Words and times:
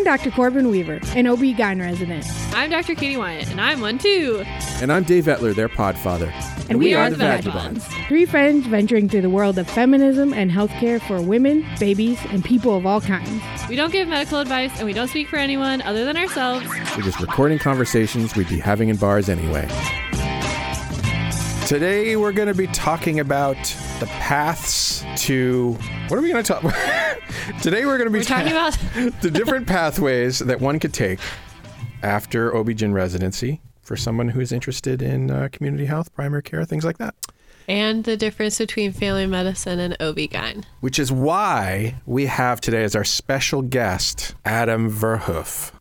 I'm 0.00 0.04
Dr. 0.04 0.30
Corbin 0.30 0.70
Weaver, 0.70 0.98
an 1.14 1.26
OB-GYN 1.26 1.78
resident, 1.78 2.24
I'm 2.54 2.70
Dr. 2.70 2.94
Katie 2.94 3.18
Wyatt, 3.18 3.50
and 3.50 3.60
I'm 3.60 3.82
one 3.82 3.98
too. 3.98 4.42
And 4.80 4.90
I'm 4.90 5.02
Dave 5.02 5.26
Etler, 5.26 5.54
their 5.54 5.68
podfather. 5.68 6.32
and, 6.70 6.78
we, 6.78 6.94
are, 6.94 7.10
the 7.10 7.16
Vagabonds. 7.16 7.86
Three 8.08 8.24
friends 8.24 8.66
venturing 8.66 9.10
through 9.10 9.20
the 9.20 9.28
world 9.28 9.58
of 9.58 9.68
feminism 9.68 10.32
and 10.32 10.50
healthcare 10.50 11.02
for 11.02 11.20
women, 11.20 11.66
babies, 11.78 12.18
and 12.30 12.42
people 12.42 12.74
of 12.74 12.86
all 12.86 13.02
kinds. 13.02 13.42
We 13.68 13.76
don't 13.76 13.92
give 13.92 14.08
medical 14.08 14.38
advice, 14.38 14.74
and 14.78 14.86
we 14.86 14.94
don't 14.94 15.08
speak 15.08 15.28
for 15.28 15.36
anyone 15.36 15.82
other 15.82 16.06
than 16.06 16.16
ourselves. 16.16 16.66
We're 16.96 17.02
just 17.02 17.20
recording 17.20 17.58
conversations 17.58 18.34
we'd 18.34 18.48
be 18.48 18.58
having 18.58 18.88
in 18.88 18.96
bars 18.96 19.28
anyway. 19.28 19.68
Today 21.66 22.16
we're 22.16 22.32
going 22.32 22.48
to 22.48 22.54
be 22.54 22.68
talking 22.68 23.20
about 23.20 23.58
the 24.00 24.06
paths 24.06 25.04
to. 25.24 25.74
What 26.08 26.18
are 26.18 26.22
we 26.22 26.32
going 26.32 26.42
to 26.42 26.52
talk 26.52 26.64
about? 26.64 27.18
Today 27.62 27.84
we're 27.84 27.98
going 27.98 28.10
to 28.10 28.18
be 28.18 28.24
talking 28.24 28.50
about 28.52 28.72
the 29.20 29.30
different 29.30 29.66
pathways 29.66 30.38
that 30.40 30.60
one 30.60 30.78
could 30.80 30.94
take 30.94 31.20
after 32.02 32.56
OB-GYN 32.56 32.92
residency 32.94 33.60
for 33.82 33.96
someone 33.96 34.30
who 34.30 34.40
is 34.40 34.52
interested 34.52 35.02
in 35.02 35.30
uh, 35.30 35.48
community 35.52 35.84
health, 35.84 36.12
primary 36.14 36.42
care, 36.42 36.64
things 36.64 36.84
like 36.84 36.96
that. 36.98 37.14
and 37.68 38.04
the 38.04 38.16
difference 38.16 38.58
between 38.58 38.90
family 38.92 39.26
medicine 39.26 39.78
and 39.78 39.94
OB-GYN. 40.00 40.64
Which 40.80 40.98
is 40.98 41.12
why 41.12 41.96
we 42.06 42.26
have 42.26 42.60
today 42.60 42.82
as 42.84 42.96
our 42.96 43.04
special 43.04 43.60
guest 43.62 44.34
Adam 44.44 44.90
Verhoef. 44.90 45.72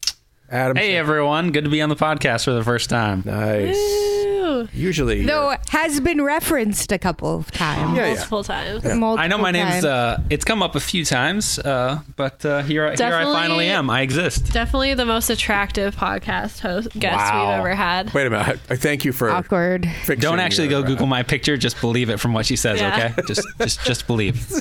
Adam, 0.52 0.78
Hey 0.78 0.96
everyone, 0.96 1.52
good 1.52 1.66
to 1.66 1.70
be 1.70 1.82
on 1.82 1.90
the 1.90 1.96
podcast 1.96 2.46
for 2.46 2.52
the 2.54 2.64
first 2.64 2.90
time. 2.90 3.22
nice. 3.26 3.76
Ooh, 3.78 4.68
Usually, 4.74 5.24
Though 5.26 5.52
it 5.52 5.60
has 5.70 6.00
been 6.00 6.24
referenced 6.24 6.92
a 6.92 6.98
couple 6.98 7.36
of 7.36 7.52
times. 7.52 7.96
yeah, 7.96 8.06
yeah. 8.06 8.14
multiple 8.16 8.44
times. 8.44 8.84
Multiple 8.84 9.20
I 9.20 9.28
know 9.28 9.38
my 9.38 9.52
name's 9.52 9.86
uh 9.86 10.20
it's 10.32 10.44
come 10.44 10.64
up 10.64 10.76
a 10.76 10.80
few 10.80 11.06
times, 11.06 11.60
uh, 11.60 12.00
but 12.16 12.44
uh, 12.46 12.64
here 12.64 12.88
I, 12.88 12.96
here 12.96 13.14
I 13.16 13.24
finally 13.26 13.68
am. 13.68 13.90
I 13.92 14.02
exist. 14.02 14.52
Definitely 14.52 14.96
the 14.96 15.06
most 15.06 15.30
attractive 15.30 15.96
podcast 15.96 16.60
host 16.62 16.90
guest 16.98 17.16
Wow. 17.32 17.42
we've 17.52 17.60
ever 17.60 17.76
had. 17.76 18.12
Wait 18.14 18.26
a 18.26 18.30
minute. 18.32 18.60
I, 18.70 18.74
I 18.74 18.76
thank 18.76 19.06
you 19.06 19.14
for 19.14 19.30
awkward. 19.30 19.88
Don't 20.18 20.40
actually 20.40 20.68
go 20.68 20.80
your, 20.80 20.86
uh, 20.86 20.90
Google 20.90 21.06
my 21.06 21.22
picture, 21.22 21.56
just 21.56 21.80
believe 21.80 22.10
it 22.10 22.20
from 22.20 22.34
what 22.34 22.46
she 22.48 22.56
says, 22.56 22.80
Yeah. 22.82 23.14
okay? 23.14 23.22
Just 23.28 23.48
just 23.60 23.84
just 23.86 24.08
believe. 24.08 24.52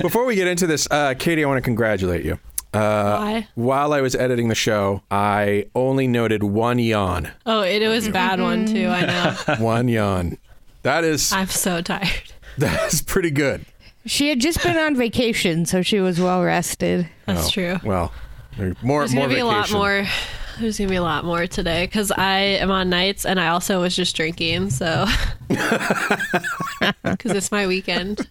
Before 0.00 0.24
we 0.24 0.34
get 0.36 0.48
into 0.48 0.66
this, 0.66 0.88
uh, 0.90 1.14
Katie, 1.18 1.44
I 1.44 1.46
want 1.48 1.58
to 1.58 1.62
congratulate 1.62 2.24
you. 2.24 2.38
Uh, 2.74 3.16
Why? 3.18 3.48
while 3.54 3.92
I 3.94 4.00
was 4.02 4.14
editing 4.14 4.48
the 4.48 4.54
show, 4.54 5.02
I 5.10 5.68
only 5.74 6.06
noted 6.06 6.42
one 6.42 6.78
yawn. 6.78 7.30
Oh, 7.46 7.62
it, 7.62 7.80
it 7.82 7.88
was 7.88 8.06
a 8.06 8.12
bad 8.12 8.40
one 8.40 8.66
too. 8.66 8.88
I 8.88 9.06
know. 9.06 9.54
one 9.64 9.88
yawn. 9.88 10.36
That 10.82 11.02
is 11.04 11.32
I'm 11.32 11.48
so 11.48 11.80
tired. 11.80 12.32
that 12.58 12.92
is 12.92 13.00
pretty 13.02 13.30
good. 13.30 13.64
She 14.06 14.28
had 14.28 14.40
just 14.40 14.62
been 14.62 14.76
on 14.76 14.96
vacation, 14.96 15.66
so 15.66 15.82
she 15.82 16.00
was 16.00 16.20
well 16.20 16.42
rested. 16.42 17.08
That's 17.26 17.46
Oh, 17.48 17.50
true. 17.50 17.76
Well, 17.84 18.12
there- 18.56 18.74
more 18.82 19.00
There's 19.00 19.14
more 19.14 19.24
gonna 19.24 19.34
be 19.34 19.40
a 19.40 19.46
lot 19.46 19.66
vacation. 19.68 19.78
more. 19.78 20.06
There's 20.60 20.78
gonna 20.78 20.90
be 20.90 20.96
a 20.96 21.02
lot 21.02 21.24
more 21.24 21.46
today 21.46 21.86
because 21.86 22.10
I 22.10 22.38
am 22.40 22.70
on 22.70 22.90
nights 22.90 23.24
and 23.24 23.38
I 23.40 23.48
also 23.48 23.80
was 23.80 23.94
just 23.94 24.14
drinking. 24.16 24.70
So 24.70 25.06
because 25.48 27.32
it's 27.32 27.50
my 27.52 27.66
weekend. 27.66 28.28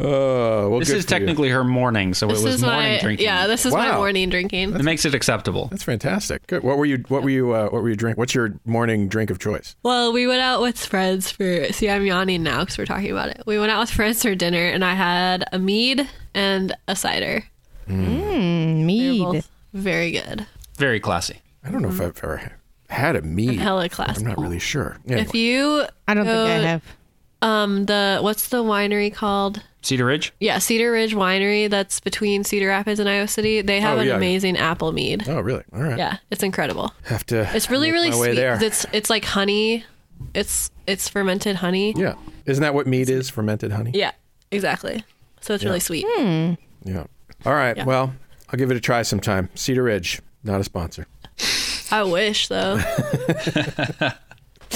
Oh, 0.00 0.68
well, 0.70 0.78
This 0.78 0.88
good 0.88 0.98
is 0.98 1.04
for 1.04 1.14
you. 1.14 1.18
technically 1.20 1.48
her 1.48 1.64
morning, 1.64 2.14
so 2.14 2.26
This 2.28 2.40
it 2.40 2.44
was 2.44 2.54
is 2.56 2.62
morning 2.62 2.92
my 2.92 2.98
drinking. 3.00 3.24
yeah. 3.26 3.46
This 3.46 3.66
is 3.66 3.72
my 3.74 3.94
morning 3.96 4.28
drinking. 4.30 4.74
it 4.74 4.82
makes 4.84 5.04
it 5.04 5.14
acceptable. 5.14 5.66
That's 5.66 5.82
fantastic. 5.82 6.46
Good. 6.46 6.62
What 6.62 6.78
were 6.78 6.84
you? 6.86 7.04
What 7.08 7.22
were 7.22 7.30
you? 7.30 7.52
Uh, 7.52 7.64
what 7.70 7.82
were 7.82 7.88
you 7.88 7.96
drink? 7.96 8.16
What's 8.16 8.34
your 8.34 8.54
morning 8.64 9.08
drink 9.08 9.30
of 9.30 9.38
choice? 9.38 9.74
Well, 9.82 10.12
we 10.12 10.26
went 10.26 10.40
out 10.40 10.60
with 10.62 10.78
friends 10.78 11.30
for. 11.30 11.72
See, 11.72 11.90
I'm 11.90 12.06
yawning 12.06 12.42
now 12.42 12.60
because 12.60 12.78
we're 12.78 12.86
talking 12.86 13.10
about 13.10 13.30
it. 13.30 13.42
We 13.46 13.58
went 13.58 13.72
out 13.72 13.80
with 13.80 13.90
friends 13.90 14.22
for 14.22 14.34
dinner, 14.34 14.62
and 14.64 14.84
I 14.84 14.94
had 14.94 15.44
a 15.52 15.58
mead 15.58 16.08
and 16.34 16.74
a 16.86 16.94
cider. 16.94 17.44
Mm, 17.88 18.06
They're 18.06 18.84
mead. 18.84 19.22
both 19.22 19.50
very 19.72 20.12
good. 20.12 20.46
Very 20.76 21.00
classy. 21.00 21.40
I 21.64 21.70
don't 21.70 21.82
know 21.82 21.88
Mm-hmm. 21.88 22.02
if 22.02 22.18
I've 22.18 22.24
ever 22.24 22.52
had 22.88 23.16
a 23.16 23.22
mead. 23.22 23.58
Hella 23.58 23.88
classy. 23.88 24.20
I'm 24.22 24.28
not 24.28 24.38
really 24.38 24.58
sure. 24.58 24.96
Yeah, 25.04 25.16
If 25.18 25.34
you, 25.34 25.84
I 26.06 26.14
don't 26.14 26.24
think 26.24 26.36
I 26.38 26.58
have. 26.68 26.82
um, 27.42 27.86
the 27.86 28.18
what's 28.22 28.48
the 28.48 28.62
winery 28.62 29.12
called? 29.12 29.62
Cedar 29.82 30.04
Ridge? 30.06 30.32
Yeah, 30.40 30.58
Cedar 30.58 30.90
Ridge 30.92 31.14
Winery. 31.14 31.70
That's 31.70 32.00
between 32.00 32.44
Cedar 32.44 32.68
Rapids 32.68 32.98
and 33.00 33.08
Iowa 33.08 33.28
City. 33.28 33.62
They 33.62 33.78
oh, 33.78 33.82
have 33.82 33.98
Oh, 33.98 34.00
an 34.00 34.08
yeah. 34.08 34.16
amazing 34.16 34.56
apple 34.56 34.92
mead. 34.92 35.28
Oh, 35.28 35.40
really? 35.40 35.62
All 35.72 35.82
right. 35.82 35.96
Yeah, 35.98 36.16
it's 36.30 36.42
incredible. 36.42 36.92
Have 37.04 37.24
to. 37.26 37.48
It's 37.54 37.70
really 37.70 37.88
make 37.88 37.94
really 37.94 38.10
my 38.10 38.16
way 38.18 38.26
sweet. 38.28 38.36
there. 38.36 38.58
It's 38.62 38.86
it's 38.92 39.08
like 39.10 39.24
honey. 39.24 39.84
It's 40.34 40.70
it's 40.86 41.08
fermented 41.08 41.56
honey. 41.56 41.94
Yeah. 41.96 42.14
Isn't 42.44 42.62
that 42.62 42.74
what 42.74 42.86
mead 42.86 43.08
is? 43.08 43.30
Fermented 43.30 43.72
honey. 43.72 43.92
Yeah, 43.94 44.12
exactly. 44.50 45.04
So 45.40 45.54
it's 45.54 45.64
really 45.64 45.80
sweet. 45.80 46.04
Hmm. 46.08 46.54
Yeah. 46.84 47.04
All 47.46 47.54
right. 47.54 47.76
Yeah. 47.76 47.84
Well, 47.84 48.14
I'll 48.50 48.58
give 48.58 48.70
it 48.70 48.76
a 48.76 48.80
try 48.80 49.02
sometime. 49.02 49.48
Cedar 49.54 49.84
Ridge, 49.84 50.20
not 50.42 50.60
a 50.60 50.64
sponsor. 50.64 51.06
I 51.90 52.02
wish 52.02 52.48
though. 52.48 52.78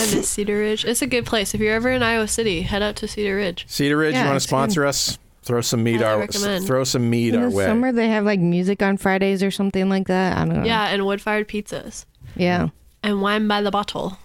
I 0.03 0.15
miss 0.17 0.29
Cedar 0.29 0.59
Ridge. 0.59 0.85
It's 0.85 1.03
a 1.03 1.07
good 1.07 1.27
place. 1.27 1.55
If 1.55 1.61
you're 1.61 1.75
ever 1.75 1.91
in 1.91 2.03
Iowa 2.03 2.29
City, 2.29 2.63
head 2.63 2.83
out 2.83 2.97
to 2.97 3.09
Cedar 3.09 3.37
Ridge. 3.37 3.65
Cedar 3.69 3.97
Ridge, 3.97 4.15
Yeah, 4.15 4.21
you 4.23 4.27
want 4.27 4.37
it's 4.37 4.45
to 4.47 4.49
sponsor 4.49 4.85
us? 4.87 5.19
Throw 5.45 5.61
some 5.61 5.83
meat 5.83 5.95
Highly 6.01 6.05
our 6.07 6.19
recommend. 6.21 6.67
throw 6.67 6.85
some 6.85 7.11
meat 7.11 7.35
In 7.35 7.43
our 7.43 7.51
the 7.51 7.57
way. 7.57 7.65
summer, 7.65 7.91
they 7.93 8.09
have 8.09 8.25
like 8.25 8.39
music 8.39 8.81
on 8.83 8.97
Fridays 8.97 9.43
or 9.43 9.51
something 9.51 9.89
like 9.89 10.07
that. 10.07 10.37
I 10.39 10.45
don't 10.45 10.55
know. 10.61 10.65
Yeah, 10.65 10.85
and 10.89 11.05
wood 11.05 11.21
fired 11.21 11.49
pizzas 11.49 12.05
Yeah. 12.37 12.69
and 13.03 13.21
wine 13.23 13.49
by 13.49 13.61
the 13.61 13.71
bottle. 13.73 14.19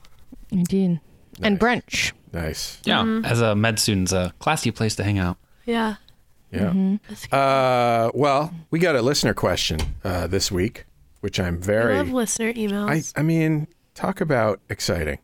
Indeed. 0.51 0.99
And 1.41 1.59
brunch. 1.59 2.11
Nice. 2.33 2.79
Yeah. 2.83 2.99
Mm-hmm. 3.01 3.25
As 3.25 3.41
a 3.41 3.55
med 3.55 3.79
student, 3.79 4.05
it's 4.07 4.13
a 4.13 4.33
classy 4.39 4.69
place 4.71 4.95
to 4.97 5.03
hang 5.03 5.17
out. 5.17 5.37
Yeah. 5.65 5.95
Yeah. 6.51 6.97
That's 7.09 7.31
Uh, 7.33 8.11
well, 8.13 8.53
we 8.71 8.79
got 8.79 8.95
a 8.95 9.01
listener 9.01 9.33
question 9.33 9.79
uh, 10.03 10.27
this 10.27 10.51
week, 10.51 10.85
which 11.21 11.39
I'm 11.39 11.59
very 11.59 11.93
I 11.95 11.97
very. 11.97 11.97
love 11.97 12.11
listener 12.13 12.49
I 12.49 12.53
emails. 12.53 13.13
I 13.17 13.23
mean, 13.23 13.67
talk 13.95 14.21
about 14.21 14.59
exciting. 14.69 15.17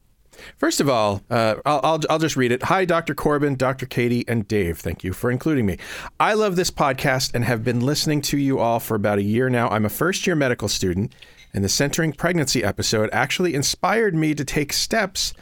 First 0.58 0.82
of 0.82 0.90
all, 0.90 1.22
uh, 1.30 1.56
I'll, 1.66 1.80
I'll, 1.84 2.00
I'll 2.10 2.20
just 2.20 2.36
read 2.36 2.52
it. 2.52 2.64
Hi, 2.64 2.86
Dr. 2.86 3.16
Corbin, 3.16 3.56
Dr. 3.56 3.86
Katie, 3.86 4.26
and 4.28 4.48
Dave. 4.48 4.80
Thank 4.80 5.04
you 5.04 5.14
for 5.14 5.32
including 5.32 5.66
me. 5.66 5.78
I 6.20 6.34
love 6.34 6.56
this 6.56 6.72
podcast 6.72 7.34
and 7.34 7.46
have 7.46 7.64
been 7.64 7.80
listening 7.80 8.22
to 8.24 8.38
you 8.38 8.60
all 8.60 8.80
for 8.80 8.96
about 8.96 9.18
a 9.18 9.24
year 9.24 9.50
now. 9.50 9.70
I'm 9.70 9.86
a 9.86 9.90
first 9.90 10.26
year 10.28 10.36
medical 10.36 10.68
student, 10.68 11.14
and 11.54 11.64
the 11.64 11.70
centering 11.70 12.14
pregnancy 12.14 12.64
episode 12.64 13.10
actually 13.14 13.54
inspired 13.54 14.16
me 14.16 14.34
to 14.36 14.44
take 14.46 14.74
steps 14.74 15.34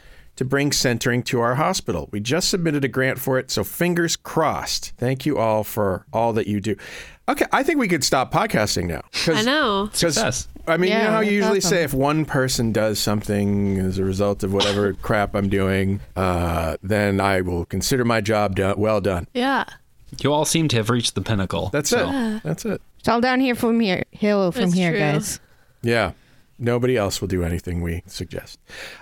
to 0.41 0.46
bring 0.46 0.72
centering 0.72 1.22
to 1.22 1.40
our 1.40 1.53
hospital. 1.53 2.09
We 2.12 2.19
just 2.19 2.50
submitted 2.50 2.84
a 2.84 2.88
grant 2.88 3.19
for 3.19 3.38
it, 3.38 3.52
so 3.52 3.63
fingers 3.63 4.16
crossed. 4.16 4.91
Thank 4.97 5.24
you 5.24 5.38
all 5.38 5.63
for 5.63 6.07
all 6.12 6.34
that 6.34 6.47
you 6.47 6.59
do. 6.59 6.75
Okay, 7.29 7.46
I 7.52 7.62
think 7.62 7.78
we 7.78 7.88
could 7.88 8.03
stop 8.03 8.34
podcasting 8.34 8.88
now. 8.88 9.02
'cause- 9.13 9.38
I 9.38 9.44
know. 9.44 9.88
'cause 9.91 10.00
Success. 10.00 10.47
I 10.68 10.78
mean, 10.78 10.91
you 10.91 10.97
know 10.97 11.12
how 11.12 11.19
you 11.19 11.31
usually 11.34 11.59
awesome. 11.59 11.69
say 11.69 11.84
if 11.84 11.94
one 11.94 12.25
person 12.25 12.72
does 12.72 12.97
something 12.97 13.78
as 13.78 14.00
a 14.00 14.03
result 14.03 14.41
of 14.44 14.52
whatever 14.52 14.94
crap 15.03 15.35
I'm 15.35 15.47
doing, 15.47 16.00
uh, 16.16 16.78
then 16.81 17.22
I 17.22 17.41
will 17.41 17.66
consider 17.66 18.03
my 18.03 18.19
job 18.19 18.56
done, 18.56 18.79
well 18.79 19.00
done. 19.00 19.28
Yeah. 19.35 19.66
You 20.22 20.34
all 20.34 20.46
seem 20.46 20.68
to 20.69 20.78
have 20.78 20.90
reached 20.90 21.13
the 21.13 21.22
pinnacle. 21.22 21.69
That's 21.72 21.91
so- 21.91 22.09
it. 22.12 22.41
That's 22.44 22.66
it. 22.66 22.81
It's 22.97 23.08
all 23.08 23.22
down 23.22 23.40
here 23.41 23.53
from 23.56 23.79
here. 23.79 24.06
Hill 24.09 24.52
from 24.52 24.63
It's 24.63 24.73
here, 24.73 24.90
true. 24.90 25.00
guys. 25.00 25.40
Yeah. 25.84 26.12
Nobody 26.63 26.95
else 26.95 27.19
will 27.22 27.27
do 27.27 27.44
anything 27.44 27.81
we 27.81 28.03
suggest. 28.05 28.59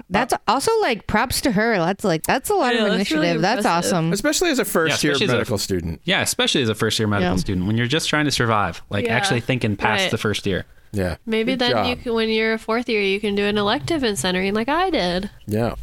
That's 0.10 0.34
also 0.48 0.72
like 0.80 1.08
props 1.08 1.42
to 1.42 1.52
her. 1.52 1.78
That's 1.78 2.06
like 2.06 2.24
that's 2.24 2.50
a 2.50 2.54
lot 2.54 2.74
Yeah, 2.74 2.86
of 2.86 2.98
that's 2.98 3.12
really 3.12 3.28
initiative. 3.28 3.42
that's 3.42 3.66
awesome. 3.66 4.14
Especially 4.14 4.50
as 4.50 4.60
a 4.60 4.66
first 4.66 5.04
year 5.04 5.12
especially 5.12 5.26
as 5.26 5.32
a- 5.32 5.36
medical 5.36 5.58
student. 5.58 6.02
Yeah, 6.06 6.22
especially 6.22 6.62
as 6.62 6.70
a 6.70 6.76
first 6.76 6.98
year 6.98 7.08
medical 7.10 7.34
Yeah. 7.34 7.38
student 7.40 7.68
when 7.68 7.76
you're 7.76 7.86
just 7.88 8.08
trying 8.08 8.24
to 8.26 8.32
survive, 8.32 8.82
like 8.90 9.06
Yeah. 9.06 9.16
actually 9.18 9.42
thinking 9.42 9.76
past 9.76 10.04
Right. 10.04 10.12
the 10.12 10.18
first 10.18 10.48
year. 10.48 10.66
Yeah. 10.94 11.18
Maybe 11.26 11.52
Good 11.52 11.60
then 11.60 11.72
job. 11.72 11.88
you 11.88 11.96
can, 11.98 12.14
when 12.14 12.30
you're 12.30 12.54
a 12.54 12.58
fourth 12.58 12.88
year, 12.88 13.02
you 13.02 13.20
can 13.20 13.36
do 13.36 13.44
an 13.44 13.58
elective 13.58 14.04
in 14.06 14.16
centering 14.16 14.54
like 14.54 14.70
I 14.70 14.90
did. 14.90 15.30
Yeah. 15.46 15.76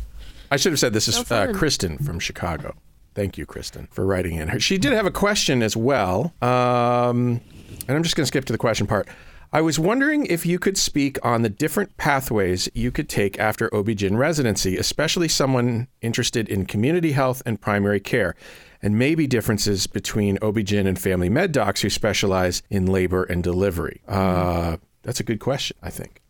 I 0.51 0.57
should 0.57 0.73
have 0.73 0.81
said 0.81 0.95
this 0.95 1.09
is 1.09 1.19
uh. 1.31 1.49
Kristin 1.49 2.03
from 2.05 2.19
Chicago. 2.21 2.75
Thank 3.15 3.37
you, 3.39 3.45
Kristin, 3.47 3.89
for 3.93 4.05
writing 4.07 4.37
in. 4.37 4.49
Her- 4.49 4.61
She 4.61 4.79
did 4.79 4.93
have 4.93 5.07
a 5.07 5.11
question 5.11 5.63
as 5.63 5.77
well. 5.77 6.33
Um, 6.43 7.41
and 7.89 7.97
I'm 7.97 8.03
just 8.03 8.17
going 8.17 8.23
to 8.23 8.27
skip 8.27 8.45
to 8.47 8.53
the 8.53 8.59
question 8.59 8.87
part. 8.87 9.09
I 9.53 9.61
was 9.61 9.79
wondering 9.79 10.27
if 10.27 10.45
you 10.45 10.59
could 10.59 10.77
speak 10.77 11.19
on 11.25 11.43
the 11.43 11.49
different 11.49 11.97
pathways 11.97 12.69
you 12.75 12.91
could 12.91 13.09
take 13.09 13.39
after 13.39 13.73
OB-GYN 13.75 14.19
residency, 14.19 14.77
especially 14.77 15.29
someone 15.29 15.89
interested 16.03 16.49
in 16.49 16.67
community 16.67 17.13
health 17.13 17.43
and 17.47 17.61
primary 17.61 18.01
care, 18.01 18.35
and 18.83 18.99
maybe 18.99 19.27
differences 19.27 19.87
between 19.87 20.39
OB-GYN 20.43 20.87
and 20.87 20.99
family 20.99 21.29
med 21.29 21.53
docs 21.53 21.81
who 21.81 21.91
specialize 21.91 22.63
in 22.71 22.87
labor 22.87 23.25
and 23.25 23.43
delivery. 23.43 24.01
Uh, 24.09 24.77
that's 25.03 25.21
a 25.21 25.25
good 25.25 25.41
question, 25.41 25.77
I 25.83 25.91
think. 25.91 26.21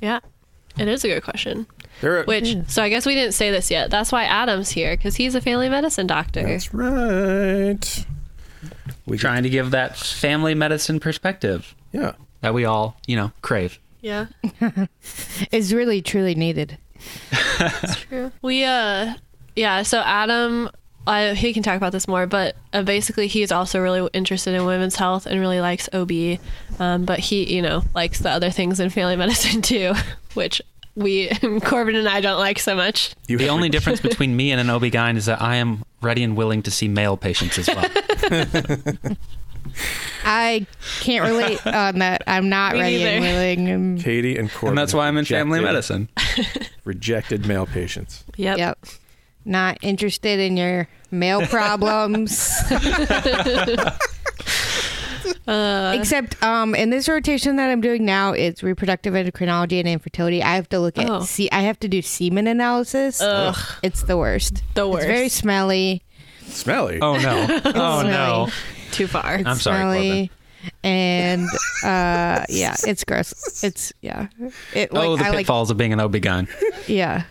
Yeah. 0.00 0.20
It 0.76 0.86
is 0.86 1.04
a 1.04 1.08
good 1.08 1.24
question. 1.24 1.66
There 2.00 2.20
are, 2.20 2.24
Which, 2.24 2.56
so 2.68 2.82
I 2.82 2.88
guess 2.88 3.04
we 3.04 3.14
didn't 3.14 3.34
say 3.34 3.50
this 3.50 3.70
yet. 3.70 3.90
That's 3.90 4.12
why 4.12 4.24
Adam's 4.24 4.70
here, 4.70 4.96
because 4.96 5.16
he's 5.16 5.34
a 5.34 5.40
family 5.40 5.68
medicine 5.68 6.06
doctor. 6.06 6.42
That's 6.42 6.72
right. 6.72 8.06
We 9.06 9.18
Trying 9.18 9.42
to 9.42 9.50
give 9.50 9.70
that 9.72 9.96
family 9.96 10.54
medicine 10.54 11.00
perspective 11.00 11.74
Yeah. 11.92 12.12
That 12.40 12.54
we 12.54 12.64
all, 12.64 12.96
you 13.06 13.16
know, 13.16 13.32
crave. 13.42 13.78
Yeah. 14.00 14.26
is 15.52 15.74
really 15.74 16.02
truly 16.02 16.34
needed. 16.34 16.78
True. 18.08 18.32
We 18.42 18.64
uh 18.64 19.14
yeah, 19.56 19.82
so 19.82 20.00
Adam 20.00 20.70
I, 21.08 21.32
he 21.32 21.54
can 21.54 21.62
talk 21.62 21.76
about 21.76 21.92
this 21.92 22.06
more, 22.06 22.26
but 22.26 22.54
uh, 22.74 22.82
basically 22.82 23.28
he's 23.28 23.50
also 23.50 23.80
really 23.80 24.08
interested 24.12 24.54
in 24.54 24.66
women's 24.66 24.96
health 24.96 25.24
and 25.24 25.40
really 25.40 25.60
likes 25.60 25.88
OB. 25.94 26.38
Um, 26.78 27.06
but 27.06 27.18
he, 27.18 27.54
you 27.54 27.62
know, 27.62 27.82
likes 27.94 28.18
the 28.18 28.28
other 28.30 28.50
things 28.50 28.78
in 28.78 28.90
family 28.90 29.16
medicine 29.24 29.62
too, 29.62 29.94
which 30.34 30.60
we 30.94 31.28
Corbin 31.64 31.94
and 31.94 32.08
I 32.08 32.20
don't 32.20 32.38
like 32.38 32.58
so 32.58 32.76
much. 32.76 33.14
You 33.26 33.38
The 33.38 33.48
only 33.48 33.70
difference 33.70 34.00
between 34.00 34.36
me 34.36 34.52
and 34.52 34.60
an 34.60 34.68
OB-GYN 34.68 35.16
is 35.16 35.26
that 35.26 35.40
I 35.40 35.56
am 35.56 35.82
ready 36.02 36.22
and 36.22 36.36
willing 36.36 36.62
to 36.64 36.70
see 36.70 36.88
male 36.88 37.16
patients 37.16 37.58
as 37.58 37.68
well. 37.68 37.86
I 40.24 40.66
can't 41.00 41.24
relate 41.30 41.66
on 41.66 41.98
that. 42.00 42.22
I'm 42.26 42.48
not 42.48 42.72
Me 42.74 42.80
ready 42.80 43.02
and 43.04 43.24
neither. 43.24 43.38
willing. 43.72 43.98
Katie 43.98 44.36
and 44.36 44.50
Corbin. 44.50 44.70
and 44.70 44.78
that's 44.78 44.92
why 44.94 45.08
I'm 45.08 45.16
in 45.16 45.24
family 45.24 45.60
rejected- 45.60 46.08
medicine. 46.08 46.08
Rejected 46.84 47.46
male 47.46 47.66
patients. 47.66 48.24
Yep. 48.36 48.58
Yep. 48.58 48.78
Not 49.44 49.78
interested 49.82 50.38
in 50.40 50.56
your 50.56 50.88
male 51.10 51.46
problems. 51.46 52.50
Except 55.46 56.42
um, 56.42 56.74
in 56.74 56.90
this 56.90 57.08
rotation 57.08 57.56
that 57.56 57.70
I'm 57.70 57.80
doing 57.80 58.04
now, 58.04 58.32
it's 58.32 58.62
reproductive 58.62 59.14
endocrinology 59.14 59.78
and 59.78 59.88
infertility. 59.88 60.42
I 60.42 60.54
have 60.56 60.68
to 60.70 60.78
look 60.80 60.98
at 60.98 61.08
Oh. 61.08 61.20
see. 61.22 61.50
I 61.50 61.60
have 61.60 61.78
to 61.80 61.88
do 61.88 62.02
semen 62.02 62.46
analysis. 62.46 63.20
Ugh. 63.20 63.56
It's 63.82 64.02
the 64.02 64.16
worst. 64.16 64.62
The 64.74 64.86
It's 64.86 64.94
worst. 64.94 65.06
very 65.06 65.28
smelly. 65.28 66.02
Smelly. 66.46 66.98
Oh 67.00 67.18
no! 67.18 67.60
Oh 67.74 68.02
no! 68.02 68.48
Smelly. 68.88 68.96
Too 68.96 69.06
far. 69.06 69.34
I'm 69.44 69.56
sorry, 69.56 69.78
smelly. 69.80 70.30
And 70.82 71.46
uh, 71.84 72.44
yeah, 72.48 72.74
it's 72.86 73.04
gross. 73.04 73.62
It's 73.64 73.92
yeah. 74.02 74.28
It 74.74 74.92
like 74.92 75.04
oh, 75.08 75.16
the 75.16 75.24
I 75.24 75.28
like 75.30 75.38
pitfalls 75.38 75.70
of 75.70 75.76
being 75.76 75.92
an 75.92 76.00
OB-GYN. 76.00 76.48
yeah. 76.88 77.24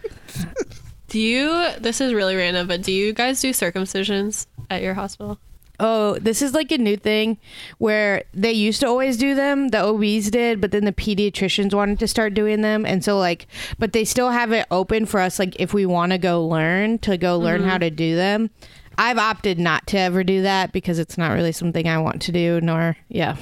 Do 1.10 1.20
you 1.20 1.70
this 1.80 2.02
is 2.02 2.14
really 2.14 2.36
random, 2.36 2.68
but 2.68 2.82
do 2.84 2.92
you 2.92 3.14
guys 3.14 3.42
do 3.42 3.52
circumcisions 3.52 4.46
at 4.70 4.82
your 4.82 4.94
hospital? 4.94 5.40
Oh, 5.80 6.18
this 6.18 6.42
is 6.42 6.56
like 6.56 6.72
a 6.72 6.78
new 6.80 6.98
thing 6.98 7.38
where 7.78 8.24
they 8.34 8.52
used 8.52 8.80
to 8.82 8.88
always 8.88 9.16
do 9.16 9.36
them. 9.36 9.68
The 9.70 9.84
OBs 9.84 10.32
did, 10.32 10.60
but 10.60 10.72
then 10.72 10.86
the 10.86 10.92
pediatricians 10.92 11.72
wanted 11.72 12.00
to 12.00 12.08
start 12.08 12.34
doing 12.34 12.62
them. 12.62 12.84
And 12.84 13.04
so, 13.06 13.20
like, 13.20 13.46
but 13.78 13.94
they 13.94 14.04
still 14.04 14.32
have 14.32 14.52
it 14.52 14.66
open 14.72 15.06
for 15.06 15.20
us, 15.20 15.38
like, 15.38 15.56
if 15.60 15.76
we 15.76 15.86
want 15.86 16.14
to 16.14 16.18
go 16.18 16.44
learn, 16.48 16.98
to 17.00 17.16
go 17.16 17.38
learn 17.38 17.62
Mm-hmm. 17.62 17.70
how 17.70 17.78
to 17.78 17.92
do 17.92 18.16
them. 18.16 18.50
I've 18.98 19.18
opted 19.18 19.60
not 19.60 19.86
to 19.88 19.98
ever 20.00 20.24
do 20.24 20.42
that 20.44 20.72
because 20.72 21.00
it's 21.00 21.18
not 21.18 21.32
really 21.34 21.52
something 21.52 21.88
I 21.88 21.98
want 22.00 22.22
to 22.24 22.32
do, 22.32 22.60
nor, 22.62 22.98
yeah, 23.10 23.36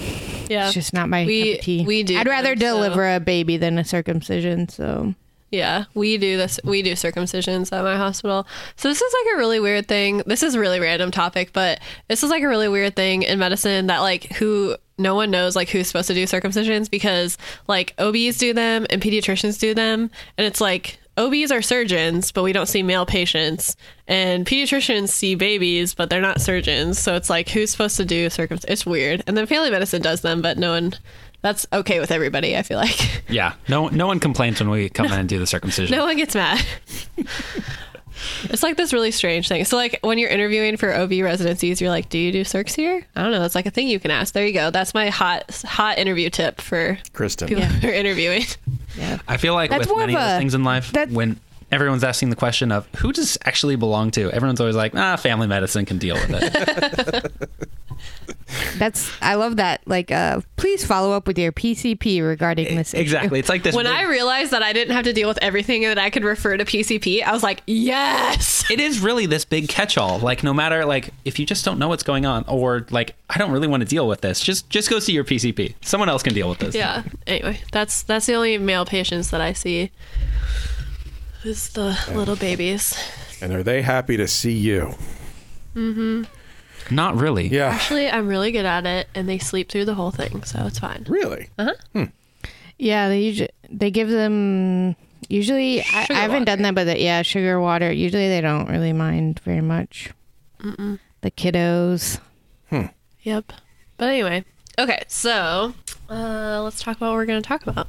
Yeah. 0.49 0.65
it's 0.65 0.73
just 0.73 0.93
not 0.93 1.07
my 1.09 1.25
We- 1.25 1.51
cup 1.53 1.59
of 1.59 1.65
tea. 1.65 1.83
we 1.85 2.03
do 2.03 2.17
I'd 2.17 2.27
rather 2.27 2.55
them, 2.55 2.59
so- 2.69 2.75
deliver 2.83 3.15
a 3.15 3.19
baby 3.19 3.57
than 3.57 3.77
a 3.77 3.85
circumcision. 3.85 4.67
So, 4.69 5.13
Yeah, 5.51 5.85
we 5.93 6.17
do 6.17 6.35
this. 6.35 6.59
We 6.65 6.81
do 6.81 6.93
circumcisions 6.93 7.71
at 7.71 7.83
my 7.83 7.95
hospital. 7.95 8.45
So 8.75 8.89
this 8.89 9.01
is 9.01 9.13
like 9.23 9.35
a 9.35 9.37
really 9.37 9.59
weird 9.61 9.87
thing. 9.87 10.21
This 10.25 10.43
is 10.43 10.55
a 10.55 10.59
really 10.59 10.81
random 10.81 11.11
topic, 11.11 11.51
but 11.53 11.79
this 12.09 12.23
is 12.23 12.29
like 12.29 12.43
a 12.43 12.47
really 12.49 12.67
weird 12.67 12.95
thing 12.97 13.21
in 13.23 13.39
medicine 13.39 13.87
that 13.87 13.99
like 13.99 14.33
who 14.33 14.75
no 14.97 15.15
one 15.15 15.31
knows 15.31 15.55
like 15.55 15.69
who's 15.69 15.87
supposed 15.87 16.07
to 16.07 16.13
do 16.13 16.25
circumcisions 16.25 16.89
because 16.89 17.37
like 17.69 17.93
OBs 17.99 18.37
do 18.37 18.53
them 18.53 18.85
and 18.89 19.01
pediatricians 19.01 19.57
do 19.59 19.73
them, 19.73 20.09
and 20.37 20.45
it's 20.45 20.59
like 20.59 20.97
OBs 21.17 21.51
are 21.51 21.61
surgeons, 21.61 22.31
but 22.31 22.43
we 22.43 22.51
don't 22.53 22.65
see 22.67 22.83
male 22.83 23.05
patients, 23.05 23.75
and 24.07 24.45
pediatricians 24.45 25.09
see 25.09 25.35
babies, 25.35 25.93
but 25.93 26.09
they're 26.09 26.21
not 26.21 26.41
surgeons. 26.41 26.99
So 26.99 27.15
it's 27.15 27.29
like 27.29 27.49
who's 27.49 27.71
supposed 27.71 27.95
to 27.97 28.05
do 28.05 28.29
circumcision? 28.29 28.71
It's 28.71 28.85
weird. 28.85 29.23
And 29.27 29.37
then 29.37 29.45
family 29.45 29.69
medicine 29.71 30.01
does 30.01 30.21
them, 30.21 30.41
but 30.41 30.57
no 30.57 30.71
one. 30.71 30.93
That's 31.41 31.67
okay 31.71 31.99
with 31.99 32.09
everybody. 32.09 32.57
I 32.57 32.63
feel 32.63 32.77
like. 32.77 32.97
Yeah, 33.29 33.53
no, 33.67 33.87
no 33.89 34.07
one 34.07 34.19
complains 34.19 34.59
when 34.59 34.69
we 34.69 34.89
come 34.89 35.07
in 35.07 35.13
and 35.13 35.29
do 35.29 35.39
the 35.39 35.47
circumcision. 35.47 35.95
No 35.95 36.05
one 36.05 36.15
gets 36.17 36.35
mad. 36.35 36.63
it's 38.43 38.63
like 38.63 38.77
this 38.77 38.93
really 38.93 39.11
strange 39.11 39.47
thing. 39.47 39.65
So, 39.65 39.75
like, 39.77 39.99
when 40.01 40.17
you're 40.17 40.29
interviewing 40.29 40.77
for 40.77 40.93
OB 40.93 41.11
residencies, 41.11 41.81
you're 41.81 41.89
like, 41.89 42.09
"Do 42.09 42.17
you 42.17 42.31
do 42.31 42.43
circs 42.43 42.75
here?" 42.75 43.05
I 43.15 43.23
don't 43.23 43.31
know. 43.31 43.39
That's 43.39 43.55
like 43.55 43.65
a 43.65 43.71
thing 43.71 43.87
you 43.87 43.99
can 43.99 44.11
ask. 44.11 44.33
There 44.33 44.45
you 44.45 44.53
go. 44.53 44.69
That's 44.71 44.93
my 44.93 45.09
hot, 45.09 45.61
hot 45.65 45.97
interview 45.97 46.29
tip 46.29 46.61
for 46.61 46.97
Kristin. 47.13 47.47
people 47.47 47.63
who 47.81 47.87
are 47.89 47.93
interviewing. 47.93 48.43
Yeah. 48.97 49.19
I 49.27 49.37
feel 49.37 49.53
like 49.53 49.69
That's 49.69 49.87
with 49.87 49.97
many 49.97 50.15
of 50.15 50.21
a- 50.21 50.37
things 50.37 50.53
in 50.53 50.63
life, 50.63 50.91
that- 50.93 51.09
when 51.09 51.39
everyone's 51.71 52.03
asking 52.03 52.29
the 52.29 52.35
question 52.35 52.71
of 52.71 52.87
who 52.97 53.11
does 53.11 53.37
actually 53.43 53.75
belong 53.75 54.11
to, 54.11 54.31
everyone's 54.31 54.59
always 54.61 54.75
like, 54.75 54.93
ah, 54.95 55.15
family 55.15 55.47
medicine 55.47 55.85
can 55.85 55.97
deal 55.97 56.15
with 56.15 56.29
it. 56.31 57.31
That's, 58.77 59.11
I 59.21 59.35
love 59.35 59.57
that. 59.57 59.81
Like, 59.85 60.11
uh, 60.11 60.41
please 60.55 60.85
follow 60.85 61.13
up 61.13 61.27
with 61.27 61.37
your 61.37 61.51
PCP 61.51 62.25
regarding 62.25 62.75
this. 62.75 62.93
issue. 62.93 63.01
exactly. 63.01 63.39
It's 63.39 63.49
like 63.49 63.63
this. 63.63 63.75
When 63.75 63.85
big- 63.85 63.93
I 63.93 64.03
realized 64.03 64.51
that 64.51 64.63
I 64.63 64.73
didn't 64.73 64.93
have 64.93 65.05
to 65.05 65.13
deal 65.13 65.27
with 65.27 65.39
everything 65.41 65.83
that 65.83 65.97
I 65.97 66.09
could 66.09 66.23
refer 66.23 66.57
to 66.57 66.65
PCP, 66.65 67.23
I 67.23 67.31
was 67.31 67.43
like, 67.43 67.63
"Yes." 67.67 68.63
it 68.71 68.79
is 68.79 68.99
really 68.99 69.25
this 69.25 69.45
big 69.45 69.67
catch-all. 69.67 70.19
Like 70.19 70.43
no 70.43 70.53
matter 70.53 70.85
like 70.85 71.11
if 71.23 71.39
you 71.39 71.45
just 71.45 71.65
don't 71.65 71.79
know 71.79 71.87
what's 71.87 72.03
going 72.03 72.25
on, 72.25 72.45
or 72.47 72.85
like 72.89 73.15
I 73.29 73.37
don't 73.37 73.51
really 73.51 73.67
want 73.67 73.81
to 73.81 73.87
deal 73.87 74.07
with 74.07 74.21
this, 74.21 74.41
just 74.41 74.69
just 74.69 74.89
go 74.89 74.99
see 74.99 75.13
your 75.13 75.23
PCP. 75.23 75.75
Someone 75.81 76.09
else 76.09 76.23
can 76.23 76.33
deal 76.33 76.49
with 76.49 76.59
this. 76.59 76.75
Yeah. 76.75 77.03
Anyway, 77.27 77.61
that's 77.71 78.03
that's 78.03 78.25
the 78.25 78.33
only 78.33 78.57
male 78.57 78.85
patients 78.85 79.29
that 79.31 79.41
I 79.41 79.53
see. 79.53 79.91
Is 81.43 81.69
the 81.69 81.97
little 82.11 82.35
babies. 82.35 82.97
And 83.39 83.53
are 83.53 83.61
they 83.61 83.83
happy 83.83 84.17
to 84.17 84.27
see 84.27 84.53
you? 84.53 84.95
Not 86.91 87.15
really. 87.15 87.47
Yeah. 87.47 87.67
Actually, 87.69 88.09
I'm 88.09 88.27
really 88.27 88.51
good 88.51 88.65
at 88.65 88.85
it, 88.85 89.07
and 89.15 89.27
they 89.27 89.37
sleep 89.39 89.69
through 89.69 89.85
the 89.85 89.95
whole 89.95 90.11
thing, 90.11 90.43
so 90.43 90.65
it's 90.65 90.79
fine. 90.79 91.05
Really? 91.07 91.49
Uh 91.57 91.65
huh. 91.65 91.73
Hmm. 91.93 92.03
Yeah, 92.77 93.07
they 93.09 93.21
usually 93.21 93.49
they 93.69 93.91
give 93.91 94.09
them 94.09 94.95
usually. 95.29 95.81
I, 95.81 96.07
I 96.09 96.13
haven't 96.13 96.41
water. 96.41 96.45
done 96.45 96.61
that, 96.63 96.75
but 96.75 96.83
the, 96.85 96.99
yeah, 96.99 97.21
sugar 97.21 97.59
water. 97.59 97.91
Usually 97.91 98.27
they 98.27 98.41
don't 98.41 98.69
really 98.69 98.93
mind 98.93 99.39
very 99.39 99.61
much. 99.61 100.11
The 100.59 101.31
kiddos. 101.31 102.19
Hmm. 102.69 102.87
Yep. 103.23 103.53
But 103.97 104.09
anyway, 104.09 104.43
okay, 104.77 105.03
so 105.07 105.73
uh, 106.09 106.61
let's 106.63 106.81
talk 106.81 106.97
about 106.97 107.11
what 107.11 107.15
we're 107.15 107.25
going 107.25 107.41
to 107.41 107.47
talk 107.47 107.65
about. 107.65 107.87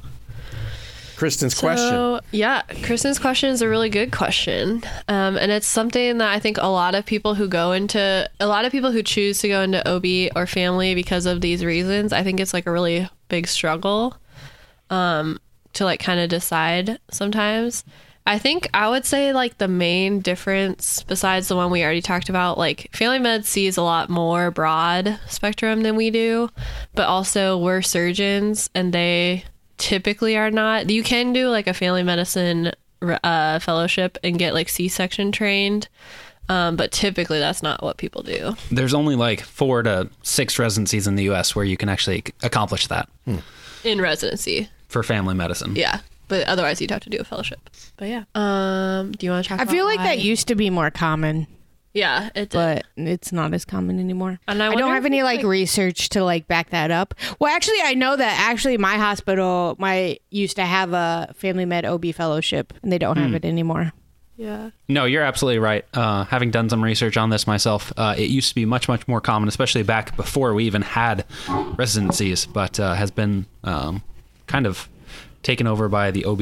Kristin's 1.17 1.55
question. 1.55 2.19
Yeah, 2.31 2.61
Kristin's 2.83 3.17
question 3.17 3.49
is 3.49 3.63
a 3.63 3.67
really 3.67 3.89
good 3.89 4.11
question. 4.11 4.83
Um, 5.07 5.35
and 5.35 5.51
it's 5.51 5.65
something 5.65 6.19
that 6.19 6.31
I 6.31 6.39
think 6.39 6.57
a 6.59 6.67
lot 6.67 6.93
of 6.93 7.07
people 7.07 7.33
who 7.33 7.47
go 7.47 7.71
into, 7.71 8.29
a 8.39 8.45
lot 8.45 8.65
of 8.65 8.71
people 8.71 8.91
who 8.91 9.01
choose 9.01 9.39
to 9.39 9.47
go 9.47 9.61
into 9.63 9.81
OB 9.89 10.31
or 10.35 10.45
family 10.45 10.93
because 10.93 11.25
of 11.25 11.41
these 11.41 11.65
reasons, 11.65 12.13
I 12.13 12.21
think 12.21 12.39
it's 12.39 12.53
like 12.53 12.67
a 12.67 12.71
really 12.71 13.09
big 13.29 13.47
struggle 13.47 14.15
um, 14.91 15.39
to 15.73 15.85
like 15.85 15.99
kind 15.99 16.19
of 16.19 16.29
decide 16.29 16.99
sometimes. 17.09 17.83
I 18.27 18.37
think 18.37 18.69
I 18.75 18.87
would 18.87 19.05
say 19.05 19.33
like 19.33 19.57
the 19.57 19.67
main 19.67 20.19
difference, 20.19 21.01
besides 21.01 21.47
the 21.47 21.55
one 21.55 21.71
we 21.71 21.83
already 21.83 22.01
talked 22.01 22.29
about, 22.29 22.59
like 22.59 22.91
family 22.93 23.17
med 23.17 23.43
sees 23.45 23.77
a 23.77 23.81
lot 23.81 24.09
more 24.09 24.51
broad 24.51 25.19
spectrum 25.27 25.81
than 25.81 25.95
we 25.95 26.11
do, 26.11 26.49
but 26.93 27.07
also 27.07 27.57
we're 27.57 27.81
surgeons 27.81 28.69
and 28.75 28.93
they 28.93 29.45
typically 29.77 30.35
are 30.37 30.51
not. 30.51 30.89
You 30.89 31.03
can 31.03 31.33
do 31.33 31.49
like 31.49 31.67
a 31.67 31.73
family 31.73 32.03
medicine 32.03 32.71
uh, 33.01 33.59
fellowship 33.59 34.17
and 34.23 34.37
get 34.39 34.53
like 34.53 34.69
C 34.69 34.87
section 34.87 35.31
trained, 35.31 35.87
um, 36.49 36.75
but 36.75 36.91
typically 36.91 37.39
that's 37.39 37.61
not 37.61 37.83
what 37.83 37.97
people 37.97 38.23
do. 38.23 38.55
There's 38.71 38.93
only 38.93 39.15
like 39.15 39.41
four 39.41 39.83
to 39.83 40.09
six 40.23 40.57
residencies 40.59 41.07
in 41.07 41.15
the 41.15 41.23
U.S. 41.25 41.55
where 41.55 41.65
you 41.65 41.77
can 41.77 41.89
actually 41.89 42.23
accomplish 42.43 42.87
that 42.87 43.07
in 43.83 44.01
residency. 44.01 44.69
for 44.87 45.03
family 45.03 45.35
medicine. 45.35 45.75
Yeah, 45.75 45.99
but 46.27 46.47
otherwise 46.47 46.81
you'd 46.81 46.91
have 46.91 47.01
to 47.03 47.09
do 47.09 47.17
a 47.19 47.23
fellowship. 47.23 47.69
But 47.97 48.07
yeah, 48.09 48.23
um, 48.35 49.11
do 49.11 49.25
you 49.25 49.31
want 49.31 49.45
to 49.45 49.49
talk? 49.49 49.59
I 49.61 49.65
feel 49.65 49.85
like 49.85 49.99
why- 49.99 50.05
that 50.07 50.19
used 50.19 50.47
to 50.47 50.55
be 50.55 50.69
more 50.69 50.89
common, 50.89 51.45
Yeah, 51.97 52.29
it 52.35 52.49
did. 52.49 52.51
but 52.51 52.85
it's 52.95 53.31
not 53.31 53.53
as 53.53 53.65
common 53.65 53.99
anymore. 53.99 54.39
And 54.47 54.61
I 54.61 54.71
I, 54.71 54.75
don't 54.75 54.93
have 54.93 55.05
any 55.05 55.23
like, 55.23 55.37
like- 55.37 55.45
research 55.47 56.09
to 56.09 56.23
like 56.23 56.47
back 56.47 56.69
that 56.69 56.91
up. 56.91 57.13
Well, 57.39 57.53
actually, 57.53 57.79
I 57.83 57.93
know 57.95 58.15
that 58.15 58.49
actually 58.49 58.77
my 58.77 58.95
hospital, 58.97 59.75
my 59.79 60.19
used 60.29 60.55
to 60.57 60.65
have 60.65 60.93
a 60.93 61.33
family 61.35 61.65
med 61.65 61.85
OB 61.85 62.13
fellowship, 62.13 62.73
and 62.83 62.91
they 62.91 62.97
don't 62.99 63.17
have 63.17 63.33
it 63.33 63.43
anymore. 63.45 63.93
yeah. 64.35 64.69
No, 64.87 65.05
you're 65.05 65.23
absolutely 65.23 65.59
right. 65.59 65.83
Uh, 65.93 66.23
having 66.25 66.51
done 66.51 66.69
some 66.69 66.83
research 66.83 67.17
on 67.17 67.29
this 67.31 67.47
myself, 67.47 67.91
uh, 67.97 68.13
it 68.17 68.29
used 68.29 68.49
to 68.49 68.55
be 68.55 68.65
much, 68.65 68.87
much 68.87 69.07
more 69.07 69.19
common, 69.19 69.49
especially 69.49 69.83
back 69.83 70.15
before 70.15 70.53
we 70.53 70.65
even 70.65 70.83
had 70.83 71.25
residencies, 71.77 72.45
but 72.45 72.79
uh, 72.79 72.93
has 72.93 73.11
been 73.11 73.45
um, 73.63 74.03
kind 74.45 74.65
of 74.67 74.87
taken 75.43 75.65
over 75.67 75.89
by 75.89 76.11
the 76.11 76.25
OB 76.25 76.41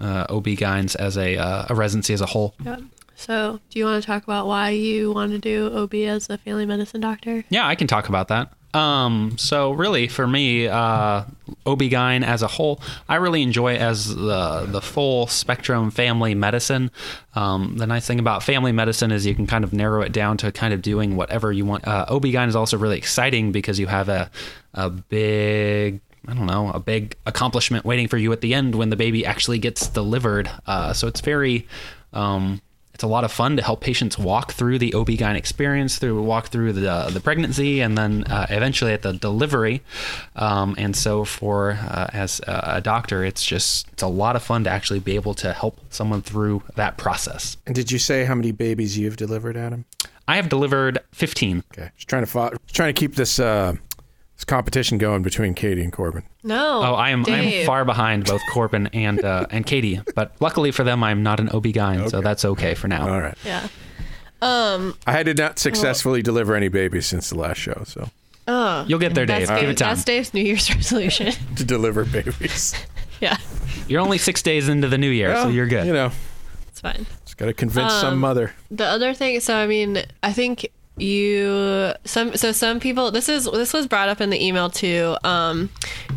uh, 0.00 0.26
OB 0.28 0.46
gyns 0.58 0.94
as 0.96 1.16
a, 1.16 1.36
uh, 1.36 1.66
a 1.70 1.74
residency 1.74 2.12
as 2.12 2.20
a 2.20 2.26
whole. 2.26 2.54
Yep. 2.64 2.80
So, 3.16 3.60
do 3.70 3.78
you 3.78 3.86
want 3.86 4.02
to 4.02 4.06
talk 4.06 4.22
about 4.24 4.46
why 4.46 4.70
you 4.70 5.10
want 5.10 5.32
to 5.32 5.38
do 5.38 5.74
OB 5.74 5.94
as 5.94 6.28
a 6.30 6.38
family 6.38 6.66
medicine 6.66 7.00
doctor? 7.00 7.44
Yeah, 7.48 7.66
I 7.66 7.74
can 7.74 7.86
talk 7.86 8.08
about 8.08 8.28
that. 8.28 8.52
Um, 8.76 9.36
so 9.38 9.72
really, 9.72 10.06
for 10.06 10.26
me, 10.26 10.68
uh, 10.68 11.24
OB-GYN 11.64 12.22
as 12.24 12.42
a 12.42 12.46
whole, 12.46 12.82
I 13.08 13.14
really 13.16 13.42
enjoy 13.42 13.76
as 13.76 14.14
the 14.14 14.66
the 14.68 14.82
full 14.82 15.28
spectrum 15.28 15.90
family 15.90 16.34
medicine. 16.34 16.90
Um, 17.34 17.76
the 17.78 17.86
nice 17.86 18.06
thing 18.06 18.18
about 18.18 18.42
family 18.42 18.72
medicine 18.72 19.12
is 19.12 19.24
you 19.24 19.34
can 19.34 19.46
kind 19.46 19.64
of 19.64 19.72
narrow 19.72 20.02
it 20.02 20.12
down 20.12 20.36
to 20.38 20.52
kind 20.52 20.74
of 20.74 20.82
doing 20.82 21.16
whatever 21.16 21.52
you 21.52 21.64
want. 21.64 21.88
Uh, 21.88 22.04
OB-GYN 22.08 22.48
is 22.48 22.56
also 22.56 22.76
really 22.76 22.98
exciting 22.98 23.50
because 23.50 23.80
you 23.80 23.86
have 23.86 24.10
a 24.10 24.30
a 24.74 24.90
big 24.90 26.00
I 26.28 26.34
don't 26.34 26.46
know, 26.46 26.70
a 26.70 26.80
big 26.80 27.16
accomplishment 27.24 27.84
waiting 27.84 28.08
for 28.08 28.18
you 28.18 28.32
at 28.32 28.40
the 28.40 28.52
end 28.52 28.74
when 28.74 28.90
the 28.90 28.96
baby 28.96 29.24
actually 29.24 29.58
gets 29.58 29.86
delivered. 29.86 30.50
Uh, 30.66 30.92
so 30.92 31.06
it's 31.06 31.20
very, 31.20 31.68
um, 32.12 32.60
it's 32.96 33.02
a 33.02 33.06
lot 33.06 33.24
of 33.24 33.30
fun 33.30 33.58
to 33.58 33.62
help 33.62 33.82
patients 33.82 34.18
walk 34.18 34.52
through 34.52 34.78
the 34.78 34.94
OB-GYN 34.94 35.36
experience, 35.36 35.98
through 35.98 36.22
walk 36.22 36.48
through 36.48 36.72
the 36.72 37.10
the 37.12 37.20
pregnancy, 37.20 37.80
and 37.82 37.98
then 37.98 38.24
uh, 38.24 38.46
eventually 38.48 38.94
at 38.94 39.02
the 39.02 39.12
delivery. 39.12 39.82
Um, 40.34 40.74
and 40.78 40.96
so 40.96 41.26
for 41.26 41.72
uh, 41.72 42.08
as 42.14 42.40
a 42.46 42.80
doctor, 42.80 43.22
it's 43.22 43.44
just 43.44 43.86
it's 43.92 44.02
a 44.02 44.06
lot 44.06 44.34
of 44.34 44.42
fun 44.42 44.64
to 44.64 44.70
actually 44.70 45.00
be 45.00 45.14
able 45.14 45.34
to 45.34 45.52
help 45.52 45.78
someone 45.90 46.22
through 46.22 46.62
that 46.76 46.96
process. 46.96 47.58
And 47.66 47.74
did 47.74 47.92
you 47.92 47.98
say 47.98 48.24
how 48.24 48.34
many 48.34 48.50
babies 48.50 48.96
you've 48.96 49.18
delivered, 49.18 49.58
Adam? 49.58 49.84
I 50.26 50.36
have 50.36 50.48
delivered 50.48 50.98
15. 51.12 51.64
Okay, 51.72 51.90
just 51.96 52.08
trying 52.08 52.22
to 52.22 52.26
fo- 52.26 52.52
trying 52.72 52.94
to 52.94 52.98
keep 52.98 53.16
this 53.16 53.38
uh, 53.38 53.74
this 54.36 54.44
competition 54.44 54.98
going 54.98 55.22
between 55.22 55.54
Katie 55.54 55.82
and 55.82 55.92
Corbin. 55.92 56.22
No. 56.42 56.82
Oh, 56.84 56.94
I 56.94 57.10
am 57.10 57.24
I 57.26 57.30
am 57.38 57.66
far 57.66 57.84
behind 57.84 58.24
both 58.26 58.40
Corbin 58.52 58.86
and 58.88 59.24
uh, 59.24 59.46
and 59.50 59.66
Katie, 59.66 60.00
but 60.14 60.32
luckily 60.40 60.70
for 60.70 60.84
them, 60.84 61.02
I'm 61.02 61.22
not 61.22 61.40
an 61.40 61.48
OB-GYN, 61.48 62.10
so 62.10 62.20
that's 62.20 62.44
okay 62.44 62.74
for 62.74 62.86
now. 62.88 63.08
All 63.08 63.20
right, 63.20 63.34
Yeah. 63.44 63.66
Um. 64.42 64.94
I 65.06 65.22
did 65.22 65.38
not 65.38 65.58
successfully 65.58 66.20
deliver 66.22 66.54
any 66.54 66.68
babies 66.68 67.06
since 67.06 67.30
the 67.30 67.36
last 67.38 67.58
show, 67.58 67.82
so 67.86 68.10
Oh. 68.48 68.84
You'll 68.86 69.00
get 69.00 69.14
there, 69.14 69.26
Dave. 69.26 69.48
That's, 69.48 69.60
Give 69.60 69.68
Dave, 69.68 69.70
it 69.70 69.78
time. 69.78 69.88
that's 69.88 70.04
Dave's 70.04 70.32
New 70.34 70.42
Year's 70.42 70.68
resolution. 70.74 71.32
to 71.56 71.64
deliver 71.64 72.04
babies. 72.04 72.74
yeah. 73.20 73.38
You're 73.88 74.00
only 74.00 74.18
six 74.18 74.42
days 74.42 74.68
into 74.68 74.86
the 74.88 74.98
new 74.98 75.10
year, 75.10 75.34
so 75.36 75.48
you're 75.48 75.66
good. 75.66 75.86
You 75.86 75.92
know, 75.92 76.10
It's 76.68 76.80
fine. 76.80 77.06
just 77.24 77.38
got 77.38 77.46
to 77.46 77.54
convince 77.54 77.92
Um, 77.92 78.00
some 78.00 78.18
mother. 78.18 78.52
The 78.70 78.84
other 78.84 79.14
thing, 79.14 79.40
so 79.40 79.56
I 79.56 79.66
mean, 79.66 80.02
I 80.22 80.32
think 80.32 80.68
you 80.98 81.92
some 82.04 82.34
so 82.36 82.52
some 82.52 82.80
people 82.80 83.10
this 83.10 83.28
is 83.28 83.44
this 83.44 83.72
was 83.72 83.86
brought 83.86 84.08
up 84.08 84.20
in 84.20 84.30
the 84.30 84.44
email 84.44 84.70
too. 84.70 85.16
Um 85.24 85.68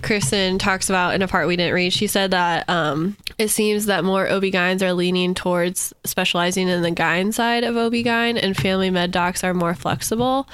kristin 0.02 0.58
talks 0.60 0.90
about 0.90 1.16
in 1.16 1.22
a 1.22 1.28
part 1.28 1.48
we 1.48 1.58
didn't 1.58 1.74
read. 1.74 1.92
She 1.92 2.08
said 2.08 2.32
that 2.32 2.70
um 2.70 3.18
it 3.38 3.50
seems 3.50 3.86
that 3.86 4.04
more 4.04 4.30
ob-gyns 4.30 4.82
are 4.82 4.94
leaning 4.94 5.34
towards 5.34 5.94
specializing 6.06 6.68
in 6.68 6.82
the 6.82 6.92
gyn 6.92 7.34
side 7.34 7.64
of 7.64 7.76
ob-gyn 7.76 8.38
and 8.38 8.56
family 8.56 8.90
med 8.90 9.12
docs 9.12 9.44
are 9.44 9.54
more 9.54 9.76
flexible 9.76 10.48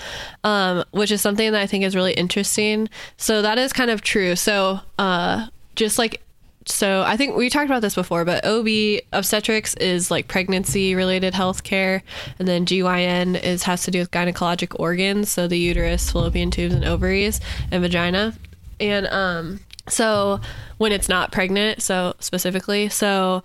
um 0.44 0.84
which 0.92 1.12
is 1.12 1.22
something 1.22 1.52
that 1.52 1.62
i 1.62 1.68
think 1.68 1.84
is 1.84 1.96
really 1.96 2.14
interesting. 2.14 2.90
So 3.18 3.42
that 3.42 3.58
is 3.58 3.74
kind 3.74 3.92
of 3.92 4.02
true. 4.02 4.36
So 4.36 4.80
uh 4.98 5.48
just 5.76 6.00
like 6.00 6.25
so 6.66 7.04
I 7.06 7.16
think 7.18 7.36
we 7.36 7.50
talked 7.50 7.68
about 7.68 7.82
this 7.82 7.96
before, 7.96 8.26
but 8.26 8.44
OB 8.46 9.02
obstetrics 9.14 9.76
is 9.76 10.10
like 10.10 10.28
pregnancy 10.28 10.96
related 10.96 11.34
health 11.34 11.64
care, 11.64 12.04
and 12.40 12.48
then 12.48 12.66
GYN 12.66 13.42
is 13.42 13.64
has 13.64 13.84
to 13.84 13.92
do 13.92 14.00
with 14.00 14.12
gynecologic 14.12 14.76
organs, 14.80 15.30
so 15.30 15.48
the 15.48 15.60
uterus, 15.60 16.12
fallopian 16.12 16.52
tubes, 16.52 16.74
and 16.74 16.84
ovaries, 16.84 17.40
and 17.72 17.82
vagina, 17.82 18.34
and 18.80 19.08
um, 19.08 19.60
so 19.88 20.40
when 20.78 20.92
it's 20.92 21.10
not 21.10 21.32
pregnant, 21.32 21.82
so 21.82 22.16
specifically, 22.20 22.90
so 22.90 23.44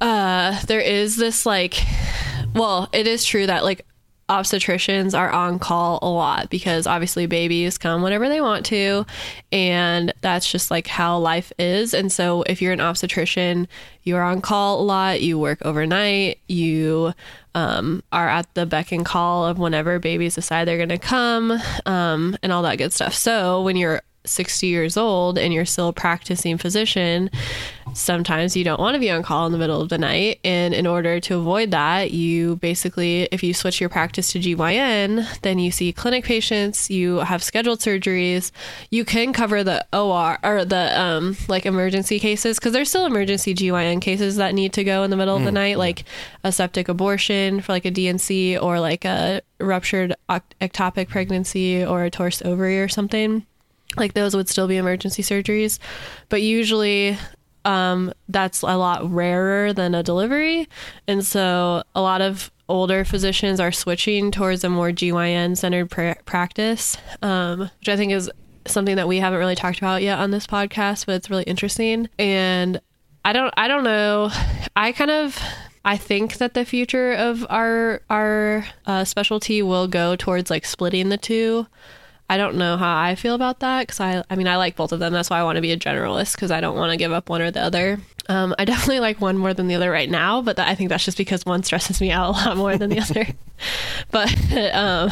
uh, 0.00 0.60
there 0.66 0.80
is 0.80 1.16
this 1.16 1.44
like, 1.44 1.82
well, 2.54 2.88
it 2.92 3.06
is 3.06 3.24
true 3.24 3.46
that 3.46 3.64
like 3.64 3.84
obstetricians 4.28 5.16
are 5.16 5.30
on 5.30 5.58
call 5.58 5.98
a 6.02 6.08
lot 6.08 6.50
because 6.50 6.86
obviously 6.86 7.26
babies 7.26 7.78
come 7.78 8.02
whenever 8.02 8.28
they 8.28 8.40
want 8.40 8.66
to 8.66 9.06
and 9.50 10.12
that's 10.20 10.50
just 10.50 10.70
like 10.70 10.86
how 10.86 11.18
life 11.18 11.52
is. 11.58 11.94
And 11.94 12.12
so 12.12 12.42
if 12.42 12.60
you're 12.60 12.72
an 12.72 12.80
obstetrician 12.80 13.68
you're 14.02 14.22
on 14.22 14.40
call 14.40 14.80
a 14.80 14.82
lot 14.82 15.20
you 15.20 15.38
work 15.38 15.58
overnight 15.62 16.38
you 16.48 17.12
um, 17.54 18.02
are 18.12 18.28
at 18.28 18.52
the 18.54 18.66
beck 18.66 18.92
and 18.92 19.04
call 19.04 19.46
of 19.46 19.58
whenever 19.58 19.98
babies 19.98 20.34
decide 20.36 20.66
they're 20.66 20.76
going 20.76 20.88
to 20.90 20.98
come 20.98 21.58
um, 21.86 22.36
and 22.42 22.52
all 22.52 22.62
that 22.62 22.78
good 22.78 22.92
stuff. 22.92 23.14
So 23.14 23.62
when 23.62 23.76
you're 23.76 24.02
60 24.24 24.66
years 24.66 24.96
old 24.96 25.38
and 25.38 25.52
you're 25.52 25.64
still 25.64 25.88
a 25.88 25.92
practicing 25.92 26.58
physician, 26.58 27.30
sometimes 27.94 28.56
you 28.56 28.64
don't 28.64 28.80
want 28.80 28.94
to 28.94 29.00
be 29.00 29.10
on 29.10 29.22
call 29.22 29.46
in 29.46 29.52
the 29.52 29.58
middle 29.58 29.80
of 29.80 29.88
the 29.88 29.98
night. 29.98 30.40
And 30.44 30.74
in 30.74 30.86
order 30.86 31.20
to 31.20 31.36
avoid 31.36 31.70
that, 31.70 32.10
you 32.10 32.56
basically, 32.56 33.28
if 33.32 33.42
you 33.42 33.54
switch 33.54 33.80
your 33.80 33.88
practice 33.88 34.32
to 34.32 34.38
GYN, 34.38 35.40
then 35.40 35.58
you 35.58 35.70
see 35.70 35.92
clinic 35.92 36.24
patients, 36.24 36.90
you 36.90 37.18
have 37.18 37.42
scheduled 37.42 37.80
surgeries, 37.80 38.50
you 38.90 39.04
can 39.04 39.32
cover 39.32 39.64
the 39.64 39.86
OR 39.92 40.38
or 40.42 40.64
the 40.64 41.00
um, 41.00 41.36
like 41.48 41.66
emergency 41.66 42.18
cases 42.18 42.58
because 42.58 42.72
there's 42.72 42.88
still 42.88 43.06
emergency 43.06 43.54
GYN 43.54 44.00
cases 44.00 44.36
that 44.36 44.54
need 44.54 44.72
to 44.74 44.84
go 44.84 45.02
in 45.02 45.10
the 45.10 45.16
middle 45.16 45.36
of 45.36 45.44
the 45.44 45.52
night, 45.52 45.78
like 45.78 46.04
a 46.44 46.52
septic 46.52 46.88
abortion 46.88 47.60
for 47.60 47.72
like 47.72 47.84
a 47.84 47.90
DNC 47.90 48.60
or 48.62 48.80
like 48.80 49.04
a 49.04 49.42
ruptured 49.60 50.14
ectopic 50.28 51.08
pregnancy 51.08 51.84
or 51.84 52.04
a 52.04 52.10
torsed 52.10 52.44
ovary 52.44 52.80
or 52.80 52.88
something 52.88 53.44
like 53.96 54.14
those 54.14 54.36
would 54.36 54.48
still 54.48 54.68
be 54.68 54.76
emergency 54.76 55.22
surgeries. 55.22 55.78
But 56.28 56.42
usually 56.42 57.16
um, 57.64 58.12
that's 58.28 58.62
a 58.62 58.76
lot 58.76 59.10
rarer 59.10 59.72
than 59.72 59.94
a 59.94 60.02
delivery. 60.02 60.68
And 61.06 61.24
so 61.24 61.82
a 61.94 62.00
lot 62.00 62.20
of 62.20 62.50
older 62.68 63.04
physicians 63.04 63.60
are 63.60 63.72
switching 63.72 64.30
towards 64.30 64.62
a 64.62 64.68
more 64.68 64.92
gyn 64.92 65.56
centered 65.56 65.90
pra- 65.90 66.18
practice 66.26 66.98
um, 67.22 67.60
which 67.60 67.88
i 67.88 67.96
think 67.96 68.12
is 68.12 68.30
something 68.66 68.96
that 68.96 69.08
we 69.08 69.16
haven't 69.16 69.38
really 69.38 69.54
talked 69.54 69.78
about 69.78 70.02
yet 70.02 70.18
on 70.18 70.30
this 70.30 70.46
podcast 70.46 71.06
but 71.06 71.14
it's 71.14 71.30
really 71.30 71.44
interesting. 71.44 72.08
And 72.18 72.78
i 73.24 73.32
don't 73.32 73.52
i 73.56 73.68
don't 73.68 73.84
know. 73.84 74.30
I 74.76 74.92
kind 74.92 75.10
of 75.10 75.38
I 75.84 75.96
think 75.96 76.36
that 76.36 76.54
the 76.54 76.64
future 76.64 77.12
of 77.14 77.46
our 77.48 78.02
our 78.10 78.66
uh, 78.86 79.04
specialty 79.04 79.62
will 79.62 79.88
go 79.88 80.16
towards 80.16 80.50
like 80.50 80.66
splitting 80.66 81.08
the 81.08 81.16
two. 81.16 81.66
I 82.30 82.36
don't 82.36 82.56
know 82.56 82.76
how 82.76 83.00
I 83.00 83.14
feel 83.14 83.34
about 83.34 83.60
that 83.60 83.86
because 83.86 84.00
I, 84.00 84.22
I 84.28 84.36
mean, 84.36 84.48
I 84.48 84.56
like 84.56 84.76
both 84.76 84.92
of 84.92 85.00
them. 85.00 85.12
That's 85.12 85.30
why 85.30 85.38
I 85.38 85.44
want 85.44 85.56
to 85.56 85.62
be 85.62 85.72
a 85.72 85.78
generalist 85.78 86.34
because 86.34 86.50
I 86.50 86.60
don't 86.60 86.76
want 86.76 86.90
to 86.90 86.98
give 86.98 87.12
up 87.12 87.30
one 87.30 87.40
or 87.40 87.50
the 87.50 87.62
other. 87.62 87.98
Um, 88.28 88.54
I 88.58 88.64
definitely 88.66 89.00
like 89.00 89.20
one 89.20 89.38
more 89.38 89.54
than 89.54 89.66
the 89.66 89.74
other 89.74 89.90
right 89.90 90.10
now, 90.10 90.42
but 90.42 90.56
that, 90.56 90.68
I 90.68 90.74
think 90.74 90.90
that's 90.90 91.04
just 91.04 91.16
because 91.16 91.46
one 91.46 91.62
stresses 91.62 92.00
me 92.00 92.10
out 92.10 92.28
a 92.28 92.32
lot 92.32 92.56
more 92.56 92.76
than 92.76 92.90
the 92.90 93.00
other. 93.00 93.26
but 94.10 94.52
um, 94.74 95.10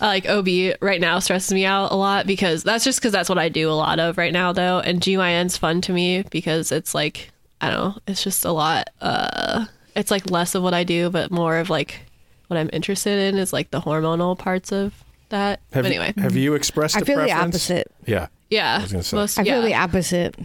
like 0.00 0.26
OB 0.26 0.78
right 0.80 1.00
now 1.00 1.18
stresses 1.18 1.52
me 1.52 1.64
out 1.64 1.92
a 1.92 1.94
lot 1.94 2.26
because 2.26 2.62
that's 2.62 2.84
just 2.84 2.98
because 2.98 3.12
that's 3.12 3.28
what 3.28 3.38
I 3.38 3.48
do 3.48 3.70
a 3.70 3.72
lot 3.72 3.98
of 3.98 4.18
right 4.18 4.32
now, 4.32 4.52
though. 4.52 4.80
And 4.80 5.00
GYN's 5.00 5.56
fun 5.56 5.80
to 5.82 5.92
me 5.92 6.22
because 6.30 6.72
it's 6.72 6.94
like, 6.94 7.30
I 7.60 7.70
don't 7.70 7.78
know, 7.78 8.00
it's 8.06 8.24
just 8.24 8.44
a 8.44 8.52
lot. 8.52 8.90
Uh, 9.00 9.66
it's 9.94 10.10
like 10.10 10.30
less 10.30 10.54
of 10.54 10.62
what 10.62 10.74
I 10.74 10.84
do, 10.84 11.10
but 11.10 11.30
more 11.30 11.58
of 11.58 11.70
like 11.70 12.00
what 12.48 12.56
I'm 12.56 12.70
interested 12.72 13.18
in 13.32 13.38
is 13.38 13.52
like 13.52 13.70
the 13.70 13.80
hormonal 13.80 14.36
parts 14.36 14.72
of 14.72 14.92
that. 15.30 15.60
Have, 15.72 15.84
but 15.84 15.92
anyway, 15.92 16.12
have 16.18 16.36
you 16.36 16.54
expressed 16.54 16.96
I 16.96 17.00
a 17.00 17.04
feel 17.04 17.20
the 17.20 17.32
opposite. 17.32 17.90
Yeah. 18.06 18.28
yeah, 18.50 18.82
was 18.82 18.92
gonna 18.92 19.04
say. 19.04 19.16
most, 19.16 19.38
I 19.38 19.42
yeah. 19.42 19.54
feel 19.54 19.62
the 19.62 19.74
opposite. 19.74 20.36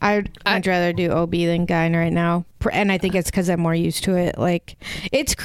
I'd 0.00 0.30
I- 0.44 0.54
much 0.54 0.66
rather 0.66 0.92
do 0.92 1.10
OB 1.10 1.30
than 1.30 1.66
gyne 1.66 1.94
right 1.94 2.12
now, 2.12 2.44
and 2.72 2.90
I 2.90 2.98
think 2.98 3.14
it's 3.14 3.30
because 3.30 3.48
I'm 3.48 3.60
more 3.60 3.74
used 3.74 4.04
to 4.04 4.16
it. 4.16 4.38
Like 4.38 4.76
it's 5.12 5.36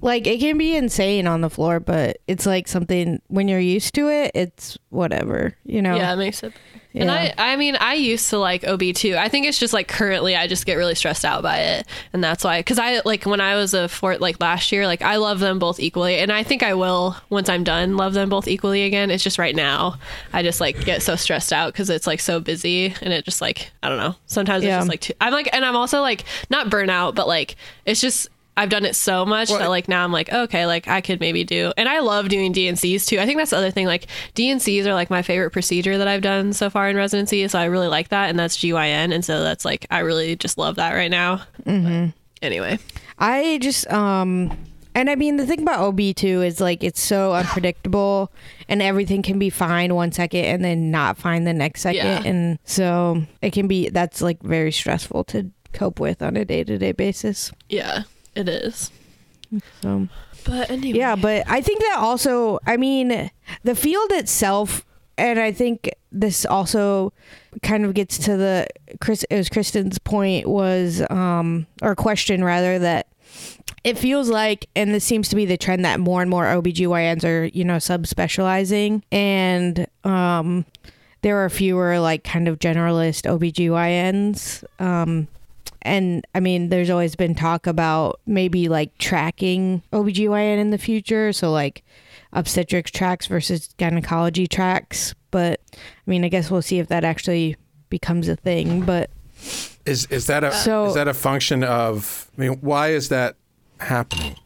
like 0.00 0.26
it 0.26 0.38
can 0.38 0.58
be 0.58 0.76
insane 0.76 1.26
on 1.26 1.40
the 1.40 1.50
floor, 1.50 1.80
but 1.80 2.18
it's 2.28 2.46
like 2.46 2.68
something 2.68 3.20
when 3.28 3.48
you're 3.48 3.58
used 3.58 3.94
to 3.94 4.08
it, 4.08 4.30
it's 4.34 4.78
whatever, 4.90 5.56
you 5.64 5.82
know. 5.82 5.96
Yeah, 5.96 6.12
it 6.12 6.16
makes 6.16 6.42
it. 6.42 6.52
And 6.96 7.10
I, 7.10 7.34
I 7.36 7.56
mean, 7.56 7.76
I 7.80 7.94
used 7.94 8.30
to 8.30 8.38
like 8.38 8.64
OB 8.64 8.80
too. 8.94 9.16
I 9.18 9.28
think 9.28 9.46
it's 9.46 9.58
just 9.58 9.74
like 9.74 9.88
currently 9.88 10.36
I 10.36 10.46
just 10.46 10.64
get 10.64 10.76
really 10.76 10.94
stressed 10.94 11.24
out 11.24 11.42
by 11.42 11.58
it. 11.58 11.86
And 12.12 12.22
that's 12.22 12.44
why, 12.44 12.62
cause 12.62 12.78
I 12.78 13.00
like 13.04 13.24
when 13.24 13.40
I 13.40 13.56
was 13.56 13.74
a 13.74 13.88
fort 13.88 14.20
like 14.20 14.40
last 14.40 14.70
year, 14.70 14.86
like 14.86 15.02
I 15.02 15.16
love 15.16 15.40
them 15.40 15.58
both 15.58 15.80
equally. 15.80 16.18
And 16.18 16.30
I 16.30 16.44
think 16.44 16.62
I 16.62 16.74
will, 16.74 17.16
once 17.30 17.48
I'm 17.48 17.64
done, 17.64 17.96
love 17.96 18.14
them 18.14 18.28
both 18.28 18.46
equally 18.46 18.84
again. 18.84 19.10
It's 19.10 19.24
just 19.24 19.38
right 19.40 19.56
now, 19.56 19.96
I 20.32 20.42
just 20.44 20.60
like 20.60 20.84
get 20.84 21.02
so 21.02 21.16
stressed 21.16 21.52
out 21.52 21.72
because 21.72 21.90
it's 21.90 22.06
like 22.06 22.20
so 22.20 22.38
busy 22.38 22.94
and 23.02 23.12
it 23.12 23.24
just 23.24 23.40
like, 23.40 23.72
I 23.82 23.88
don't 23.88 23.98
know. 23.98 24.14
Sometimes 24.26 24.62
Yeah. 24.62 24.76
it's 24.76 24.82
just 24.82 24.88
like, 24.88 25.00
too, 25.00 25.14
I'm 25.20 25.32
like, 25.32 25.48
and 25.52 25.64
I'm 25.64 25.74
also 25.74 26.00
like 26.00 26.24
not 26.48 26.68
burnout, 26.70 27.16
but 27.16 27.26
like 27.26 27.56
it's 27.84 28.00
just, 28.00 28.28
I've 28.56 28.68
done 28.68 28.84
it 28.84 28.94
so 28.94 29.26
much 29.26 29.50
Well, 29.50 29.58
that 29.58 29.68
like 29.68 29.88
now 29.88 30.04
I'm 30.04 30.12
like 30.12 30.32
okay 30.32 30.64
like 30.66 30.86
I 30.86 31.00
could 31.00 31.18
maybe 31.20 31.42
do 31.44 31.72
and 31.76 31.88
I 31.88 31.98
love 32.00 32.28
doing 32.28 32.52
DNCs 32.52 33.06
too. 33.06 33.18
I 33.18 33.26
think 33.26 33.38
that's 33.38 33.50
the 33.50 33.56
other 33.56 33.70
thing 33.70 33.86
like 33.86 34.06
DNCs 34.34 34.86
are 34.86 34.94
like 34.94 35.10
my 35.10 35.22
favorite 35.22 35.50
procedure 35.50 35.98
that 35.98 36.06
I've 36.08 36.22
done 36.22 36.52
so 36.52 36.70
far 36.70 36.88
in 36.88 36.96
residency 36.96 37.46
so 37.48 37.58
I 37.58 37.64
really 37.64 37.88
like 37.88 38.08
that 38.10 38.30
and 38.30 38.38
that's 38.38 38.56
GYN 38.56 39.12
and 39.12 39.24
so 39.24 39.42
that's 39.42 39.64
like 39.64 39.86
I 39.90 40.00
really 40.00 40.36
just 40.36 40.56
love 40.58 40.76
that 40.76 40.92
right 40.92 41.10
now. 41.10 41.42
Mm-hmm. 41.64 42.10
Anyway, 42.42 42.78
I 43.18 43.58
just 43.60 43.90
um 43.90 44.56
and 44.94 45.10
I 45.10 45.16
mean 45.16 45.36
the 45.38 45.46
thing 45.46 45.62
about 45.62 45.80
OB 45.80 46.14
too 46.14 46.42
is 46.42 46.60
like 46.60 46.84
it's 46.84 47.00
so 47.00 47.32
unpredictable 47.32 48.30
and 48.68 48.80
everything 48.82 49.22
can 49.22 49.38
be 49.40 49.50
fine 49.50 49.94
one 49.94 50.12
second 50.12 50.44
and 50.44 50.64
then 50.64 50.90
not 50.92 51.16
fine 51.18 51.42
the 51.44 51.52
next 51.52 51.80
second 51.80 52.04
Yeah. 52.06 52.22
and 52.24 52.58
so 52.64 53.22
it 53.42 53.52
can 53.52 53.66
be 53.66 53.88
that's 53.88 54.20
like 54.22 54.40
very 54.42 54.70
stressful 54.70 55.24
to 55.24 55.50
cope 55.72 55.98
with 55.98 56.22
on 56.22 56.36
a 56.36 56.44
day-to-day 56.44 56.92
basis. 56.92 57.50
yeah, 57.68 58.04
it 58.34 58.48
is. 58.48 58.90
So 59.82 60.08
But 60.44 60.70
anyway, 60.70 60.98
yeah, 60.98 61.16
but 61.16 61.44
I 61.48 61.60
think 61.60 61.80
that 61.80 61.96
also 61.98 62.58
I 62.66 62.76
mean 62.76 63.30
the 63.62 63.74
field 63.74 64.10
itself 64.12 64.84
and 65.16 65.38
I 65.38 65.52
think 65.52 65.90
this 66.10 66.44
also 66.44 67.12
kind 67.62 67.84
of 67.84 67.94
gets 67.94 68.18
to 68.18 68.36
the 68.36 68.66
Chris 69.00 69.24
it 69.30 69.36
was 69.36 69.48
Kristin's 69.48 69.98
point 69.98 70.48
was 70.48 71.02
um 71.10 71.66
or 71.82 71.94
question 71.94 72.42
rather 72.42 72.78
that 72.78 73.08
it 73.84 73.98
feels 73.98 74.28
like 74.28 74.68
and 74.74 74.94
this 74.94 75.04
seems 75.04 75.28
to 75.28 75.36
be 75.36 75.44
the 75.46 75.56
trend 75.56 75.84
that 75.84 76.00
more 76.00 76.22
and 76.22 76.30
more 76.30 76.44
OBGYNs 76.44 77.24
are, 77.24 77.44
you 77.46 77.64
know, 77.64 77.76
subspecializing 77.76 79.02
and 79.12 79.86
um 80.04 80.64
there 81.24 81.42
are 81.42 81.48
fewer 81.48 81.98
like 82.00 82.22
kind 82.22 82.48
of 82.48 82.58
generalist 82.58 83.24
OBGYNs. 83.24 84.62
Um, 84.78 85.26
and 85.84 86.26
I 86.34 86.40
mean, 86.40 86.68
there's 86.70 86.90
always 86.90 87.14
been 87.16 87.34
talk 87.34 87.66
about 87.66 88.20
maybe 88.26 88.68
like 88.68 88.96
tracking 88.98 89.82
OBGYN 89.92 90.58
in 90.58 90.70
the 90.70 90.78
future. 90.78 91.32
So 91.32 91.50
like 91.52 91.84
obstetrics 92.32 92.90
tracks 92.90 93.26
versus 93.26 93.68
gynecology 93.78 94.46
tracks. 94.46 95.14
But 95.30 95.60
I 95.74 95.78
mean, 96.06 96.24
I 96.24 96.28
guess 96.28 96.50
we'll 96.50 96.62
see 96.62 96.78
if 96.78 96.88
that 96.88 97.04
actually 97.04 97.56
becomes 97.90 98.28
a 98.28 98.36
thing. 98.36 98.82
But 98.82 99.10
Is 99.84 100.06
is 100.06 100.26
that 100.26 100.44
a 100.44 100.52
So- 100.52 100.86
is 100.86 100.94
that 100.94 101.08
a 101.08 101.14
function 101.14 101.62
of? 101.64 102.30
I 102.36 102.40
mean, 102.40 102.52
why 102.60 102.88
is 102.88 103.08
that 103.10 103.36
happening? 103.78 104.36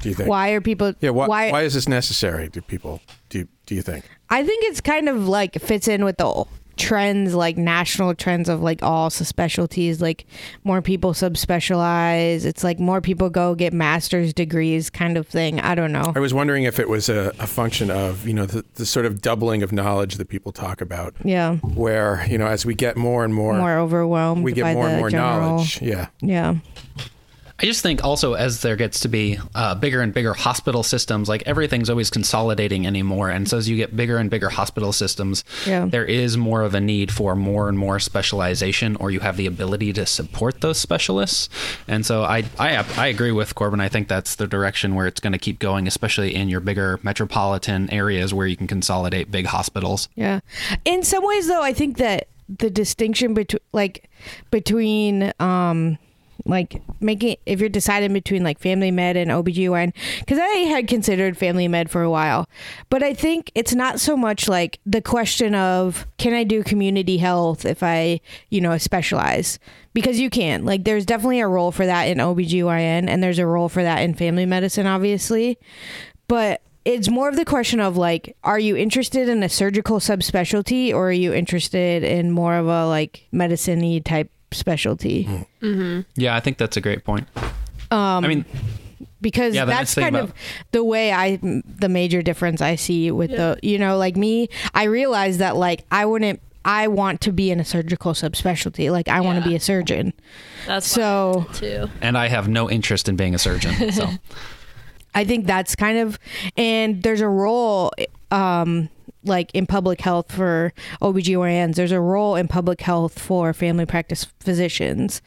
Do 0.00 0.08
you 0.08 0.14
think? 0.16 0.28
why 0.28 0.50
are 0.50 0.60
people? 0.60 0.92
Yeah. 1.00 1.10
Why, 1.10 1.50
why 1.52 1.62
is 1.62 1.74
this 1.74 1.88
necessary? 1.88 2.48
Do 2.48 2.60
people? 2.60 3.00
Do 3.28 3.38
you, 3.38 3.48
do 3.66 3.74
you 3.76 3.82
think? 3.82 4.04
I 4.30 4.44
think 4.44 4.64
it's 4.64 4.80
kind 4.80 5.08
of 5.08 5.28
like 5.28 5.54
fits 5.60 5.86
in 5.86 6.04
with 6.04 6.16
the 6.16 6.44
trends, 6.76 7.34
like 7.34 7.56
national 7.56 8.14
trends 8.14 8.48
of 8.48 8.62
like 8.62 8.82
all 8.82 9.10
specialties. 9.10 10.00
Like 10.00 10.26
more 10.64 10.82
people 10.82 11.12
subspecialize. 11.12 12.44
It's 12.44 12.64
like 12.64 12.78
more 12.78 13.00
people 13.00 13.30
go 13.30 13.54
get 13.54 13.72
master's 13.72 14.32
degrees, 14.32 14.90
kind 14.90 15.16
of 15.16 15.26
thing. 15.26 15.60
I 15.60 15.74
don't 15.74 15.92
know. 15.92 16.12
I 16.14 16.20
was 16.20 16.34
wondering 16.34 16.64
if 16.64 16.78
it 16.78 16.88
was 16.88 17.08
a, 17.08 17.32
a 17.38 17.46
function 17.46 17.90
of 17.90 18.26
you 18.26 18.34
know 18.34 18.46
the, 18.46 18.64
the 18.74 18.86
sort 18.86 19.06
of 19.06 19.20
doubling 19.20 19.62
of 19.62 19.72
knowledge 19.72 20.16
that 20.16 20.28
people 20.28 20.52
talk 20.52 20.80
about, 20.80 21.14
Yeah, 21.24 21.56
where 21.56 22.26
you 22.28 22.38
know 22.38 22.46
as 22.46 22.66
we 22.66 22.74
get 22.74 22.96
more 22.96 23.24
and 23.24 23.34
more, 23.34 23.54
more 23.54 23.78
overwhelmed. 23.78 24.44
we 24.44 24.52
get 24.52 24.62
by 24.62 24.74
more 24.74 24.88
and 24.88 24.98
more 24.98 25.10
general- 25.10 25.40
knowledge. 25.40 25.80
Yeah. 25.82 26.08
Yeah. 26.20 26.56
I 27.62 27.66
just 27.66 27.80
think 27.80 28.02
also 28.02 28.34
as 28.34 28.62
there 28.62 28.74
gets 28.74 28.98
to 29.00 29.08
be 29.08 29.38
uh, 29.54 29.76
bigger 29.76 30.00
and 30.02 30.12
bigger 30.12 30.34
hospital 30.34 30.82
systems, 30.82 31.28
like 31.28 31.44
everything's 31.46 31.88
always 31.88 32.10
consolidating 32.10 32.86
anymore, 32.88 33.30
and 33.30 33.48
so 33.48 33.56
as 33.56 33.68
you 33.68 33.76
get 33.76 33.94
bigger 33.94 34.18
and 34.18 34.28
bigger 34.28 34.48
hospital 34.48 34.92
systems, 34.92 35.44
Yeah. 35.64 35.86
there 35.86 36.04
is 36.04 36.36
more 36.36 36.62
of 36.62 36.74
a 36.74 36.80
need 36.80 37.12
for 37.12 37.36
more 37.36 37.68
and 37.68 37.78
more 37.78 38.00
specialization, 38.00 38.96
or 38.96 39.12
you 39.12 39.20
have 39.20 39.36
the 39.36 39.46
ability 39.46 39.92
to 39.92 40.06
support 40.06 40.60
those 40.60 40.76
specialists. 40.78 41.48
And 41.86 42.04
so 42.04 42.24
I 42.24 42.44
I, 42.58 42.84
I 42.96 43.06
agree 43.06 43.30
with 43.32 43.54
Corbin. 43.54 43.80
I 43.80 43.88
think 43.88 44.08
that's 44.08 44.34
the 44.34 44.48
direction 44.48 44.94
where 44.96 45.06
it's 45.06 45.20
going 45.20 45.32
to 45.32 45.38
keep 45.38 45.60
going, 45.60 45.86
especially 45.86 46.34
in 46.34 46.48
your 46.48 46.60
bigger 46.60 46.98
metropolitan 47.04 47.88
areas 47.90 48.34
where 48.34 48.46
you 48.48 48.56
can 48.56 48.66
consolidate 48.66 49.30
big 49.30 49.46
hospitals. 49.46 50.08
Yeah. 50.16 50.40
In 50.84 51.04
some 51.04 51.24
ways 51.24 51.46
though, 51.46 51.62
I 51.62 51.72
think 51.72 51.98
that 51.98 52.26
the 52.58 52.70
distinction 52.70 53.34
between 53.34 53.60
like 53.72 54.10
between 54.50 55.32
um 55.38 55.96
like 56.44 56.82
making 57.00 57.36
if 57.46 57.60
you're 57.60 57.68
deciding 57.68 58.12
between 58.12 58.42
like 58.42 58.58
family 58.58 58.90
med 58.90 59.16
and 59.16 59.30
OBGYN 59.30 59.92
cuz 60.26 60.38
I 60.38 60.58
had 60.68 60.88
considered 60.88 61.36
family 61.36 61.68
med 61.68 61.90
for 61.90 62.02
a 62.02 62.10
while. 62.10 62.48
But 62.90 63.02
I 63.02 63.14
think 63.14 63.50
it's 63.54 63.74
not 63.74 64.00
so 64.00 64.16
much 64.16 64.48
like 64.48 64.78
the 64.84 65.02
question 65.02 65.54
of 65.54 66.06
can 66.18 66.32
I 66.32 66.44
do 66.44 66.62
community 66.62 67.18
health 67.18 67.64
if 67.64 67.82
I, 67.82 68.20
you 68.50 68.60
know, 68.60 68.76
specialize? 68.78 69.58
Because 69.94 70.18
you 70.18 70.30
can. 70.30 70.64
Like 70.64 70.84
there's 70.84 71.04
definitely 71.04 71.40
a 71.40 71.48
role 71.48 71.72
for 71.72 71.86
that 71.86 72.04
in 72.04 72.18
OBGYN 72.18 73.08
and 73.08 73.22
there's 73.22 73.38
a 73.38 73.46
role 73.46 73.68
for 73.68 73.82
that 73.82 74.02
in 74.02 74.14
family 74.14 74.46
medicine 74.46 74.86
obviously 74.86 75.58
but 76.28 76.62
it's 76.84 77.08
more 77.08 77.28
of 77.28 77.36
the 77.36 77.44
question 77.44 77.78
of 77.78 77.96
like 77.96 78.36
are 78.42 78.58
you 78.58 78.76
interested 78.76 79.28
in 79.28 79.42
a 79.42 79.48
surgical 79.48 79.98
subspecialty 79.98 80.92
or 80.92 81.08
are 81.08 81.12
you 81.12 81.32
interested 81.32 82.02
in 82.02 82.30
more 82.30 82.54
of 82.54 82.66
a 82.66 82.86
like 82.86 83.28
medicine-y 83.32 84.00
type 84.04 84.30
specialty 84.52 85.28
Yeah, 86.16 86.34
I 86.36 86.40
think 86.40 86.58
that's 86.58 86.76
a 86.76 86.80
great 86.80 87.04
point. 87.04 87.26
um 87.90 88.24
I 88.24 88.28
mean, 88.28 88.44
because 89.20 89.54
Yeah, 89.54 89.64
that's 89.64 89.96
nice 89.96 90.04
kind 90.04 90.16
about- 90.16 90.28
of 90.30 90.34
the 90.72 90.84
way 90.84 91.12
I 91.12 91.38
the 91.78 91.88
major 91.88 92.22
difference 92.22 92.60
I 92.60 92.76
see 92.76 93.10
with 93.10 93.30
the 93.30 93.58
you 93.62 93.78
know 93.78 93.96
like 93.98 94.16
me 94.16 94.48
I 94.74 94.84
realize 94.84 95.38
that 95.38 95.56
like 95.56 95.84
I 95.90 96.04
wouldn't 96.06 96.40
I 96.64 96.86
want 96.88 97.20
to 97.22 97.32
be 97.32 97.50
in 97.50 97.58
a 97.58 97.64
surgical 97.64 98.12
subspecialty 98.12 98.90
like 98.92 99.08
I 99.08 99.20
want 99.20 99.42
to 99.42 99.48
be 99.48 99.56
a 99.56 99.60
surgeon 99.60 100.12
That's 100.66 100.86
so 100.86 101.46
too. 101.54 101.88
and 102.00 102.16
I 102.16 102.28
have 102.28 102.48
no 102.48 102.70
interest 102.70 103.08
in 103.08 103.16
being 103.16 103.34
a 103.34 103.38
surgeon. 103.38 103.90
So 103.92 104.08
I 105.14 105.24
think 105.24 105.46
that's 105.46 105.76
kind 105.76 105.98
of, 105.98 106.18
and 106.56 107.02
there's 107.02 107.20
a 107.20 107.28
role, 107.28 107.90
um, 108.30 108.88
like 109.24 109.50
in 109.54 109.66
public 109.66 110.00
health 110.00 110.32
for 110.32 110.72
OBGYNs, 111.00 111.74
there's 111.74 111.92
a 111.92 112.00
role 112.00 112.36
in 112.36 112.48
public 112.48 112.80
health 112.80 113.18
for 113.18 113.52
family 113.52 113.86
practice 113.86 114.26
physicians. 114.40 115.22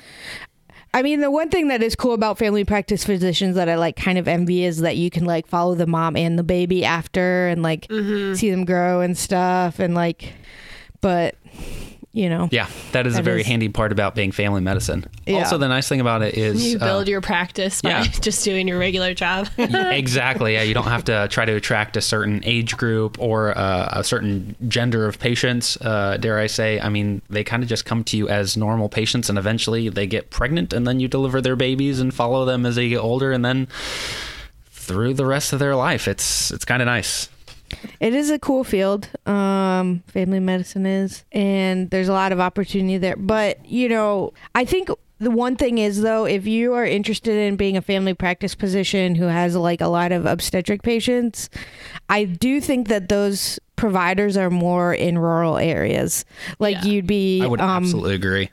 I 0.93 1.01
mean, 1.01 1.19
the 1.19 1.29
one 1.29 1.49
thing 1.49 1.67
that 1.67 1.83
is 1.83 1.93
cool 1.93 2.13
about 2.13 2.37
family 2.37 2.63
practice 2.63 3.03
physicians 3.03 3.57
that 3.57 3.67
I 3.67 3.75
like 3.75 3.97
kind 3.97 4.17
of 4.17 4.29
envy 4.29 4.63
is 4.63 4.77
that 4.79 4.95
you 4.95 5.09
can 5.09 5.25
like 5.25 5.45
follow 5.45 5.75
the 5.75 5.85
mom 5.85 6.15
and 6.15 6.39
the 6.39 6.43
baby 6.43 6.85
after 6.85 7.47
and 7.47 7.61
like 7.61 7.87
mm-hmm. 7.89 8.33
see 8.33 8.49
them 8.49 8.63
grow 8.63 9.01
and 9.01 9.17
stuff. 9.17 9.79
And 9.79 9.93
like, 9.93 10.33
but, 11.01 11.35
you 12.15 12.29
know, 12.29 12.47
yeah, 12.49 12.69
that 12.93 13.05
is 13.05 13.17
a 13.17 13.21
very 13.21 13.41
is- 13.41 13.47
handy 13.47 13.67
part 13.67 13.91
about 13.91 14.15
being 14.15 14.31
family 14.31 14.61
medicine. 14.61 15.05
Yeah. 15.27 15.39
Also, 15.39 15.57
the 15.57 15.67
nice 15.67 15.89
thing 15.89 15.99
about 15.99 16.21
it 16.21 16.35
is 16.35 16.65
You 16.65 16.77
uh, 16.77 16.85
build 16.85 17.09
your 17.09 17.19
practice 17.19 17.81
by 17.81 17.89
yeah. 17.89 18.03
just 18.21 18.45
doing 18.45 18.69
your 18.69 18.79
regular 18.79 19.13
job. 19.13 19.49
exactly. 19.57 20.53
Yeah, 20.53 20.61
you 20.61 20.73
don't 20.73 20.85
have 20.87 21.03
to 21.05 21.27
try 21.29 21.43
to 21.43 21.51
attract 21.51 21.97
a 21.97 22.01
certain 22.01 22.41
age 22.45 22.77
group 22.77 23.19
or 23.19 23.55
uh, 23.57 23.89
a 23.91 24.03
certain 24.05 24.55
gender 24.69 25.05
of 25.05 25.19
patients. 25.19 25.75
Uh, 25.81 26.15
dare 26.15 26.39
I 26.39 26.47
say? 26.47 26.79
I 26.79 26.87
mean, 26.87 27.21
they 27.29 27.43
kind 27.43 27.63
of 27.63 27.67
just 27.67 27.83
come 27.83 28.05
to 28.05 28.15
you 28.15 28.29
as 28.29 28.55
normal 28.55 28.87
patients, 28.87 29.27
and 29.27 29.37
eventually 29.37 29.89
they 29.89 30.07
get 30.07 30.29
pregnant, 30.29 30.71
and 30.71 30.87
then 30.87 31.01
you 31.01 31.09
deliver 31.09 31.41
their 31.41 31.57
babies 31.57 31.99
and 31.99 32.13
follow 32.13 32.45
them 32.45 32.65
as 32.65 32.77
they 32.77 32.87
get 32.87 32.99
older, 32.99 33.33
and 33.33 33.43
then 33.43 33.67
through 34.71 35.15
the 35.15 35.25
rest 35.25 35.51
of 35.51 35.59
their 35.59 35.75
life. 35.75 36.07
It's 36.07 36.49
it's 36.51 36.63
kind 36.63 36.81
of 36.81 36.85
nice. 36.85 37.27
It 37.99 38.13
is 38.13 38.29
a 38.29 38.39
cool 38.39 38.63
field. 38.63 39.09
Um, 39.25 40.03
family 40.07 40.39
medicine 40.39 40.85
is, 40.85 41.23
and 41.31 41.89
there's 41.89 42.07
a 42.07 42.13
lot 42.13 42.31
of 42.31 42.39
opportunity 42.39 42.97
there. 42.97 43.15
But 43.15 43.65
you 43.65 43.89
know, 43.89 44.33
I 44.53 44.65
think 44.65 44.89
the 45.19 45.31
one 45.31 45.55
thing 45.55 45.77
is 45.77 46.01
though, 46.01 46.25
if 46.25 46.45
you 46.45 46.73
are 46.73 46.85
interested 46.85 47.35
in 47.35 47.55
being 47.55 47.77
a 47.77 47.81
family 47.81 48.13
practice 48.13 48.53
physician 48.53 49.15
who 49.15 49.25
has 49.25 49.55
like 49.55 49.81
a 49.81 49.87
lot 49.87 50.11
of 50.11 50.25
obstetric 50.25 50.83
patients, 50.83 51.49
I 52.09 52.25
do 52.25 52.59
think 52.59 52.87
that 52.89 53.09
those 53.09 53.59
providers 53.75 54.37
are 54.37 54.49
more 54.49 54.93
in 54.93 55.17
rural 55.17 55.57
areas. 55.57 56.25
Like 56.59 56.77
Yeah. 56.77 56.85
you'd 56.85 57.07
be, 57.07 57.41
I 57.43 57.47
would 57.47 57.59
um, 57.61 57.69
absolutely 57.83 58.15
agree. 58.15 58.49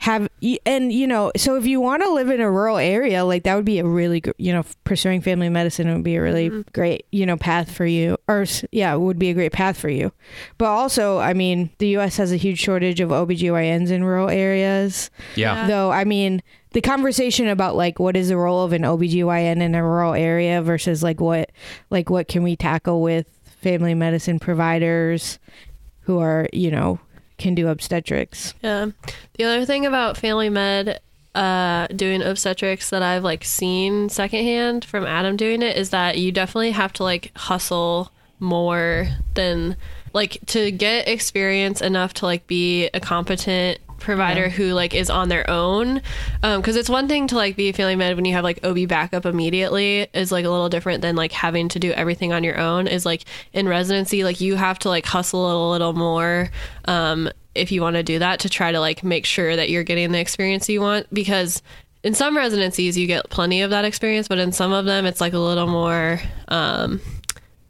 have 0.00 0.28
and 0.66 0.92
you 0.92 1.06
know 1.06 1.30
so 1.36 1.54
if 1.56 1.66
you 1.66 1.80
want 1.80 2.02
to 2.02 2.10
live 2.10 2.30
in 2.30 2.40
a 2.40 2.50
rural 2.50 2.78
area 2.78 3.24
like 3.24 3.42
that 3.44 3.54
would 3.54 3.64
be 3.66 3.78
a 3.78 3.84
really 3.84 4.20
gr- 4.20 4.30
you 4.38 4.52
know 4.52 4.64
pursuing 4.84 5.20
family 5.20 5.48
medicine 5.48 5.92
would 5.92 6.02
be 6.02 6.16
a 6.16 6.22
really 6.22 6.64
great 6.72 7.04
you 7.12 7.24
know 7.26 7.36
path 7.36 7.70
for 7.70 7.84
you 7.86 8.16
or 8.28 8.44
yeah 8.72 8.94
would 8.94 9.18
be 9.18 9.28
a 9.30 9.34
great 9.34 9.52
path 9.52 9.76
for 9.78 9.88
you 9.90 10.10
but 10.56 10.66
also 10.66 11.18
i 11.18 11.32
mean 11.34 11.70
the 11.78 11.96
us 11.96 12.16
has 12.16 12.32
a 12.32 12.36
huge 12.36 12.58
shortage 12.58 12.98
of 13.00 13.10
obgyns 13.10 13.90
in 13.90 14.02
rural 14.02 14.28
areas 14.30 15.10
Yeah. 15.36 15.66
though 15.68 15.90
i 15.92 16.02
mean 16.04 16.42
the 16.72 16.80
conversation 16.80 17.46
about 17.48 17.76
like 17.76 17.98
what 17.98 18.16
is 18.16 18.28
the 18.28 18.36
role 18.36 18.64
of 18.64 18.72
an 18.72 18.82
obgyn 18.82 19.60
in 19.60 19.74
a 19.74 19.82
rural 19.82 20.14
area 20.14 20.60
versus 20.62 21.02
like 21.02 21.20
what 21.20 21.50
like 21.90 22.08
what 22.10 22.26
can 22.26 22.42
we 22.42 22.56
tackle 22.56 23.00
with 23.02 23.26
family 23.60 23.94
medicine 23.94 24.38
providers 24.38 25.38
who 26.02 26.18
are 26.18 26.48
you 26.52 26.70
know 26.70 26.98
can 27.38 27.54
do 27.54 27.68
obstetrics 27.68 28.54
Yeah. 28.62 28.90
The 29.34 29.44
other 29.44 29.64
thing 29.64 29.86
about 29.86 30.16
family 30.16 30.48
med 30.48 31.00
uh 31.34 31.86
doing 31.88 32.22
obstetrics 32.22 32.90
that 32.90 33.02
I've 33.02 33.22
like 33.22 33.44
seen 33.44 34.08
secondhand 34.08 34.84
from 34.84 35.04
Adam 35.04 35.36
doing 35.36 35.62
it 35.62 35.76
is 35.76 35.90
that 35.90 36.18
you 36.18 36.32
definitely 36.32 36.72
have 36.72 36.92
to 36.94 37.02
like 37.04 37.30
hustle 37.36 38.10
more 38.40 39.08
than 39.34 39.76
like 40.14 40.38
to 40.46 40.70
get 40.70 41.06
experience 41.06 41.80
enough 41.80 42.14
to 42.14 42.24
like 42.24 42.46
be 42.46 42.88
a 42.94 43.00
competent 43.00 43.78
provider 44.08 44.48
who 44.48 44.72
like 44.72 44.94
is 44.94 45.10
on 45.10 45.28
their 45.28 45.48
own. 45.50 46.00
Um 46.42 46.60
because 46.60 46.76
it's 46.76 46.88
one 46.88 47.08
thing 47.08 47.26
to 47.28 47.36
like 47.36 47.56
be 47.56 47.68
a 47.68 47.72
family 47.74 47.94
med 47.94 48.16
when 48.16 48.24
you 48.24 48.32
have 48.32 48.42
like 48.42 48.64
ob 48.64 48.88
backup 48.88 49.26
immediately 49.26 50.08
is 50.14 50.32
like 50.32 50.46
a 50.46 50.50
little 50.50 50.70
different 50.70 51.02
than 51.02 51.14
like 51.14 51.30
having 51.30 51.68
to 51.68 51.78
do 51.78 51.92
everything 51.92 52.32
on 52.32 52.42
your 52.42 52.58
own 52.58 52.86
is 52.86 53.04
like 53.04 53.24
in 53.52 53.68
residency 53.68 54.24
like 54.24 54.40
you 54.40 54.56
have 54.56 54.78
to 54.78 54.88
like 54.88 55.04
hustle 55.04 55.70
a 55.70 55.72
little 55.72 55.92
more 55.92 56.48
um 56.86 57.28
if 57.54 57.70
you 57.70 57.82
want 57.82 57.96
to 57.96 58.02
do 58.02 58.18
that 58.18 58.40
to 58.40 58.48
try 58.48 58.72
to 58.72 58.80
like 58.80 59.04
make 59.04 59.26
sure 59.26 59.54
that 59.54 59.68
you're 59.68 59.84
getting 59.84 60.10
the 60.12 60.18
experience 60.18 60.68
you 60.68 60.80
want 60.80 61.06
because 61.12 61.62
in 62.02 62.14
some 62.14 62.36
residencies 62.36 62.96
you 62.96 63.06
get 63.06 63.28
plenty 63.28 63.60
of 63.60 63.70
that 63.70 63.84
experience 63.84 64.26
but 64.26 64.38
in 64.38 64.52
some 64.52 64.72
of 64.72 64.86
them 64.86 65.04
it's 65.04 65.20
like 65.20 65.34
a 65.34 65.38
little 65.38 65.66
more 65.66 66.20
um 66.48 67.00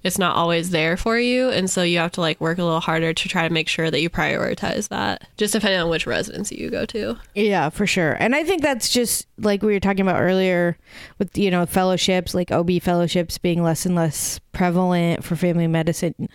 it's 0.04 0.18
not 0.18 0.36
always 0.36 0.70
there 0.70 0.96
for 0.96 1.18
you 1.18 1.50
and 1.50 1.68
so 1.68 1.82
you 1.82 1.98
have 1.98 2.12
to 2.12 2.20
like 2.20 2.40
work 2.40 2.58
a 2.58 2.64
little 2.64 2.80
harder 2.80 3.12
to 3.12 3.28
try 3.28 3.46
to 3.46 3.52
make 3.52 3.68
sure 3.68 3.90
that 3.90 4.00
you 4.00 4.08
prioritize 4.08 4.88
that 4.88 5.28
just 5.36 5.52
depending 5.52 5.80
on 5.80 5.88
which 5.88 6.06
residency 6.06 6.56
you 6.56 6.70
go 6.70 6.84
to 6.86 7.16
Yeah, 7.34 7.70
for 7.70 7.86
sure. 7.86 8.12
And 8.18 8.34
I 8.34 8.44
think 8.44 8.62
that's 8.62 8.90
just 8.90 9.26
like 9.38 9.62
we 9.62 9.72
were 9.72 9.80
talking 9.80 10.02
about 10.02 10.20
earlier 10.20 10.76
with, 11.18 11.36
you 11.36 11.50
know, 11.50 11.66
fellowships, 11.66 12.34
like 12.34 12.50
OB 12.50 12.82
fellowships 12.82 13.38
being 13.38 13.62
less 13.62 13.86
and 13.86 13.94
less 13.94 14.40
prevalent 14.52 15.24
for 15.24 15.36
family 15.36 15.66
medicine. 15.66 16.28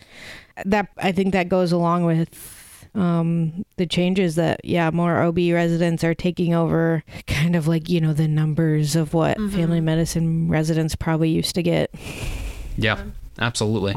That 0.65 0.87
I 0.97 1.11
think 1.11 1.33
that 1.33 1.49
goes 1.49 1.71
along 1.71 2.05
with 2.05 2.89
um, 2.95 3.65
the 3.77 3.85
changes 3.85 4.35
that, 4.35 4.61
yeah, 4.63 4.91
more 4.91 5.21
OB 5.21 5.37
residents 5.37 6.03
are 6.03 6.13
taking 6.13 6.53
over 6.53 7.03
kind 7.27 7.55
of 7.55 7.67
like, 7.67 7.89
you 7.89 7.99
know, 7.99 8.13
the 8.13 8.27
numbers 8.27 8.95
of 8.95 9.13
what 9.13 9.37
family 9.37 9.81
medicine 9.81 10.47
residents 10.49 10.95
probably 10.95 11.29
used 11.29 11.55
to 11.55 11.63
get. 11.63 11.93
Yeah. 12.77 13.03
Absolutely. 13.39 13.95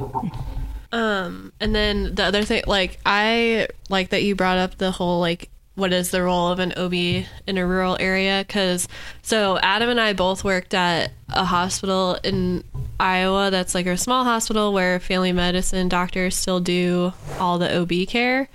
Um, 0.92 1.52
and 1.60 1.74
then 1.74 2.14
the 2.14 2.24
other 2.24 2.42
thing, 2.44 2.62
like 2.66 2.98
I 3.04 3.68
like 3.88 4.10
that 4.10 4.22
you 4.22 4.34
brought 4.34 4.58
up 4.58 4.78
the 4.78 4.90
whole 4.90 5.20
like 5.20 5.50
what 5.76 5.92
is 5.92 6.10
the 6.10 6.22
role 6.22 6.48
of 6.48 6.58
an 6.58 6.72
OB 6.76 6.94
in 6.94 7.58
a 7.58 7.66
rural 7.66 7.96
area? 8.00 8.44
Because 8.46 8.88
so 9.22 9.58
Adam 9.58 9.90
and 9.90 10.00
I 10.00 10.14
both 10.14 10.42
worked 10.42 10.72
at 10.74 11.12
a 11.28 11.44
hospital 11.44 12.18
in 12.24 12.64
Iowa 12.98 13.50
that's 13.50 13.74
like 13.74 13.86
a 13.86 13.96
small 13.96 14.24
hospital 14.24 14.72
where 14.72 14.98
family 14.98 15.32
medicine 15.32 15.88
doctors 15.88 16.34
still 16.34 16.60
do 16.60 17.12
all 17.38 17.58
the 17.58 17.78
OB 17.80 18.08
care. 18.08 18.48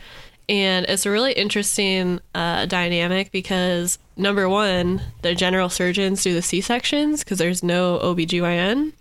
And 0.50 0.86
it's 0.90 1.06
a 1.06 1.12
really 1.12 1.34
interesting 1.34 2.20
uh, 2.34 2.66
dynamic 2.66 3.32
because 3.32 4.00
number 4.18 4.50
one, 4.50 5.02
the 5.22 5.36
general 5.36 5.70
surgeons 5.70 6.24
do 6.24 6.34
the 6.34 6.42
C 6.42 6.60
sections 6.60 7.24
because 7.24 7.38
there's 7.38 7.64
no 7.64 8.00
OBGYN. 8.00 8.94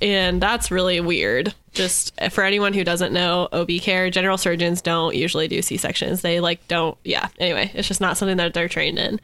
And 0.00 0.40
that's 0.40 0.70
really 0.70 1.00
weird. 1.00 1.54
Just 1.72 2.18
for 2.30 2.44
anyone 2.44 2.72
who 2.72 2.84
doesn't 2.84 3.12
know 3.12 3.48
OB 3.52 3.70
care, 3.80 4.10
general 4.10 4.38
surgeons 4.38 4.80
don't 4.80 5.14
usually 5.14 5.48
do 5.48 5.62
C 5.62 5.76
sections. 5.76 6.22
They 6.22 6.40
like 6.40 6.66
don't, 6.68 6.96
yeah. 7.04 7.28
Anyway, 7.38 7.70
it's 7.74 7.88
just 7.88 8.00
not 8.00 8.16
something 8.16 8.36
that 8.36 8.54
they're 8.54 8.68
trained 8.68 8.98
in. 8.98 9.20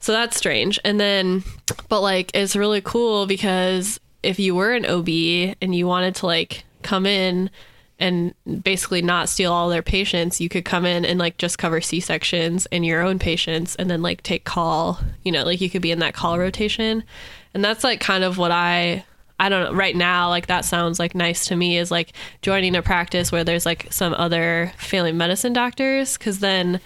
So 0.00 0.12
that's 0.12 0.36
strange. 0.36 0.78
And 0.84 1.00
then, 1.00 1.44
but 1.88 2.00
like, 2.00 2.30
it's 2.34 2.56
really 2.56 2.80
cool 2.80 3.26
because 3.26 4.00
if 4.22 4.38
you 4.38 4.54
were 4.54 4.72
an 4.72 4.86
OB 4.86 5.08
and 5.60 5.74
you 5.74 5.86
wanted 5.86 6.14
to 6.16 6.26
like 6.26 6.64
come 6.82 7.06
in 7.06 7.50
and 7.98 8.34
basically 8.62 9.02
not 9.02 9.28
steal 9.28 9.52
all 9.52 9.68
their 9.68 9.82
patients, 9.82 10.40
you 10.40 10.48
could 10.48 10.64
come 10.64 10.86
in 10.86 11.04
and 11.04 11.18
like 11.18 11.36
just 11.36 11.58
cover 11.58 11.80
C 11.80 12.00
sections 12.00 12.66
and 12.66 12.86
your 12.86 13.02
own 13.02 13.18
patients 13.18 13.74
and 13.76 13.90
then 13.90 14.02
like 14.02 14.22
take 14.22 14.44
call, 14.44 15.00
you 15.24 15.32
know, 15.32 15.44
like 15.44 15.60
you 15.60 15.68
could 15.68 15.82
be 15.82 15.90
in 15.90 15.98
that 15.98 16.14
call 16.14 16.38
rotation. 16.38 17.02
And 17.54 17.64
that's 17.64 17.82
like 17.82 18.00
kind 18.00 18.24
of 18.24 18.38
what 18.38 18.52
I 18.52 19.04
I 19.38 19.48
don't 19.48 19.64
know 19.72 19.78
right 19.78 19.94
now 19.94 20.28
like 20.28 20.46
that 20.48 20.64
sounds 20.64 20.98
like 20.98 21.14
nice 21.14 21.46
to 21.46 21.56
me 21.56 21.78
is 21.78 21.90
like 21.90 22.12
joining 22.42 22.74
a 22.74 22.82
practice 22.82 23.30
where 23.30 23.44
there's 23.44 23.64
like 23.64 23.86
some 23.90 24.12
other 24.14 24.72
family 24.78 25.12
medicine 25.12 25.52
doctors 25.52 26.16
cuz 26.16 26.40
then 26.40 26.80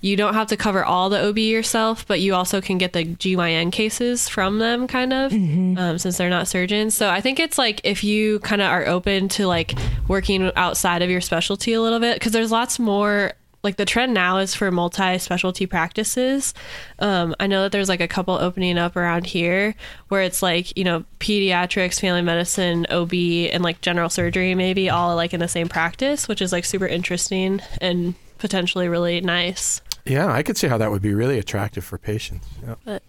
you 0.00 0.14
don't 0.16 0.34
have 0.34 0.46
to 0.46 0.56
cover 0.56 0.84
all 0.84 1.10
the 1.10 1.20
OB 1.20 1.38
yourself, 1.38 2.06
but 2.06 2.20
you 2.20 2.32
also 2.32 2.60
can 2.60 2.78
get 2.78 2.92
the 2.92 3.04
GYN 3.04 3.72
cases 3.72 4.28
from 4.28 4.58
them, 4.60 4.86
kind 4.86 5.12
of, 5.12 5.32
um, 5.32 5.98
since 5.98 6.16
they're 6.16 6.30
not 6.30 6.46
surgeons. 6.46 6.94
So 6.94 7.10
I 7.10 7.20
think 7.20 7.40
it's 7.40 7.58
like 7.58 7.80
if 7.82 8.04
you 8.04 8.38
kind 8.38 8.62
of 8.62 8.68
are 8.70 8.86
open 8.86 9.28
to 9.30 9.48
like 9.48 9.74
working 10.06 10.52
outside 10.54 11.02
of 11.02 11.10
your 11.10 11.20
specialty 11.20 11.72
a 11.72 11.82
little 11.82 11.98
bit, 11.98 12.14
because 12.14 12.30
there's 12.30 12.52
lots 12.52 12.78
more. 12.78 13.32
Like 13.68 13.76
the 13.76 13.84
trend 13.84 14.14
now 14.14 14.38
is 14.38 14.54
for 14.54 14.70
multi-specialty 14.70 15.66
practices. 15.66 16.54
Um, 17.00 17.36
I 17.38 17.46
know 17.46 17.64
that 17.64 17.72
there's 17.72 17.90
like 17.90 18.00
a 18.00 18.08
couple 18.08 18.32
opening 18.32 18.78
up 18.78 18.96
around 18.96 19.26
here 19.26 19.74
where 20.08 20.22
it's 20.22 20.42
like 20.42 20.74
you 20.74 20.84
know 20.84 21.04
pediatrics, 21.20 22.00
family 22.00 22.22
medicine, 22.22 22.86
OB, 22.88 23.12
and 23.12 23.62
like 23.62 23.82
general 23.82 24.08
surgery 24.08 24.54
maybe 24.54 24.88
all 24.88 25.14
like 25.16 25.34
in 25.34 25.40
the 25.40 25.48
same 25.48 25.68
practice, 25.68 26.28
which 26.28 26.40
is 26.40 26.50
like 26.50 26.64
super 26.64 26.86
interesting 26.86 27.60
and 27.82 28.14
potentially 28.38 28.88
really 28.88 29.20
nice. 29.20 29.82
Yeah, 30.06 30.32
I 30.32 30.42
could 30.42 30.56
see 30.56 30.68
how 30.68 30.78
that 30.78 30.90
would 30.90 31.02
be 31.02 31.12
really 31.12 31.38
attractive 31.38 31.84
for 31.84 31.98
patients. 31.98 32.48
Yeah. 32.86 33.00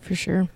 for 0.00 0.14
sure. 0.14 0.46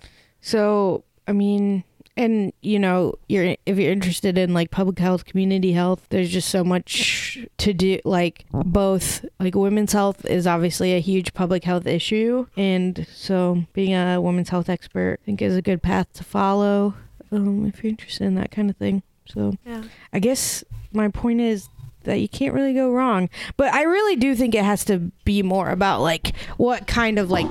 So, 0.43 1.03
I 1.27 1.33
mean, 1.33 1.83
and 2.17 2.53
you 2.61 2.79
know, 2.79 3.15
you're 3.29 3.57
if 3.67 3.79
you're 3.79 3.93
interested 3.93 4.37
in 4.37 4.53
like 4.55 4.71
public 4.71 4.99
health, 4.99 5.25
community 5.25 5.73
health, 5.73 6.07
there's 6.11 6.31
just 6.31 6.49
so 6.49 6.63
much 6.65 7.39
to 7.59 7.73
do. 7.73 7.99
Like 8.05 8.45
both, 8.53 9.25
like 9.39 9.55
women's 9.55 9.93
health 9.93 10.25
is 10.27 10.47
obviously 10.47 10.95
a 10.95 11.01
huge 11.01 11.33
public 11.35 11.65
health 11.65 11.87
issue, 11.87 12.47
and 12.57 13.07
so 13.13 13.65
being 13.73 13.95
a 13.95 14.21
women's 14.21 14.49
health 14.51 14.69
expert, 14.69 15.19
I 15.23 15.25
think, 15.25 15.41
is 15.43 15.57
a 15.57 15.63
good 15.63 15.83
path 15.83 16.13
to 16.15 16.25
follow 16.25 16.95
um, 17.33 17.67
if 17.67 17.83
you're 17.83 17.91
interested 17.91 18.25
in 18.25 18.35
that 18.37 18.51
kind 18.51 18.69
of 18.71 18.77
thing. 18.77 19.03
So, 19.27 19.55
Yeah. 19.65 19.85
I 20.13 20.19
guess 20.19 20.65
my 20.93 21.09
point 21.09 21.41
is 21.41 21.69
that 22.03 22.17
you 22.19 22.29
can't 22.29 22.53
really 22.55 22.75
go 22.75 22.91
wrong. 22.91 23.29
But 23.57 23.73
I 23.73 23.83
really 23.83 24.17
do 24.17 24.35
think 24.35 24.55
it 24.57 24.65
has 24.65 24.85
to 24.87 25.13
be 25.25 25.43
more 25.43 25.71
about 25.71 26.01
like 26.01 26.35
what 26.57 26.87
kind 26.89 27.19
of 27.19 27.31
like 27.31 27.47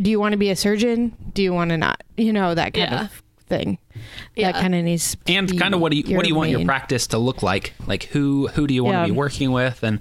do 0.00 0.10
you 0.10 0.20
want 0.20 0.32
to 0.32 0.36
be 0.38 0.50
a 0.50 0.56
surgeon? 0.56 1.16
Do 1.32 1.42
you 1.42 1.52
want 1.52 1.70
to 1.70 1.76
not? 1.78 2.02
You 2.16 2.32
know, 2.32 2.54
that 2.54 2.74
kind 2.74 2.90
Yeah. 2.92 3.04
of 3.06 3.22
thing. 3.46 3.78
Yeah. 4.34 4.52
That 4.52 4.60
kind 4.60 4.74
of 4.74 4.84
needs 4.84 5.16
to 5.26 5.32
and 5.34 5.48
be 5.50 5.56
kind 5.58 5.74
of 5.74 5.80
what 5.80 5.92
do 5.92 5.98
you 5.98 6.16
what 6.16 6.22
do 6.24 6.28
you 6.28 6.34
want 6.34 6.50
your 6.50 6.64
practice 6.64 7.06
to 7.08 7.18
look 7.18 7.42
like 7.42 7.74
like 7.86 8.04
who 8.04 8.48
who 8.48 8.66
do 8.66 8.74
you 8.74 8.82
want 8.84 8.94
Yeah. 8.96 9.02
to 9.02 9.12
be 9.12 9.16
working 9.16 9.52
with 9.52 9.82
and 9.82 10.00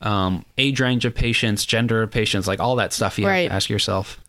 um, 0.00 0.44
age 0.58 0.80
range 0.80 1.04
of 1.04 1.14
patients 1.14 1.64
gender 1.64 2.02
of 2.02 2.10
patients 2.10 2.46
like 2.46 2.60
all 2.60 2.76
that 2.76 2.92
stuff 2.92 3.18
you 3.18 3.24
have 3.24 3.32
Right. 3.32 3.48
to 3.48 3.54
ask 3.54 3.68
yourself 3.70 4.20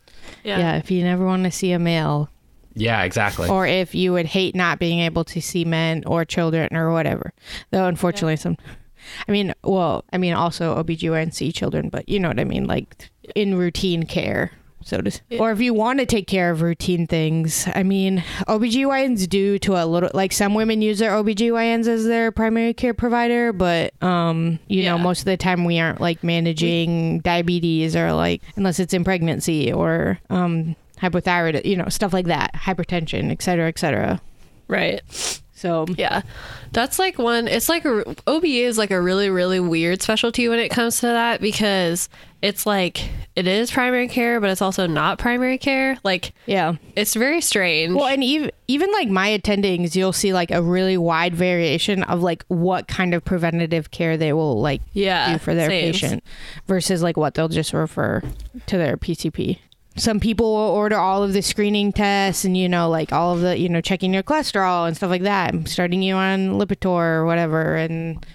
Yeah. 0.44 0.60
Yeah, 0.60 0.76
if 0.78 0.90
you 0.92 1.04
never 1.04 1.26
want 1.26 1.44
to 1.44 1.52
see 1.52 1.72
a 1.72 1.80
male 1.80 2.30
yeah 2.74 3.04
exactly 3.04 3.48
or 3.50 3.66
if 3.68 3.94
you 3.96 4.12
would 4.14 4.26
hate 4.26 4.56
not 4.56 4.80
being 4.80 5.00
able 5.00 5.24
to 5.26 5.42
see 5.42 5.64
men 5.66 6.04
or 6.06 6.26
children 6.26 6.76
or 6.76 6.92
whatever. 6.92 7.34
Though 7.72 7.88
unfortunately 7.88 8.36
some 8.38 8.58
I 9.28 9.32
mean, 9.32 9.54
well, 9.64 10.04
I 10.12 10.18
mean 10.18 10.34
also 10.34 10.82
OBGYN 10.82 11.32
see 11.34 11.52
children, 11.52 11.90
but 11.90 12.10
you 12.10 12.20
know 12.20 12.28
what 12.30 12.40
I 12.40 12.44
mean, 12.44 12.66
like 12.66 13.12
in 13.36 13.56
routine 13.56 14.04
care. 14.04 14.52
So 14.86 15.02
to, 15.02 15.20
or 15.40 15.52
if 15.52 15.60
you 15.60 15.74
want 15.74 15.98
to 16.00 16.06
take 16.06 16.28
care 16.28 16.52
of 16.52 16.62
routine 16.62 17.08
things, 17.08 17.68
I 17.74 17.82
mean, 17.82 18.24
OBGYNs 18.48 19.28
do 19.28 19.58
to 19.60 19.74
a 19.74 19.84
little 19.84 20.12
like 20.14 20.32
some 20.32 20.54
women 20.54 20.84
use 20.84 21.00
their 21.00 21.10
OBGYNs 21.12 21.88
as 21.88 22.06
their 22.06 22.32
primary 22.32 22.76
care 22.76 22.94
provider, 22.94 23.52
but 23.52 24.00
um, 24.04 24.60
you 24.68 24.84
know, 24.84 25.00
most 25.00 25.20
of 25.22 25.26
the 25.26 25.38
time 25.38 25.66
we 25.66 25.80
aren't 25.80 26.02
like 26.02 26.24
managing 26.24 27.20
diabetes 27.22 27.96
or 27.96 28.14
like 28.14 28.44
unless 28.58 28.80
it's 28.80 28.94
in 28.94 29.04
pregnancy 29.04 29.74
or 29.74 30.20
um 30.30 30.76
hypothyroid, 31.02 31.66
you 31.66 31.76
know, 31.76 31.90
stuff 31.90 32.14
like 32.14 32.28
that, 32.28 32.54
hypertension, 32.54 33.32
et 33.32 33.42
cetera, 33.42 33.68
et 33.68 33.80
cetera. 33.80 34.22
Right. 34.68 35.02
So 35.66 35.86
Yeah. 35.98 36.22
That's 36.74 37.00
like 37.00 37.18
one, 37.18 37.48
it's 37.48 37.70
like 37.70 37.86
a, 37.86 38.04
OBE 38.28 38.44
is 38.46 38.78
like 38.78 38.92
a 38.92 39.02
really, 39.02 39.30
really 39.30 39.60
weird 39.60 40.02
specialty 40.02 40.48
when 40.48 40.60
it 40.60 40.70
comes 40.70 41.00
to 41.00 41.08
that 41.08 41.42
because 41.42 42.08
it's 42.42 42.66
like, 42.68 43.10
it 43.36 43.48
is 43.48 43.72
primary 43.72 44.08
care, 44.08 44.40
but 44.40 44.50
it's 44.52 44.62
also 44.62 44.86
not 44.86 45.18
primary 45.18 45.58
care. 45.58 45.98
Like, 46.04 46.34
yeah. 46.46 46.76
it's 46.96 47.16
very 47.16 47.42
strange. 47.42 47.96
Well, 47.96 48.06
and 48.06 48.24
even 48.24 48.52
even 48.68 48.92
like 48.92 49.08
my 49.10 49.30
attendings, 49.30 49.96
you'll 49.96 50.14
see 50.14 50.34
like 50.34 50.52
a 50.52 50.62
really 50.62 50.98
wide 50.98 51.34
variation 51.34 52.04
of 52.04 52.22
like 52.22 52.44
what 52.48 52.88
kind 52.88 53.14
of 53.14 53.24
preventative 53.26 53.90
care 53.92 54.18
they 54.18 54.34
will 54.34 54.60
like 54.62 54.82
Yeah, 54.94 55.34
do 55.34 55.40
for 55.40 55.56
their 55.56 55.70
same. 55.70 55.92
patient 55.94 56.24
versus 56.68 57.02
like 57.02 57.16
what 57.18 57.34
they'll 57.36 57.48
just 57.48 57.74
refer 57.74 58.22
to 58.68 58.78
their 58.78 58.98
PCP. 58.98 59.60
Some 59.98 60.20
people 60.20 60.52
will 60.54 60.76
order 60.76 60.98
all 60.98 61.24
of 61.24 61.32
the 61.34 61.42
screening 61.42 61.94
tests 61.94 62.44
and 62.44 62.58
you 62.58 62.68
know 62.68 62.90
like 62.90 63.14
all 63.14 63.34
of 63.34 63.42
the 63.42 63.58
you 63.58 63.70
know 63.70 63.82
checking 63.82 64.14
your 64.14 64.24
cholesterol 64.24 64.88
and 64.88 64.96
stuff 64.96 65.10
like 65.10 65.22
that, 65.24 65.54
and 65.54 65.68
starting 65.70 66.02
you 66.02 66.16
on 66.16 66.60
Lipitor 66.60 66.86
or 67.20 67.26
whatever, 67.26 67.76
and 67.76 68.26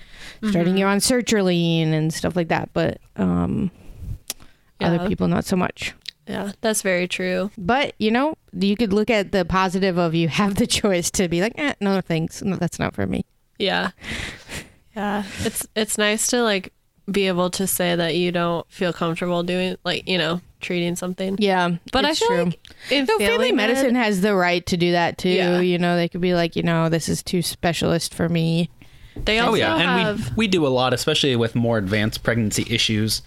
starting 0.48 0.72
Mm-hmm. 0.72 0.76
you 0.78 0.86
on 0.86 0.98
sertraline 0.98 1.92
and 1.92 2.14
stuff 2.14 2.34
like 2.34 2.48
that. 2.48 2.70
But 2.72 2.98
um, 3.16 3.70
Yeah. 4.80 4.92
other 4.94 5.08
people 5.08 5.28
not 5.28 5.44
so 5.44 5.54
much. 5.56 5.92
yeah, 6.26 6.52
that's 6.62 6.80
very 6.80 7.06
true. 7.06 7.50
But 7.58 7.94
you 7.98 8.10
know, 8.10 8.34
you 8.58 8.74
could 8.76 8.92
look 8.94 9.10
at 9.10 9.32
the 9.32 9.44
positive 9.44 9.98
of 9.98 10.14
you 10.14 10.28
have 10.28 10.54
the 10.54 10.66
choice 10.80 11.10
to 11.12 11.28
be 11.28 11.42
like, 11.42 11.52
eh, 11.58 11.74
no 11.80 12.00
thanks, 12.00 12.40
no, 12.42 12.56
that's 12.56 12.78
not 12.78 12.94
for 12.94 13.06
me. 13.06 13.24
Yeah. 13.58 13.90
Yeah. 14.96 15.24
It's, 15.40 15.66
it's 15.76 15.98
nice 15.98 16.26
to 16.28 16.42
like 16.42 16.72
be 17.10 17.28
able 17.28 17.50
to 17.50 17.66
say 17.66 17.94
that 17.96 18.16
you 18.16 18.32
don't 18.32 18.66
feel 18.70 18.92
comfortable 18.92 19.42
doing, 19.42 19.76
like, 19.84 20.08
you 20.08 20.16
know, 20.18 20.40
treating 20.60 20.96
something. 20.96 21.36
Yeah, 21.38 21.76
But 21.92 22.04
I 22.04 22.14
feel 22.14 22.28
true. 22.28 22.44
like 22.44 22.60
in 22.90 23.04
No, 23.06 23.18
family, 23.18 23.52
med- 23.52 23.68
medicine 23.68 23.94
has 23.94 24.20
the 24.20 24.34
right 24.34 24.64
to 24.66 24.76
do 24.76 24.92
that 24.92 25.18
too. 25.18 25.28
Yeah. 25.30 25.60
You 25.60 25.78
know, 25.78 25.96
they 25.96 26.08
could 26.08 26.20
be 26.20 26.34
like, 26.34 26.56
you 26.56 26.62
know, 26.62 26.88
this 26.88 27.08
is 27.08 27.22
too 27.22 27.42
specialist 27.42 28.14
for 28.14 28.28
me. 28.28 28.70
they 29.24 29.38
also 29.40 29.52
Oh 29.52 29.54
yeah, 29.56 29.76
have, 29.78 30.18
and 30.18 30.36
we 30.36 30.46
we 30.46 30.48
do 30.48 30.64
a 30.66 30.68
lot, 30.68 30.92
especially 30.94 31.34
with 31.36 31.54
more 31.56 31.78
advanced 31.78 32.22
pregnancy 32.22 32.64
issues, 32.70 33.22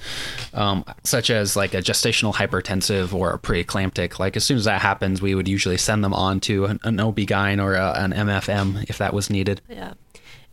um, 0.54 0.86
such 1.04 1.30
as 1.30 1.56
like 1.58 1.74
a 1.74 1.82
gestational 1.82 2.34
hypertensive 2.34 3.14
or 3.14 3.34
a 3.34 3.38
preeclamptic. 3.40 4.18
Like 4.18 4.38
as 4.38 4.46
soon 4.46 4.58
as 4.58 4.64
that 4.66 4.82
happens, 4.82 5.22
we 5.22 5.36
would 5.36 5.48
usually 5.48 5.78
send 5.78 6.04
them 6.04 6.14
on 6.14 6.40
to 6.42 6.66
an, 6.66 6.80
an 6.84 7.00
OB-GYN 7.00 7.62
or 7.62 7.76
a, 7.76 7.92
an 7.98 8.14
MFM 8.14 8.90
if 8.90 8.98
that 9.00 9.14
was 9.14 9.30
needed. 9.30 9.62
Yeah. 9.70 9.94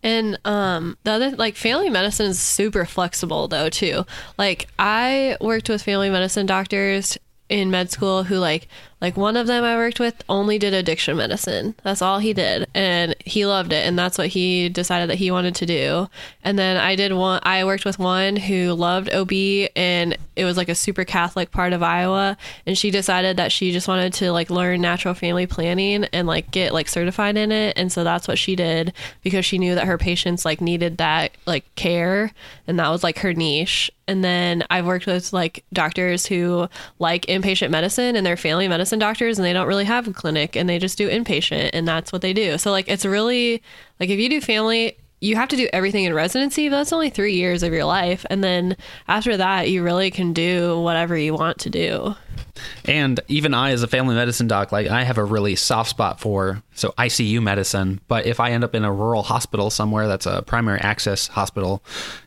And 0.03 0.39
um 0.45 0.97
the 1.05 1.13
other 1.13 1.31
like 1.31 1.57
family 1.57 1.91
medicine 1.91 2.27
is 2.27 2.41
super 2.41 2.85
flexible 2.85 3.49
though 3.49 3.69
too. 3.69 4.07
Like 4.39 4.69
I 4.79 5.37
worked 5.41 5.69
with 5.69 5.83
family 5.83 6.11
medicine 6.11 6.47
doctors 6.47 7.19
in 7.49 7.71
med 7.71 7.91
school 7.91 8.25
who 8.25 8.37
like 8.37 8.69
like 9.01 9.17
one 9.17 9.37
of 9.37 9.47
them 9.47 9.65
I 9.65 9.77
worked 9.77 9.99
with 9.99 10.23
only 10.29 10.59
did 10.59 10.75
addiction 10.75 11.17
medicine. 11.17 11.75
That's 11.83 12.03
all 12.03 12.19
he 12.19 12.35
did. 12.35 12.69
And 12.75 13.17
he 13.25 13.47
loved 13.47 13.73
it. 13.73 13.87
And 13.87 13.99
that's 13.99 14.19
what 14.19 14.29
he 14.29 14.69
decided 14.69 15.09
that 15.09 15.17
he 15.17 15.31
wanted 15.31 15.55
to 15.57 15.67
do. 15.67 16.09
And 16.45 16.59
then 16.59 16.77
I 16.77 16.97
did 16.97 17.13
one 17.15 17.41
I 17.43 17.65
worked 17.65 17.85
with 17.85 17.99
one 17.99 18.37
who 18.37 18.75
loved 18.75 19.13
OB 19.13 19.33
and 19.75 20.17
it 20.37 20.45
was 20.45 20.57
like 20.57 20.69
a 20.69 20.75
super 20.75 21.05
Catholic 21.05 21.51
part 21.51 21.73
of 21.73 21.83
Iowa. 21.83 22.37
And 22.67 22.77
she 22.77 22.91
decided 22.91 23.39
that 23.39 23.53
she 23.53 23.73
just 23.73 23.89
wanted 23.89 24.13
to 24.15 24.33
like 24.33 24.51
learn 24.51 24.83
natural 24.83 25.15
family 25.15 25.47
planning 25.47 26.05
and 26.13 26.27
like 26.27 26.51
get 26.51 26.75
like 26.75 26.89
certified 26.89 27.37
in 27.37 27.53
it. 27.53 27.79
And 27.79 27.91
so 27.91 28.05
that's 28.05 28.29
what 28.29 28.39
she 28.39 28.55
did 28.55 28.93
because 29.23 29.47
she 29.47 29.59
knew 29.59 29.75
that 29.75 29.87
her 29.87 29.99
patients 29.99 30.45
like 30.45 30.61
needed 30.61 30.99
that 30.99 31.33
like 31.47 31.75
care. 31.75 32.33
And 32.67 32.79
that 32.79 32.91
was 32.91 33.03
like 33.03 33.19
her 33.21 33.33
niche. 33.33 33.91
And 34.07 34.25
then 34.25 34.65
I've 34.71 34.87
worked 34.87 35.07
with 35.07 35.33
like 35.33 35.65
doctors 35.73 36.27
who 36.27 36.69
like 36.99 37.27
inpatient 37.27 37.71
medicine 37.71 38.17
and 38.17 38.27
they're 38.27 38.37
family 38.37 38.67
medicine 38.67 38.90
doctors 38.99 39.39
and 39.39 39.45
they 39.45 39.53
don't 39.53 39.67
really 39.67 39.85
have 39.85 40.09
a 40.09 40.13
clinic 40.13 40.57
and 40.57 40.69
they 40.69 40.79
just 40.79 40.99
do 40.99 41.09
inpatient 41.09 41.71
and 41.73 41.87
that's 41.87 42.13
what 42.13 42.23
they 42.23 42.33
do. 42.33 42.59
So 42.59 42.71
like 42.71 42.89
it's 42.89 43.05
really 43.05 43.63
like 43.99 44.11
if 44.11 44.19
you 44.19 44.29
do 44.29 44.41
family 44.41 44.97
you 45.21 45.37
have 45.37 45.51
to 45.51 45.57
do 45.57 45.69
everything 45.73 46.05
in 46.05 46.15
residency, 46.15 46.69
but 46.69 46.77
that's 46.77 46.93
only 46.93 47.11
three 47.11 47.35
years 47.35 47.63
of 47.63 47.73
your 47.73 47.85
life. 47.85 48.25
And 48.31 48.43
then 48.43 48.77
after 49.07 49.37
that, 49.37 49.69
you 49.69 49.83
really 49.83 50.11
can 50.11 50.33
do 50.33 50.81
whatever 50.81 51.17
you 51.17 51.35
want 51.35 51.59
to 51.59 51.71
do. 51.71 52.15
And 52.87 53.21
even 53.29 53.55
I, 53.55 53.71
as 53.73 53.83
a 53.83 53.87
family 53.87 54.15
medicine 54.15 54.47
doc, 54.47 54.73
like 54.73 54.89
I 54.89 55.05
have 55.05 55.19
a 55.19 55.25
really 55.25 55.57
soft 55.57 55.91
spot 55.91 56.21
for 56.21 56.63
so 56.75 56.93
ICU 56.99 57.43
medicine. 57.43 58.01
But 58.09 58.27
if 58.27 58.41
I 58.41 58.51
end 58.53 58.65
up 58.65 58.75
in 58.75 58.85
a 58.85 58.93
rural 58.93 59.23
hospital 59.23 59.71
somewhere 59.71 60.09
that's 60.09 60.27
a 60.27 60.43
primary 60.43 60.81
access 60.81 61.29
hospital, 61.29 61.83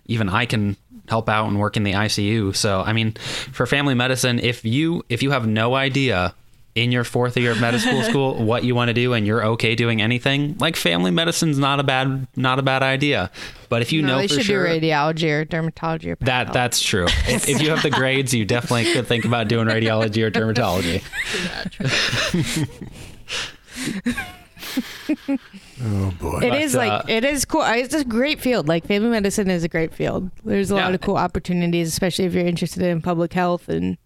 even 0.06 0.30
I 0.30 0.46
can 0.46 0.78
help 1.10 1.28
out 1.30 1.48
and 1.48 1.60
work 1.60 1.76
in 1.76 1.84
the 1.84 1.94
ICU. 1.94 2.56
So 2.56 2.82
I 2.82 2.94
mean, 2.94 3.14
for 3.52 3.66
family 3.66 3.96
medicine, 3.96 4.40
if 4.40 4.64
you 4.64 5.04
if 5.10 5.24
you 5.24 5.32
have 5.32 5.48
no 5.48 5.76
idea 5.76 6.36
in 6.76 6.92
your 6.92 7.04
fourth 7.04 7.38
year 7.38 7.52
of 7.52 7.62
medical 7.62 8.02
school 8.10 8.44
what 8.44 8.64
you 8.64 8.74
want 8.74 8.90
to 8.90 8.94
do 8.96 9.14
and 9.14 9.28
you're 9.28 9.46
okay 9.46 9.76
doing 9.76 10.02
anything, 10.02 10.56
like 10.60 10.76
family 10.76 11.12
medicine's 11.12 11.60
not 11.60 11.80
a 11.80 11.84
bad 11.84 12.28
not 12.36 12.58
a 12.60 12.64
bad 12.64 12.82
idea. 12.84 13.30
But 13.70 13.82
if 13.82 13.92
you 13.94 14.02
No, 14.02 14.08
know 14.10 14.18
they 14.20 14.28
for 14.28 14.34
should 14.36 14.46
sure 14.46 14.68
do 14.68 14.80
radiology 14.88 15.30
or 15.30 15.46
dermatology 15.46 16.14
or 16.14 16.16
that 16.26 16.52
that's 16.54 16.82
true. 16.82 17.06
If, 17.28 17.48
if 17.50 17.62
you 17.62 17.70
have 17.70 17.84
the 17.84 17.90
grades, 17.90 18.34
you 18.34 18.46
definitely 18.46 18.92
could 18.94 19.08
think 19.08 19.26
about 19.26 19.48
doing 19.48 19.68
radiology 19.68 20.24
or 20.24 20.32
dermatology. 20.32 21.02
Oh 25.84 26.14
boy. 26.20 26.40
It 26.42 26.54
is 26.54 26.76
uh, 26.76 26.80
like 26.80 27.10
it 27.10 27.26
is 27.26 27.46
cool. 27.46 27.64
It's 27.66 27.94
a 27.94 28.06
great 28.06 28.40
field. 28.40 28.68
Like 28.68 28.86
family 28.86 29.10
medicine 29.10 29.50
is 29.50 29.64
a 29.64 29.68
great 29.68 29.94
field. 29.94 30.30
There's 30.46 30.72
a 30.72 30.76
Yeah. 30.76 30.86
lot 30.86 30.94
of 30.94 31.02
cool 31.02 31.18
opportunities, 31.18 31.88
especially 31.90 32.26
if 32.26 32.34
you're 32.34 32.46
interested 32.46 32.84
in 32.84 33.02
public 33.02 33.34
health 33.34 33.68
and 33.70 33.98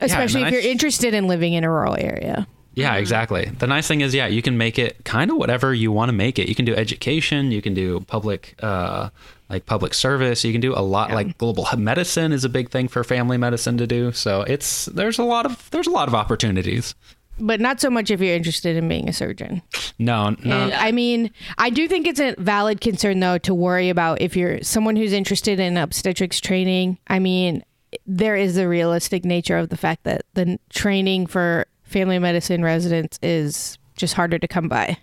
especially 0.00 0.42
the 0.42 0.48
if 0.48 0.52
you're 0.52 0.72
interested 0.72 1.14
in 1.14 1.26
living 1.26 1.52
in 1.52 1.64
a 1.64 1.70
rural 1.70 1.96
area. 1.96 2.46
Yeah, 2.74 2.94
exactly. 2.94 3.46
The 3.46 3.66
nice 3.66 3.88
thing 3.88 4.02
is, 4.02 4.14
yeah, 4.14 4.28
you 4.28 4.40
can 4.40 4.56
make 4.56 4.78
it 4.78 5.04
kind 5.04 5.32
of 5.32 5.36
whatever 5.36 5.74
you 5.74 5.90
want 5.90 6.10
to 6.10 6.12
make 6.12 6.38
it. 6.38 6.48
You 6.48 6.54
can 6.54 6.64
do 6.64 6.76
education, 6.76 7.50
you 7.50 7.60
can 7.60 7.74
do 7.74 8.00
public, 8.00 8.54
uh, 8.62 9.10
like 9.50 9.66
public 9.66 9.94
service. 9.94 10.44
You 10.44 10.52
can 10.52 10.60
do 10.60 10.74
a 10.74 10.80
lot. 10.80 11.10
Like 11.10 11.38
global 11.38 11.66
medicine 11.76 12.32
is 12.32 12.44
a 12.44 12.48
big 12.48 12.70
thing 12.70 12.86
for 12.86 13.02
family 13.02 13.36
medicine 13.36 13.78
to 13.78 13.86
do. 13.86 14.12
So 14.12 14.42
it's 14.42 14.86
there's 14.86 15.18
a 15.18 15.24
lot 15.24 15.44
of 15.44 15.68
there's 15.70 15.88
a 15.88 15.90
lot 15.90 16.06
of 16.06 16.14
opportunities. 16.14 16.94
But 17.40 17.60
not 17.60 17.80
so 17.80 17.88
much 17.88 18.10
if 18.10 18.20
you're 18.20 18.34
interested 18.34 18.76
in 18.76 18.88
being 18.88 19.08
a 19.08 19.12
surgeon. 19.12 19.62
No, 19.98 20.30
no, 20.44 20.56
And 20.56 20.72
I 20.74 20.90
mean, 20.90 21.30
I 21.56 21.70
do 21.70 21.86
think 21.86 22.06
it's 22.06 22.18
a 22.18 22.34
valid 22.38 22.80
concern 22.80 23.20
though 23.20 23.38
to 23.38 23.54
worry 23.54 23.90
about 23.90 24.20
if 24.20 24.36
you're 24.36 24.60
someone 24.62 24.96
who's 24.96 25.12
interested 25.12 25.60
in 25.60 25.76
obstetrics 25.76 26.40
training. 26.40 26.98
I 27.06 27.18
mean, 27.20 27.64
there 28.08 28.34
is 28.34 28.54
the 28.54 28.66
realistic 28.66 29.24
nature 29.24 29.58
of 29.58 29.68
the 29.68 29.76
fact 29.76 30.04
that 30.04 30.24
the 30.32 30.58
training 30.70 31.26
for 31.26 31.66
family 31.84 32.18
medicine 32.18 32.64
residents 32.64 33.18
is 33.22 33.78
just 33.96 34.14
harder 34.14 34.38
to 34.38 34.48
come 34.48 34.68
by. 34.68 34.96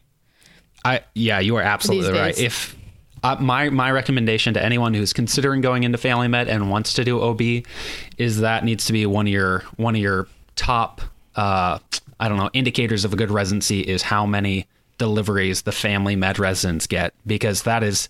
I 0.84 1.02
yeah, 1.14 1.40
you 1.40 1.56
are 1.56 1.62
absolutely 1.62 2.18
right. 2.18 2.38
If 2.38 2.76
uh, 3.24 3.38
my 3.40 3.70
my 3.70 3.92
recommendation 3.92 4.56
to 4.56 4.64
anyone 4.64 4.94
who's 4.94 5.14
considering 5.14 5.62
going 5.62 5.84
into 5.84 5.98
family 5.98 6.28
med 6.28 6.48
and 6.48 6.70
wants 6.70 6.94
to 6.94 7.04
do 7.04 7.22
OB 7.22 7.42
is 8.18 8.40
that 8.40 8.64
needs 8.66 8.86
to 8.86 8.94
be 8.94 9.06
one 9.06 9.28
of 9.28 9.34
your 9.34 9.60
one 9.78 9.96
of 9.96 10.02
your 10.02 10.28
top 10.56 11.02
uh, 11.36 11.78
I 12.20 12.28
don't 12.28 12.38
know 12.38 12.50
indicators 12.54 13.06
of 13.06 13.14
a 13.14 13.16
good 13.16 13.32
residency 13.32 13.82
is 13.82 14.02
how 14.02 14.26
many 14.26 14.68
deliveries 14.98 15.64
the 15.64 15.72
family 15.72 16.16
med 16.16 16.40
residents 16.40 16.88
get 16.88 17.14
because 17.26 17.64
that 17.64 17.84
is 17.84 18.10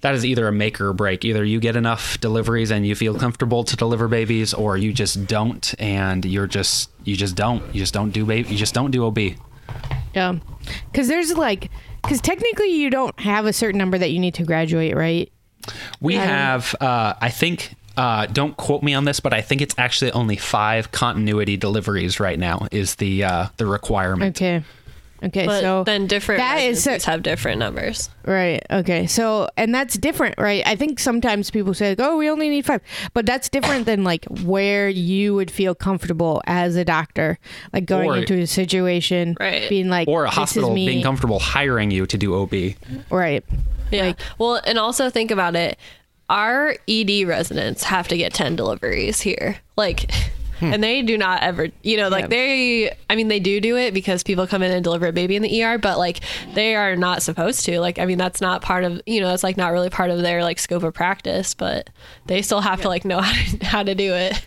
that 0.00 0.14
is 0.14 0.24
either 0.24 0.46
a 0.46 0.52
make 0.52 0.80
or 0.80 0.92
break. 0.92 1.24
Either 1.24 1.44
you 1.44 1.60
get 1.60 1.76
enough 1.76 2.20
deliveries 2.20 2.70
and 2.70 2.86
you 2.86 2.94
feel 2.94 3.14
comfortable 3.14 3.64
to 3.64 3.76
deliver 3.76 4.08
babies, 4.08 4.54
or 4.54 4.76
you 4.76 4.92
just 4.92 5.26
don't, 5.26 5.74
and 5.78 6.24
you're 6.24 6.46
just 6.46 6.90
you 7.04 7.16
just 7.16 7.34
don't 7.34 7.62
you 7.74 7.80
just 7.80 7.94
don't 7.94 8.10
do 8.10 8.24
baby 8.24 8.48
you 8.50 8.56
just 8.56 8.74
don't 8.74 8.90
do 8.90 9.06
OB. 9.06 9.18
Yeah. 10.14 10.36
Cuz 10.94 11.08
there's 11.08 11.32
like 11.36 11.70
cuz 12.04 12.20
technically 12.20 12.70
you 12.70 12.90
don't 12.90 13.18
have 13.20 13.46
a 13.46 13.52
certain 13.52 13.78
number 13.78 13.98
that 13.98 14.10
you 14.10 14.18
need 14.18 14.34
to 14.34 14.44
graduate, 14.44 14.96
right? 14.96 15.30
We 16.00 16.14
have, 16.14 16.74
uh, 16.80 17.14
I 17.20 17.28
think, 17.30 17.74
uh, 17.96 18.26
don't 18.26 18.56
quote 18.56 18.82
me 18.82 18.94
on 18.94 19.04
this, 19.04 19.20
but 19.20 19.34
I 19.34 19.40
think 19.40 19.60
it's 19.60 19.74
actually 19.76 20.12
only 20.12 20.36
five 20.36 20.92
continuity 20.92 21.56
deliveries 21.56 22.20
right 22.20 22.38
now 22.38 22.68
is 22.70 22.94
the 22.94 23.24
uh, 23.24 23.46
the 23.56 23.66
requirement. 23.66 24.36
Okay. 24.36 24.62
Okay, 25.22 25.46
But 25.46 25.60
so 25.60 25.82
then 25.84 26.06
different 26.06 26.38
that 26.38 26.58
is 26.58 26.78
residencies 26.78 27.04
have 27.06 27.22
different 27.24 27.58
numbers. 27.58 28.08
Right. 28.24 28.64
Okay. 28.70 29.06
So, 29.08 29.48
and 29.56 29.74
that's 29.74 29.98
different, 29.98 30.36
right? 30.38 30.62
I 30.66 30.76
think 30.76 31.00
sometimes 31.00 31.50
people 31.50 31.74
say, 31.74 31.90
like, 31.90 32.00
"Oh, 32.00 32.16
we 32.16 32.30
only 32.30 32.48
need 32.48 32.64
five. 32.66 32.80
but 33.14 33.26
that's 33.26 33.48
different 33.48 33.86
than 33.86 34.04
like 34.04 34.24
where 34.44 34.88
you 34.88 35.34
would 35.34 35.50
feel 35.50 35.74
comfortable 35.74 36.40
as 36.46 36.76
a 36.76 36.84
doctor, 36.84 37.38
like 37.72 37.84
going 37.86 38.10
Or- 38.10 38.16
into 38.18 38.34
a 38.40 38.46
situation, 38.46 39.36
Right. 39.40 39.68
Being 39.68 39.88
like, 39.88 40.06
Or 40.06 40.24
a 40.24 40.30
hospital 40.30 40.72
me." 40.72 40.86
being 40.86 41.02
comfortable 41.02 41.40
hiring 41.40 41.90
you 41.90 42.06
to 42.06 42.16
do 42.16 42.34
OB. 42.34 42.76
right? 43.10 43.44
Yeah. 43.90 44.12
well, 44.38 44.60
and 44.66 44.78
also 44.78 45.10
think 45.10 45.30
about 45.30 45.56
it. 45.56 45.78
Our 46.30 46.76
ED 46.86 47.24
residents 47.26 47.84
have 47.84 48.06
to 48.08 48.16
get 48.18 48.34
10 48.34 48.54
deliveries 48.54 49.22
here. 49.22 49.56
Like, 49.76 50.10
and 50.60 50.82
they 50.82 51.02
do 51.02 51.16
not 51.18 51.42
ever, 51.42 51.68
you 51.82 51.96
know, 51.96 52.08
like 52.08 52.22
Yeah. 52.24 52.28
they, 52.28 52.96
I 53.10 53.16
mean, 53.16 53.28
they 53.28 53.40
do 53.40 53.60
do 53.60 53.76
it 53.76 53.94
because 53.94 54.22
people 54.22 54.46
come 54.46 54.62
in 54.62 54.70
and 54.72 54.82
deliver 54.84 55.06
a 55.06 55.12
baby 55.12 55.36
in 55.36 55.42
the 55.42 55.62
ER, 55.62 55.78
but 55.78 55.98
like 55.98 56.20
they 56.54 56.74
are 56.74 56.96
not 56.96 57.22
supposed 57.22 57.64
to. 57.66 57.80
Like, 57.80 57.98
I 57.98 58.04
mean, 58.06 58.18
that's 58.18 58.40
not 58.40 58.62
part 58.62 58.84
of, 58.84 59.00
you 59.06 59.20
know, 59.20 59.32
it's 59.32 59.42
like 59.42 59.56
not 59.56 59.72
really 59.72 59.90
part 59.90 60.10
of 60.10 60.20
their 60.22 60.42
like 60.42 60.58
scope 60.58 60.82
of 60.82 60.94
practice, 60.94 61.54
but 61.54 61.90
they 62.26 62.42
still 62.42 62.60
have 62.60 62.80
to 62.82 62.88
like 62.88 63.04
know 63.04 63.20
how 63.22 63.32
to, 63.58 63.64
how 63.64 63.82
to 63.82 63.94
do 63.94 64.14
it. 64.14 64.46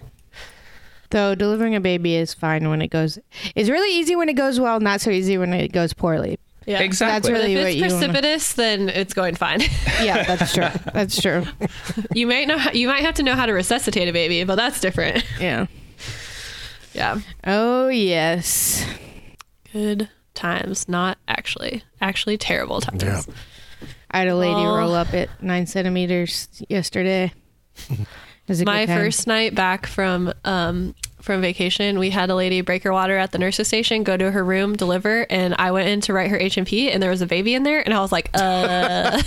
Though 1.09 1.35
delivering 1.35 1.75
a 1.75 1.81
baby 1.81 2.15
is 2.15 2.33
fine 2.33 2.69
when 2.69 2.81
it 2.81 2.87
goes. 2.87 3.19
It's 3.53 3.69
really 3.69 3.93
easy 3.97 4.15
when 4.15 4.29
it 4.29 4.33
goes 4.35 4.59
well, 4.61 4.79
not 4.79 5.01
so 5.01 5.09
easy 5.11 5.37
when 5.37 5.53
it 5.53 5.73
goes 5.73 5.91
poorly. 5.93 6.39
Yeah. 6.65 6.79
Exactly. 6.79 7.33
That's 7.33 7.41
really 7.41 7.55
If 7.55 7.65
it's 7.67 7.75
you. 7.75 7.81
wanna- 7.81 7.95
precipitous, 7.97 8.53
then 8.53 8.87
it's 8.87 9.13
going 9.13 9.35
fine. 9.35 9.61
Yeah, 10.01 10.23
that's 10.23 10.53
true. 10.53 10.67
That's 10.93 11.21
true. 11.21 11.45
you 12.15 12.25
might 12.27 12.47
know, 12.47 12.57
you 12.73 12.87
might 12.87 13.01
have 13.03 13.15
to 13.15 13.23
know 13.23 13.35
how 13.35 13.45
to 13.45 13.51
resuscitate 13.51 14.07
a 14.07 14.13
baby, 14.13 14.43
but 14.45 14.55
that's 14.55 14.79
different. 14.79 15.23
Yeah. 15.39 15.67
Yeah. 16.93 17.19
Oh 17.45 17.87
yes. 17.87 18.85
Good 19.73 20.09
times, 20.33 20.87
not 20.89 21.17
actually. 21.27 21.83
Actually, 22.01 22.37
terrible 22.37 22.81
times. 22.81 23.03
Yeah. 23.03 23.21
I 24.11 24.19
had 24.19 24.27
a 24.27 24.35
lady 24.35 24.53
Oh. 24.59 24.75
roll 24.75 24.93
up 24.93 25.13
at 25.13 25.29
nine 25.41 25.65
centimeters 25.67 26.47
yesterday. 26.69 27.31
It 28.47 28.65
My 28.65 28.85
first 28.85 29.27
night 29.27 29.55
back 29.55 29.85
from 29.87 30.33
um, 30.43 30.93
from 31.21 31.39
vacation, 31.39 31.99
we 31.99 32.09
had 32.09 32.29
a 32.29 32.35
lady 32.35 32.59
break 32.59 32.83
her 32.83 32.91
water 32.91 33.15
at 33.17 33.31
the 33.31 33.37
nurse's 33.37 33.69
station, 33.69 34.03
go 34.03 34.17
to 34.17 34.29
her 34.29 34.43
room, 34.43 34.75
deliver, 34.75 35.25
and 35.29 35.55
I 35.57 35.71
went 35.71 35.87
in 35.87 36.01
to 36.01 36.11
write 36.13 36.29
her 36.31 36.37
H 36.37 36.57
and 36.57 36.67
P, 36.67 36.91
and 36.91 37.01
there 37.01 37.11
was 37.11 37.21
a 37.21 37.25
baby 37.27 37.53
in 37.53 37.63
there, 37.63 37.79
and 37.79 37.93
I 37.93 38.01
was 38.01 38.11
like, 38.11 38.29
uh. 38.33 39.21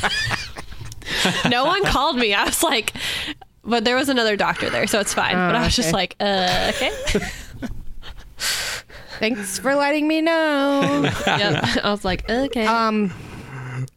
no 1.48 1.64
one 1.64 1.84
called 1.84 2.16
me. 2.16 2.34
I 2.34 2.44
was 2.44 2.62
like, 2.62 2.92
but 3.62 3.84
there 3.84 3.96
was 3.96 4.10
another 4.10 4.36
doctor 4.36 4.68
there, 4.68 4.86
so 4.86 5.00
it's 5.00 5.14
fine. 5.14 5.34
but 5.34 5.54
I 5.54 5.60
Oh, 5.60 5.64
was 5.64 5.76
just 5.76 5.92
like, 5.94 6.16
uh, 6.20 6.72
okay. 6.74 6.90
Thanks 9.18 9.58
for 9.58 9.74
letting 9.74 10.08
me 10.08 10.20
know. 10.20 11.02
yep. 11.26 11.64
I 11.84 11.90
was 11.90 12.04
like, 12.04 12.28
okay. 12.28 12.66
um, 12.66 13.12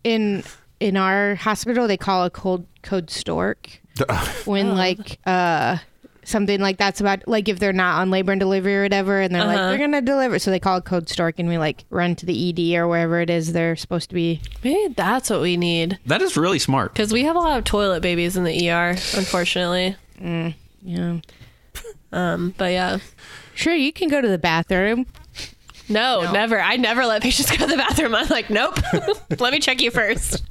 in 0.03 0.43
in 0.79 0.95
our 0.97 1.36
hospital, 1.36 1.88
they 1.88 1.97
call 1.97 2.23
a 2.23 2.29
cold 2.29 2.65
code 2.83 3.10
stork 3.10 3.67
when 4.45 4.75
like 4.75 5.19
uh 5.25 5.77
something 6.23 6.60
like 6.60 6.77
that's 6.77 6.99
about 7.01 7.25
like 7.27 7.47
if 7.49 7.57
they're 7.57 7.73
not 7.73 7.99
on 8.01 8.12
labor 8.12 8.31
and 8.31 8.39
delivery 8.39 8.77
or 8.77 8.83
whatever, 8.83 9.19
and 9.21 9.33
they're 9.33 9.43
like 9.45 9.57
Uh-huh. 9.57 9.69
they're 9.69 9.77
gonna 9.79 10.01
deliver, 10.01 10.38
so 10.39 10.51
they 10.51 10.60
call 10.60 10.77
it 10.77 10.86
code 10.86 11.10
stork, 11.10 11.39
and 11.39 11.49
we 11.49 11.57
like 11.57 11.83
run 11.89 12.15
to 12.17 12.25
the 12.25 12.49
ED 12.49 12.77
or 12.77 12.88
wherever 12.88 13.19
it 13.19 13.29
is 13.31 13.53
they're 13.53 13.75
supposed 13.75 14.10
to 14.10 14.15
be. 14.15 14.41
Maybe 14.63 14.93
that's 14.93 15.29
what 15.31 15.41
we 15.41 15.57
need 15.57 15.97
That 16.05 16.21
is 16.21 16.38
really 16.38 16.60
smart. 16.60 16.93
because 16.93 17.12
we 17.12 17.23
have 17.23 17.36
a 17.36 17.39
lot 17.39 17.57
of 17.57 17.63
toilet 17.63 18.01
babies 18.01 18.38
in 18.38 18.43
the 18.43 18.69
ER, 18.69 18.89
unfortunately. 19.15 19.95
Yeah, 20.81 21.19
Um, 22.12 22.54
but 22.58 22.72
yeah. 22.72 23.00
sure, 23.56 23.74
you 23.74 23.91
can 23.91 24.10
go 24.10 24.22
to 24.22 24.28
the 24.28 24.38
bathroom. 24.38 25.06
No, 25.89 26.30
never. 26.32 26.60
I 26.60 26.76
never 26.76 27.06
let 27.06 27.22
patients 27.22 27.50
go 27.58 27.58
to 27.58 27.67
the 27.67 27.78
bathroom. 27.78 28.13
I'm 28.15 28.28
like, 28.28 28.50
nope. 28.50 28.78
let 29.39 29.54
me 29.54 29.60
check 29.60 29.82
you 29.82 29.91
first. 29.91 30.43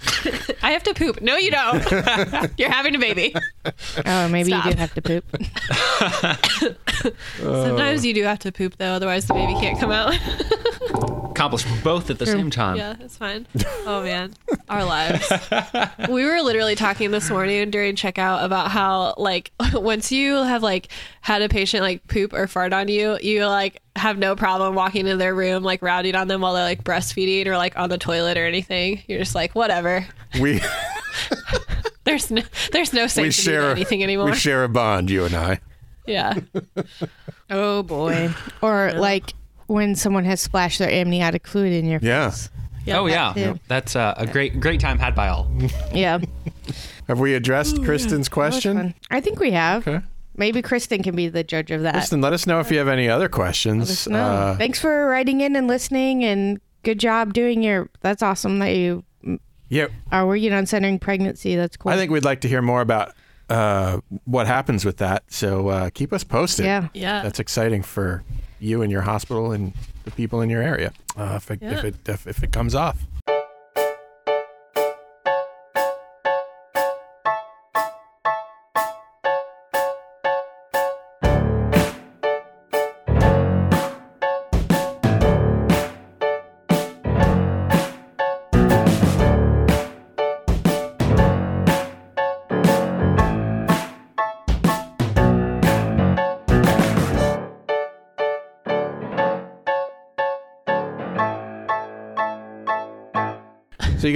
I 0.62 0.70
have 0.70 0.82
to 0.84 0.94
poop. 0.94 1.20
No, 1.20 1.36
you 1.36 1.50
don't. 1.50 1.84
You're 2.58 2.70
having 2.70 2.94
a 2.94 2.98
baby. 2.98 3.34
Oh, 4.06 4.28
maybe 4.28 4.52
you 4.52 4.62
do 4.62 4.70
have 4.76 4.94
to 4.94 5.02
poop. 5.02 5.24
Sometimes 7.38 8.04
you 8.04 8.14
do 8.14 8.22
have 8.22 8.38
to 8.40 8.52
poop 8.52 8.76
though, 8.78 8.92
otherwise 8.92 9.26
the 9.26 9.34
baby 9.34 9.54
can't 9.54 9.78
come 9.78 9.90
out. 9.90 10.14
Accomplish 11.38 11.64
both 11.84 12.10
at 12.10 12.18
the 12.18 12.26
same 12.26 12.50
time. 12.50 12.76
yeah, 12.76 12.96
it's 13.00 13.16
fine. 13.16 13.46
Oh 13.86 14.02
man, 14.02 14.34
our 14.68 14.84
lives. 14.84 15.30
We 16.08 16.24
were 16.24 16.40
literally 16.42 16.74
talking 16.74 17.10
this 17.12 17.30
morning 17.30 17.70
during 17.70 17.94
checkout 17.94 18.42
about 18.44 18.70
how 18.70 19.14
like 19.18 19.52
once 19.74 20.10
you 20.10 20.34
have 20.36 20.62
like 20.62 20.88
had 21.20 21.42
a 21.42 21.48
patient 21.48 21.82
like 21.82 22.06
poop 22.08 22.32
or 22.32 22.46
fart 22.48 22.72
on 22.72 22.88
you, 22.88 23.18
you 23.20 23.44
like 23.46 23.80
have 23.94 24.18
no 24.18 24.34
problem 24.36 24.74
walking 24.74 25.02
into 25.06 25.16
their 25.16 25.34
room 25.34 25.62
like 25.62 25.80
routing 25.82 26.14
on 26.16 26.26
them 26.28 26.40
while 26.40 26.54
they're 26.54 26.64
like 26.64 26.82
breastfeeding 26.82 27.46
or 27.46 27.56
like 27.56 27.78
on 27.78 27.88
the 27.88 27.98
toilet 27.98 28.36
or 28.36 28.44
anything. 28.46 29.02
You're 29.06 29.18
just 29.20 29.34
like 29.34 29.54
whatever. 29.54 30.06
We 30.40 30.60
There's 32.04 32.30
no 32.30 32.42
there's 32.72 32.92
no 32.92 33.06
we 33.16 33.30
share 33.30 33.70
anything 33.70 34.02
anymore. 34.02 34.26
we 34.30 34.34
share 34.34 34.64
a 34.64 34.68
bond, 34.68 35.10
you 35.10 35.24
and 35.26 35.34
I. 35.34 35.60
yeah. 36.06 36.34
Oh 37.50 37.82
boy. 37.82 38.30
Or 38.62 38.92
like 38.94 39.34
when 39.68 39.94
someone 39.94 40.24
has 40.24 40.40
splashed 40.40 40.78
their 40.80 40.90
amniotic 40.90 41.46
fluid 41.46 41.72
in 41.72 41.86
your 41.86 42.00
Yeah. 42.02 42.30
face. 42.30 42.50
oh 42.92 43.06
yeah, 43.06 43.32
too. 43.34 43.58
that's 43.68 43.94
uh, 43.94 44.14
a 44.16 44.26
great 44.26 44.58
great 44.60 44.80
time 44.80 44.98
had 44.98 45.14
by 45.14 45.28
all. 45.28 45.50
Yeah. 45.94 46.18
Have 47.06 47.20
we 47.20 47.34
addressed 47.34 47.76
Kristin's 47.76 48.28
question? 48.28 48.94
I 49.10 49.20
think 49.20 49.38
we 49.40 49.52
have. 49.52 49.86
Okay. 49.86 50.04
Maybe 50.36 50.60
Kristin 50.62 51.02
can 51.02 51.16
be 51.16 51.28
the 51.28 51.42
judge 51.42 51.70
of 51.70 51.82
that. 51.82 51.94
Kristin, 51.94 52.22
let 52.22 52.32
us 52.32 52.46
know 52.46 52.60
if 52.60 52.70
you 52.70 52.78
have 52.78 52.86
any 52.88 53.08
other 53.08 53.24
Let 53.24 53.30
questions. 53.32 53.90
us 53.90 54.06
know. 54.06 54.22
Uh, 54.22 54.56
Thanks 54.56 54.78
for 54.80 55.06
writing 55.08 55.40
in 55.40 55.56
and 55.56 55.66
listening, 55.66 56.22
and 56.24 56.60
good 56.82 56.98
job 57.00 57.32
doing 57.32 57.62
your. 57.62 57.88
That's 58.02 58.22
awesome 58.22 58.58
that 58.60 58.74
you 58.76 59.04
yeah, 59.68 59.88
are 60.12 60.26
working 60.26 60.52
on 60.52 60.66
centering 60.66 60.98
pregnancy. 60.98 61.56
That's 61.56 61.76
cool. 61.76 61.92
I 61.92 61.96
think 61.96 62.10
we'd 62.12 62.24
like 62.24 62.40
to 62.42 62.48
hear 62.48 62.62
more 62.62 62.80
about 62.82 63.14
uh, 63.48 64.00
what 64.24 64.46
happens 64.46 64.84
with 64.84 64.98
that. 64.98 65.24
So 65.28 65.68
uh, 65.68 65.90
keep 65.90 66.12
us 66.12 66.24
posted. 66.24 66.66
Yeah. 66.66 66.88
Yeah. 66.94 67.22
That's 67.22 67.38
exciting 67.40 67.82
for 67.82 68.22
you 68.60 68.82
and 68.82 68.90
your 68.90 69.02
hospital 69.02 69.52
and 69.52 69.72
the 70.04 70.10
people 70.10 70.40
in 70.40 70.50
your 70.50 70.62
area. 70.62 70.92
Uh, 71.16 71.34
if, 71.36 71.50
it, 71.50 71.62
if 71.62 71.84
it 71.84 71.94
if, 72.08 72.26
if 72.26 72.42
it 72.42 72.52
comes 72.52 72.74
off. 72.74 72.98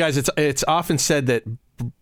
Guys, 0.03 0.17
it's 0.17 0.31
it's 0.37 0.65
often 0.67 0.99
said 0.99 1.27
that 1.27 1.45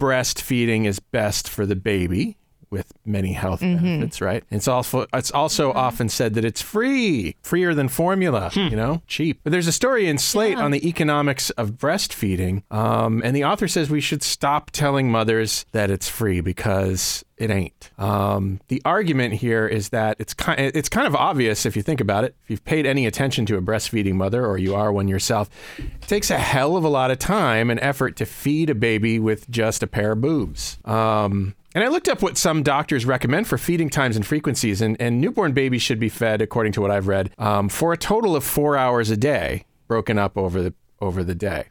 breastfeeding 0.01 0.87
is 0.87 0.99
best 0.99 1.51
for 1.51 1.67
the 1.67 1.77
baby 1.77 2.39
with 2.71 2.93
many 3.05 3.33
health 3.33 3.61
benefits, 3.61 4.21
right? 4.21 4.45
It's 4.51 4.69
also 4.69 5.07
it's 5.13 5.31
also 5.31 5.73
often 5.73 6.09
said 6.09 6.35
that 6.35 6.45
it's 6.45 6.63
free, 6.63 7.37
freer 7.43 7.75
than 7.75 7.89
formula, 7.89 8.51
you 8.55 8.77
know, 8.77 9.03
cheap. 9.07 9.41
But 9.43 9.51
there's 9.53 9.67
a 9.67 9.73
story 9.73 10.07
in 10.07 10.19
Slate 10.19 10.57
on 10.57 10.71
the 10.71 10.89
economics 10.89 11.51
of 11.51 11.73
breastfeeding, 11.73 12.63
um, 12.73 13.23
and 13.25 13.35
the 13.35 13.45
author 13.45 13.67
says 13.69 13.91
we 13.91 14.01
should 14.01 14.23
stop 14.23 14.71
telling 14.71 15.11
mothers 15.11 15.67
that 15.73 15.91
it's 15.91 16.09
free 16.09 16.41
because 16.41 17.25
it 17.37 17.51
ain't. 17.51 17.91
Um, 17.99 18.61
the 18.69 18.83
argument 18.85 19.35
here 19.35 19.67
is 19.67 19.89
that 19.89 20.17
it's 20.21 20.35
kind 20.35 20.61
it's 20.61 20.89
kind 20.89 21.07
of 21.07 21.17
obvious 21.17 21.65
if 21.67 21.75
you 21.75 21.83
think 21.83 22.01
about 22.01 22.25
it. 22.25 22.37
If 22.45 22.51
you've 22.51 22.65
paid 22.65 22.87
any 22.87 23.07
attention 23.07 23.47
to 23.47 23.57
a 23.57 23.63
breastfeeding 23.63 24.15
mother 24.15 24.47
or 24.47 24.59
you 24.59 24.75
are 24.75 24.93
one 24.93 25.09
yourself, 25.09 25.49
it 25.79 26.03
takes 26.03 26.31
a 26.31 26.39
hell 26.39 26.77
of 26.77 26.85
a 26.85 26.89
lot 26.89 27.11
of 27.11 27.19
time 27.19 27.71
and 27.71 27.81
effort 27.81 28.17
to 28.17 28.27
feed 28.27 28.71
a 28.71 28.75
baby 28.75 29.19
with 29.19 29.51
just 29.51 29.83
a 29.83 29.87
pair 29.87 30.13
of 30.13 30.21
boobs. 30.21 30.79
Um, 30.85 31.55
and 31.75 31.85
I 31.85 31.89
looked 31.89 32.09
up 32.09 32.23
what 32.23 32.37
some 32.37 32.63
doctors 32.63 33.05
recommend 33.05 33.49
for 33.49 33.59
feeding 33.59 33.91
times 33.91 34.17
and 34.17 34.27
frequencies, 34.27 34.81
and, 34.81 34.97
and 35.01 35.21
newborn 35.21 35.53
babies 35.53 35.83
should 35.83 36.01
be 36.01 36.09
fed, 36.09 36.43
according 36.43 36.73
to 36.73 36.81
what 36.81 36.91
I've 36.91 37.07
read, 37.09 37.31
um, 37.39 37.69
for 37.69 37.93
a 37.93 37.97
total 37.97 38.37
of 38.37 38.45
four 38.45 38.77
hours 38.77 39.11
a 39.11 39.17
day, 39.17 39.65
broken 39.89 40.19
up 40.19 40.37
over 40.37 40.63
the 40.63 40.75
over 41.01 41.25
the 41.25 41.35
day. 41.35 41.65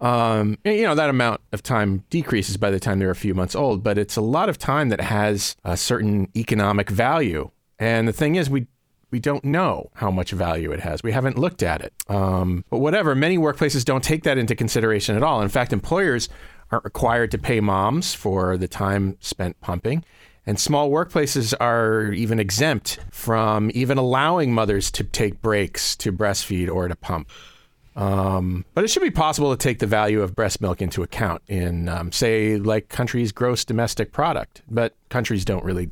Um, 0.00 0.58
and, 0.64 0.76
you 0.76 0.82
know, 0.82 0.96
that 0.96 1.08
amount 1.08 1.40
of 1.52 1.62
time 1.62 2.04
decreases 2.10 2.56
by 2.56 2.70
the 2.70 2.80
time 2.80 2.98
they're 2.98 3.10
a 3.10 3.14
few 3.14 3.32
months 3.32 3.54
old, 3.54 3.84
but 3.84 3.96
it's 3.96 4.16
a 4.16 4.20
lot 4.20 4.48
of 4.48 4.58
time 4.58 4.88
that 4.88 5.00
has 5.00 5.54
a 5.64 5.76
certain 5.76 6.28
economic 6.34 6.90
value. 6.90 7.50
And 7.78 8.08
the 8.08 8.12
thing 8.12 8.34
is, 8.34 8.50
we 8.50 8.66
we 9.12 9.20
don't 9.20 9.44
know 9.44 9.90
how 9.94 10.10
much 10.10 10.32
value 10.32 10.72
it 10.72 10.80
has. 10.80 11.02
We 11.02 11.12
haven't 11.12 11.38
looked 11.38 11.62
at 11.62 11.80
it. 11.80 11.94
Um, 12.08 12.64
but 12.70 12.78
whatever, 12.78 13.14
many 13.14 13.38
workplaces 13.38 13.84
don't 13.84 14.02
take 14.02 14.24
that 14.24 14.36
into 14.36 14.56
consideration 14.56 15.14
at 15.14 15.22
all. 15.22 15.40
In 15.42 15.48
fact, 15.48 15.72
employers 15.72 16.28
aren't 16.70 16.84
required 16.84 17.30
to 17.32 17.38
pay 17.38 17.60
moms 17.60 18.14
for 18.14 18.56
the 18.56 18.68
time 18.68 19.16
spent 19.20 19.60
pumping. 19.60 20.04
And 20.46 20.60
small 20.60 20.90
workplaces 20.90 21.54
are 21.60 22.12
even 22.12 22.38
exempt 22.38 23.00
from 23.10 23.70
even 23.74 23.98
allowing 23.98 24.54
mothers 24.54 24.90
to 24.92 25.04
take 25.04 25.42
breaks 25.42 25.96
to 25.96 26.12
breastfeed 26.12 26.72
or 26.72 26.86
to 26.86 26.94
pump. 26.94 27.28
Um, 27.96 28.66
but 28.74 28.84
it 28.84 28.88
should 28.88 29.02
be 29.02 29.10
possible 29.10 29.56
to 29.56 29.60
take 29.60 29.78
the 29.78 29.86
value 29.86 30.20
of 30.20 30.36
breast 30.36 30.60
milk 30.60 30.82
into 30.82 31.02
account 31.02 31.40
in, 31.48 31.88
um, 31.88 32.12
say, 32.12 32.58
like 32.58 32.90
countries' 32.90 33.32
gross 33.32 33.64
domestic 33.64 34.12
product. 34.12 34.62
But 34.70 34.94
countries 35.08 35.44
don't 35.46 35.64
really 35.64 35.86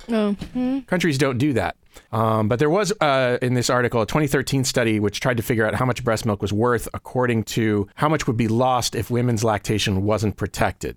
countries 0.86 1.16
don't 1.16 1.38
do 1.38 1.54
that. 1.54 1.76
Um, 2.12 2.48
but 2.48 2.58
there 2.58 2.68
was 2.68 2.92
uh, 3.00 3.38
in 3.40 3.54
this 3.54 3.70
article 3.70 4.02
a 4.02 4.06
2013 4.06 4.64
study 4.64 5.00
which 5.00 5.20
tried 5.20 5.36
to 5.38 5.42
figure 5.42 5.66
out 5.66 5.76
how 5.76 5.86
much 5.86 6.04
breast 6.04 6.26
milk 6.26 6.42
was 6.42 6.52
worth 6.52 6.88
according 6.92 7.44
to 7.44 7.88
how 7.94 8.08
much 8.08 8.26
would 8.26 8.36
be 8.36 8.48
lost 8.48 8.94
if 8.94 9.10
women's 9.10 9.44
lactation 9.44 10.02
wasn't 10.02 10.36
protected. 10.36 10.96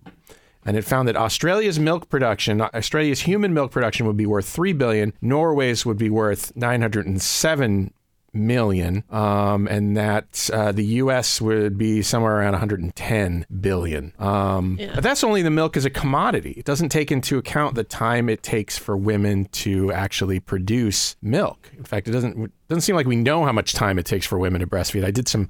And 0.65 0.75
it 0.75 0.83
found 0.83 1.07
that 1.07 1.15
Australia's 1.15 1.79
milk 1.79 2.09
production, 2.09 2.59
Australia's 2.59 3.21
human 3.21 3.53
milk 3.53 3.71
production 3.71 4.05
would 4.05 4.17
be 4.17 4.25
worth 4.25 4.49
3 4.49 4.73
billion, 4.73 5.13
Norway's 5.21 5.85
would 5.85 5.97
be 5.97 6.09
worth 6.09 6.53
907 6.57 7.93
million, 8.37 9.03
um, 9.09 9.67
and 9.67 9.97
that 9.97 10.49
uh, 10.53 10.71
the 10.71 10.85
U.S. 10.85 11.41
would 11.41 11.77
be 11.77 12.01
somewhere 12.01 12.37
around 12.37 12.53
110 12.53 13.45
billion. 13.59 14.13
Um, 14.19 14.77
But 14.95 15.03
that's 15.03 15.23
only 15.23 15.41
the 15.41 15.49
milk 15.51 15.75
as 15.77 15.85
a 15.85 15.89
commodity. 15.89 16.51
It 16.57 16.65
doesn't 16.65 16.89
take 16.89 17.11
into 17.11 17.37
account 17.37 17.75
the 17.75 17.83
time 17.83 18.29
it 18.29 18.43
takes 18.43 18.77
for 18.77 18.95
women 18.95 19.45
to 19.63 19.91
actually 19.91 20.39
produce 20.39 21.15
milk. 21.21 21.71
In 21.77 21.83
fact, 21.83 22.07
it 22.07 22.11
doesn't 22.11 22.37
it 22.45 22.51
doesn't 22.69 22.81
seem 22.81 22.95
like 22.95 23.07
we 23.07 23.15
know 23.15 23.43
how 23.45 23.51
much 23.51 23.73
time 23.73 23.97
it 23.99 24.05
takes 24.05 24.25
for 24.25 24.37
women 24.39 24.61
to 24.61 24.67
breastfeed. 24.67 25.03
I 25.05 25.11
did 25.11 25.27
some 25.27 25.49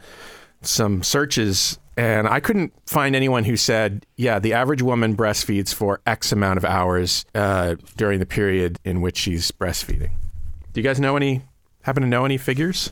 some 0.62 1.04
searches 1.04 1.78
and 1.98 2.28
I 2.28 2.40
couldn't 2.40 2.74
find 2.86 3.16
anyone 3.16 3.44
who 3.44 3.58
said, 3.58 4.06
yeah, 4.18 4.38
the 4.38 4.54
average 4.54 4.84
woman 4.84 5.16
breastfeeds 5.16 5.74
for 5.74 6.00
X 6.06 6.32
amount 6.32 6.58
of 6.58 6.66
hours 6.66 7.26
uh, 7.34 7.76
during 7.96 8.20
the 8.20 8.26
period 8.26 8.80
in 8.86 9.02
which 9.02 9.18
she's 9.18 9.52
breastfeeding. 9.52 10.12
Do 10.74 10.82
you 10.82 10.84
guys 10.84 11.00
know 11.00 11.16
any? 11.16 11.42
Happen 11.88 12.04
to 12.04 12.10
know 12.10 12.26
any 12.26 12.36
figures? 12.36 12.92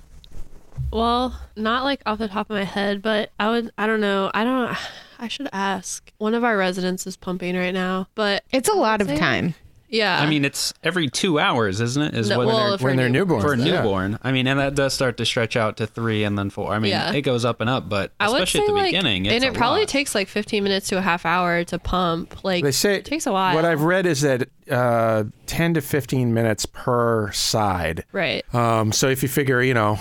Well, 0.90 1.38
not 1.58 1.84
like 1.84 2.02
off 2.06 2.18
the 2.18 2.30
top 2.30 2.50
of 2.50 2.56
my 2.56 2.64
head, 2.64 3.02
but 3.02 3.30
I 3.38 3.50
would. 3.50 3.70
I 3.78 3.88
don't 3.88 4.00
know. 4.00 4.32
I 4.34 4.46
don't. 4.46 4.74
I 5.20 5.28
should 5.28 5.50
ask. 5.52 6.14
One 6.18 6.34
of 6.34 6.46
our 6.46 6.56
residents 6.56 7.06
is 7.06 7.18
pumping 7.18 7.58
right 7.58 7.74
now, 7.74 8.08
but 8.16 8.46
it's 8.54 8.70
a 8.70 8.74
lot 8.74 9.02
of 9.02 9.14
time. 9.14 9.54
Yeah. 9.90 10.20
I 10.22 10.28
mean, 10.30 10.44
it's 10.46 10.74
every 10.84 11.10
two 11.10 11.40
hours, 11.40 11.80
isn't 11.82 12.02
it? 12.02 12.14
Is 12.16 12.30
No, 12.30 12.38
what 12.40 12.48
well, 12.48 12.70
they're- 12.70 12.78
for 12.78 12.84
when 12.86 12.98
they're 12.98 13.10
new- 13.10 13.26
newborns. 13.26 13.42
for 13.42 13.54
a 13.54 13.58
Yeah. 13.58 13.76
newborn. 13.78 14.20
I 14.24 14.32
mean, 14.32 14.48
and 14.48 14.60
that 14.60 14.76
does 14.76 14.94
start 14.94 15.18
to 15.18 15.26
stretch 15.26 15.56
out 15.56 15.78
to 15.78 15.88
three 15.88 16.24
and 16.24 16.38
then 16.38 16.50
four. 16.50 16.74
I 16.74 16.80
mean, 16.80 16.92
Yeah. 16.92 17.12
it 17.14 17.22
goes 17.22 17.46
up 17.46 17.62
and 17.62 17.70
up, 17.70 17.88
but 17.90 18.12
I 18.20 18.28
would 18.30 18.36
especially 18.36 18.60
say 18.60 18.64
at 18.64 18.68
the 18.68 18.74
like, 18.74 18.86
beginning, 18.88 19.28
and 19.28 19.44
it 19.44 19.48
a 19.48 19.52
probably 19.52 19.82
lot. 19.82 19.90
takes 19.90 20.16
like 20.16 20.28
15 20.28 20.64
minutes 20.64 20.88
to 20.90 20.98
a 20.98 21.02
half 21.02 21.26
hour 21.26 21.64
to 21.66 21.80
pump. 21.80 22.44
Like 22.44 22.64
They 22.64 22.72
say 22.72 22.96
it 22.96 23.06
takes 23.06 23.26
a 23.28 23.32
while. 23.32 23.56
What 23.56 23.66
I've 23.66 23.82
read 23.84 24.06
is 24.06 24.22
that 24.22 24.50
uh, 24.72 25.26
10 25.46 25.76
to 25.76 25.82
15 25.82 26.34
minutes 26.34 26.66
per 26.66 27.32
side. 27.32 28.04
right. 28.12 28.44
Um, 28.54 28.92
so 28.92 29.08
if 29.10 29.22
you 29.24 29.30
figure, 29.30 29.62
you 29.62 29.74
know, 29.76 30.00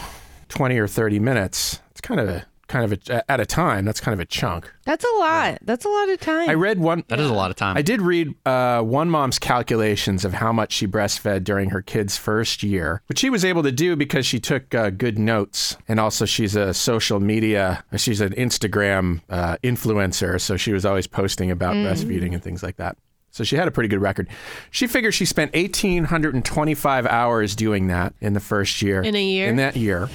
20 0.49 0.79
or 0.79 0.87
30 0.88 1.18
minutes, 1.18 1.81
it's 1.90 2.01
kind 2.01 2.20
of 2.20 2.29
a 2.29 2.44
kind 2.74 2.92
of 2.92 3.08
a, 3.08 3.30
at 3.30 3.38
a 3.38 3.46
time. 3.46 3.84
That's 3.84 4.00
kind 4.00 4.12
of 4.12 4.18
a 4.18 4.24
chunk. 4.24 4.68
That's 4.84 5.04
a 5.04 5.18
lot. 5.18 5.58
That's 5.62 5.84
a 5.84 5.88
lot 5.88 6.08
of 6.08 6.18
time. 6.18 6.50
I 6.50 6.54
read 6.54 6.80
one. 6.80 7.04
That 7.06 7.20
is 7.20 7.30
a 7.30 7.32
lot 7.32 7.52
of 7.52 7.56
time. 7.56 7.76
I 7.76 7.82
did 7.82 8.02
read 8.02 8.34
uh, 8.44 8.82
one 8.82 9.08
mom's 9.08 9.38
calculations 9.38 10.24
of 10.24 10.32
how 10.32 10.52
much 10.52 10.72
she 10.72 10.88
breastfed 10.88 11.44
during 11.44 11.70
her 11.70 11.82
kid's 11.82 12.16
first 12.16 12.64
year, 12.64 13.00
which 13.06 13.20
she 13.20 13.30
was 13.30 13.44
able 13.44 13.62
to 13.62 13.70
do 13.70 13.94
because 13.94 14.26
she 14.26 14.40
took 14.40 14.74
uh, 14.74 14.90
good 14.90 15.20
notes. 15.20 15.76
And 15.87 16.00
also, 16.00 16.24
she's 16.24 16.56
a 16.56 16.74
social 16.74 17.20
media, 17.20 17.84
she's 17.96 18.20
an 18.20 18.32
Instagram 18.32 19.20
uh, 19.30 19.56
influencer. 19.62 20.40
So 20.40 20.56
she 20.56 20.72
was 20.72 20.84
always 20.84 21.06
posting 21.06 21.52
about 21.52 21.76
breastfeeding 21.76 22.32
and 22.32 22.42
things 22.42 22.64
like 22.64 22.76
that. 22.78 22.96
So 23.30 23.44
she 23.44 23.54
had 23.54 23.68
a 23.68 23.70
pretty 23.70 23.88
good 23.88 24.00
record. 24.00 24.28
She 24.72 24.88
figures 24.88 25.14
she 25.14 25.26
spent 25.26 25.54
1,825 25.54 27.06
hours 27.06 27.54
doing 27.54 27.87
that 27.87 28.14
in 28.20 28.32
the 28.32 28.40
first 28.40 28.82
year. 28.82 29.00
In 29.02 29.14
a 29.14 29.24
year? 29.24 29.48
In 29.48 29.56
that 29.56 29.76
year. 29.76 30.08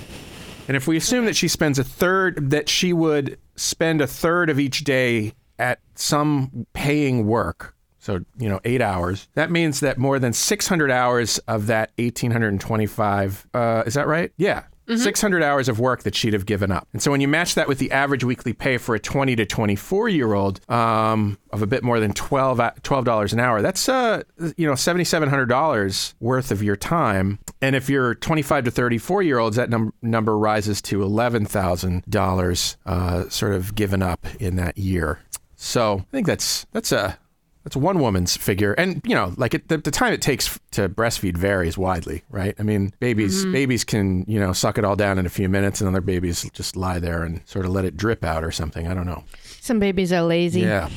And 0.70 0.78
if 0.78 0.88
we 0.88 0.96
assume 0.96 1.26
that 1.26 1.36
she 1.36 1.48
spends 1.48 1.80
a 1.80 1.84
third, 1.84 2.52
that 2.52 2.70
she 2.70 2.94
would 2.94 3.40
spend 3.56 4.02
a 4.02 4.08
third 4.08 4.52
of 4.52 4.60
each 4.60 4.84
day 4.84 5.34
at 5.58 5.80
some 5.96 6.68
paying 6.74 7.26
work, 7.26 7.76
so, 7.98 8.20
you 8.38 8.48
know, 8.48 8.60
eight 8.64 8.80
hours, 8.80 9.28
that 9.34 9.50
means 9.50 9.80
that 9.80 9.98
more 9.98 10.20
than 10.20 10.32
600 10.32 10.92
hours 10.92 11.40
of 11.40 11.66
that 11.68 11.92
1,825, 11.98 13.48
uh, 13.56 13.84
is 13.88 13.96
that 13.96 14.06
right? 14.06 14.32
Yeah. 14.38 14.66
600 14.96 15.44
hours 15.44 15.70
of 15.70 15.80
work 15.80 16.04
that 16.04 16.16
she'd 16.16 16.34
have 16.34 16.46
given 16.46 16.72
up. 16.72 16.88
And 16.94 17.02
so 17.02 17.12
when 17.12 17.22
you 17.22 17.28
match 17.28 17.56
that 17.56 17.68
with 17.68 17.78
the 17.78 17.92
average 17.92 18.24
weekly 18.24 18.54
pay 18.54 18.78
for 18.78 18.96
a 18.96 19.00
20 19.00 19.36
to 19.36 19.46
24 19.46 20.10
year 20.10 20.34
old 20.34 20.62
um, 20.70 21.38
of 21.52 21.62
a 21.62 21.68
bit 21.68 21.84
more 21.84 22.00
than 22.00 22.14
12, 22.14 22.60
12 22.82 23.06
dollars 23.06 23.34
an 23.34 23.40
hour, 23.40 23.62
that's, 23.62 23.88
uh, 23.88 24.24
you 24.58 24.66
know, 24.66 24.74
$7,700 24.74 26.14
worth 26.20 26.52
of 26.52 26.64
your 26.64 26.76
time. 26.76 27.40
And 27.62 27.76
if 27.76 27.90
you're 27.90 28.16
25 28.16 28.66
to 28.66 28.72
34 28.72 29.22
year 29.24 29.38
olds, 29.40 29.58
that 29.58 29.70
num- 29.70 29.94
number 30.02 30.38
rises 30.38 30.82
to 30.84 31.00
$11,000 31.00 32.76
uh, 32.86 33.30
sort 33.30 33.54
of 33.54 33.76
given 33.76 34.02
up 34.02 34.26
in 34.40 34.56
that 34.56 34.78
year. 34.78 35.20
So 35.56 36.00
I 36.00 36.12
think 36.12 36.26
that's 36.28 36.66
that's 36.72 36.92
a 36.94 37.18
That's 37.66 37.76
one 37.76 38.00
woman's 38.00 38.38
figure, 38.38 38.72
and 38.74 39.02
you 39.06 39.14
know, 39.14 39.34
like 39.36 39.54
it, 39.54 39.68
the, 39.68 39.78
the 39.78 39.92
time 39.92 40.14
it 40.14 40.22
takes 40.22 40.58
to 40.72 40.88
breastfeed 40.88 41.36
varies 41.36 41.78
widely, 41.78 42.24
right? 42.30 42.56
I 42.58 42.64
mean, 42.64 42.94
babies 43.02 43.46
babies 43.46 43.84
can 43.84 44.24
you 44.26 44.40
know 44.40 44.54
suck 44.54 44.78
it 44.78 44.86
all 44.86 44.96
down 44.96 45.20
in 45.20 45.26
a 45.26 45.30
few 45.30 45.50
minutes, 45.50 45.82
and 45.82 45.90
other 45.90 46.00
babies 46.00 46.50
just 46.54 46.78
lie 46.78 47.00
there 47.00 47.24
and 47.24 47.42
sort 47.46 47.66
of 47.66 47.72
let 47.72 47.84
it 47.84 47.98
drip 47.98 48.24
out 48.24 48.46
or 48.46 48.52
something. 48.52 48.88
I 48.88 48.94
don't 48.94 49.06
know. 49.06 49.26
Some 49.60 49.80
babies 49.80 50.14
are 50.14 50.22
lazy. 50.24 50.62
Yeah, 50.62 50.90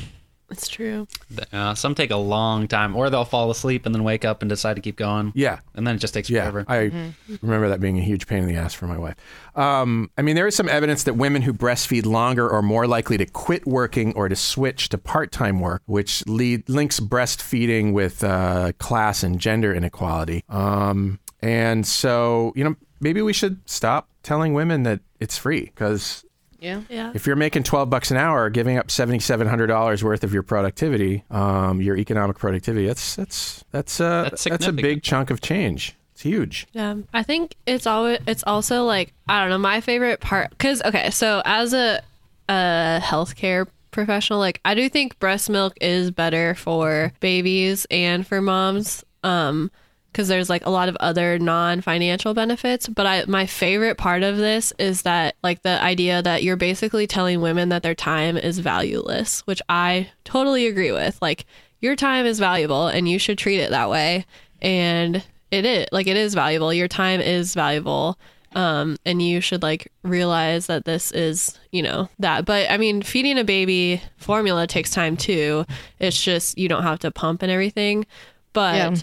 It's 0.53 0.69
true. 0.69 1.07
Uh, 1.53 1.75
some 1.75 1.95
take 1.95 2.11
a 2.11 2.17
long 2.17 2.69
time, 2.69 2.95
or 2.95 3.11
they'll 3.11 3.25
fall 3.25 3.51
asleep 3.51 3.87
and 3.87 3.95
then 3.95 4.05
wake 4.05 4.25
up 4.25 4.43
and 4.43 4.49
decide 4.49 4.75
to 4.75 4.83
keep 4.83 4.97
going. 4.97 5.33
yeah. 5.35 5.61
And 5.75 5.87
then 5.87 5.97
it 5.97 5.99
just 5.99 6.15
takes 6.15 6.29
Yeah, 6.31 6.43
forever. 6.51 6.65
I 6.69 7.13
remember 7.41 7.69
that 7.71 7.81
being 7.81 7.99
a 7.99 8.03
huge 8.03 8.27
pain 8.27 8.43
in 8.43 8.49
the 8.49 8.57
ass 8.57 8.75
for 8.75 8.87
my 8.87 8.99
wife. 8.99 9.17
Um, 9.57 10.11
I 10.17 10.23
mean, 10.23 10.37
there 10.37 10.47
is 10.47 10.55
some 10.55 10.69
evidence 10.69 11.05
that 11.05 11.15
women 11.15 11.43
who 11.43 11.53
breastfeed 11.53 12.07
longer 12.07 12.51
are 12.51 12.63
more 12.63 12.87
likely 12.87 13.17
to 13.19 13.27
quit 13.27 13.67
working 13.67 14.15
or 14.15 14.29
to 14.29 14.37
switch 14.37 14.89
to 14.91 14.99
part-time 14.99 15.61
work, 15.61 15.83
which 15.87 16.27
lead, 16.27 16.69
links 16.69 17.01
breastfeeding 17.01 17.93
with 17.93 18.23
uh, 18.23 18.73
class 18.79 19.23
and 19.23 19.39
gender 19.39 19.75
inequality. 19.75 20.45
Um, 20.49 21.19
and 21.41 21.87
so, 21.87 22.53
you 22.55 22.65
know, 22.65 22.77
maybe 23.01 23.23
we 23.23 23.33
should 23.33 23.69
stop 23.69 24.09
telling 24.23 24.55
women 24.55 24.85
that 24.85 25.01
it's 25.19 25.37
free 25.37 25.63
because 25.63 26.25
Yeah. 26.63 26.83
Yeah. 26.89 27.13
if 27.15 27.27
you're 27.27 27.37
making 27.37 27.65
12 27.65 27.91
bucks 27.91 28.11
an 28.11 28.17
hour, 28.17 28.49
giving 28.49 28.79
up 28.79 28.89
$7,700 28.89 30.03
worth 30.03 30.25
of 30.25 30.33
your 30.33 30.43
productivity, 30.43 31.25
um, 31.31 31.81
your 31.81 31.97
economic 31.97 32.39
productivity, 32.39 32.87
that's, 32.87 33.17
that's, 33.17 33.65
that's, 33.73 34.01
uh, 34.01 34.23
That's 34.25 34.45
that's 34.45 34.67
a 34.67 34.73
big 34.73 35.03
chunk 35.03 35.31
of 35.31 35.41
change. 35.41 35.97
It's 36.13 36.23
huge. 36.23 36.67
Yeah, 36.73 36.97
I 37.13 37.23
think 37.23 37.57
it's 37.67 37.87
always 37.87 38.19
it's 38.27 38.45
also 38.47 38.85
like 38.85 39.13
I 39.29 39.41
don't 39.41 39.51
know 39.51 39.59
my 39.59 39.81
favorite 39.81 40.21
part 40.21 40.51
because 40.51 40.83
okay, 40.83 41.11
so 41.11 41.43
as 41.45 41.73
a 41.73 42.03
a 42.49 43.01
healthcare 43.03 43.67
professional, 43.91 44.39
like 44.39 44.61
I 44.65 44.75
do 44.75 44.89
think 44.89 45.19
breast 45.19 45.49
milk 45.51 45.75
is 45.81 46.11
better 46.11 46.55
for 46.55 47.13
babies 47.21 47.87
and 47.91 48.27
for 48.27 48.41
moms, 48.43 49.05
um, 49.25 49.71
because 50.13 50.29
there's 50.29 50.51
like 50.51 50.67
a 50.67 50.71
lot 50.71 50.89
of 50.89 50.97
other 51.01 51.39
non-financial 51.39 52.35
benefits. 52.35 52.87
But 52.87 53.07
I 53.07 53.25
my 53.27 53.47
favorite 53.47 53.97
part 53.97 54.23
of 54.23 54.37
this 54.37 54.73
is 54.79 55.03
that 55.03 55.37
like 55.43 55.63
the 55.63 55.83
idea 55.83 56.23
that 56.23 56.43
you're 56.43 56.57
basically 56.57 57.07
telling 57.07 57.41
women 57.41 57.71
that 57.71 57.83
their 57.83 57.95
time 57.95 58.37
is 58.37 58.59
valueless, 58.59 59.41
which 59.47 59.63
I 59.69 60.11
totally 60.25 60.67
agree 60.67 60.93
with. 60.93 61.21
Like 61.23 61.47
your 61.81 61.97
time 61.97 62.27
is 62.27 62.39
valuable 62.39 62.89
and 62.89 63.09
you 63.09 63.19
should 63.19 63.39
treat 63.39 63.59
it 63.59 63.71
that 63.71 63.91
way. 63.91 64.27
And 64.61 65.25
it 65.51 65.65
is 65.65 65.87
like 65.93 66.07
it 66.07 66.17
is 66.17 66.35
valuable. 66.35 66.73
Your 66.73 66.89
time 66.89 67.21
is 67.21 67.55
valuable. 67.55 68.19
Um, 68.55 68.99
and 69.07 69.23
you 69.23 69.41
should 69.41 69.63
like 69.63 69.91
realize 70.03 70.67
that 70.67 70.85
this 70.85 71.11
is, 71.13 71.59
you 71.71 71.83
know, 71.83 72.11
that. 72.19 72.45
But 72.45 72.71
I 72.71 72.77
mean, 72.77 73.01
feeding 73.01 73.39
a 73.39 73.45
baby 73.45 74.03
formula 74.19 74.67
takes 74.67 74.91
time 74.91 75.17
too. 75.17 75.65
It's 75.99 76.23
just 76.23 76.59
you 76.59 76.69
don't 76.69 76.83
have 76.83 76.99
to 77.01 77.11
pump 77.11 77.43
and 77.43 77.51
everything. 77.51 78.05
But 78.53 78.77
Yeah. 78.77 78.95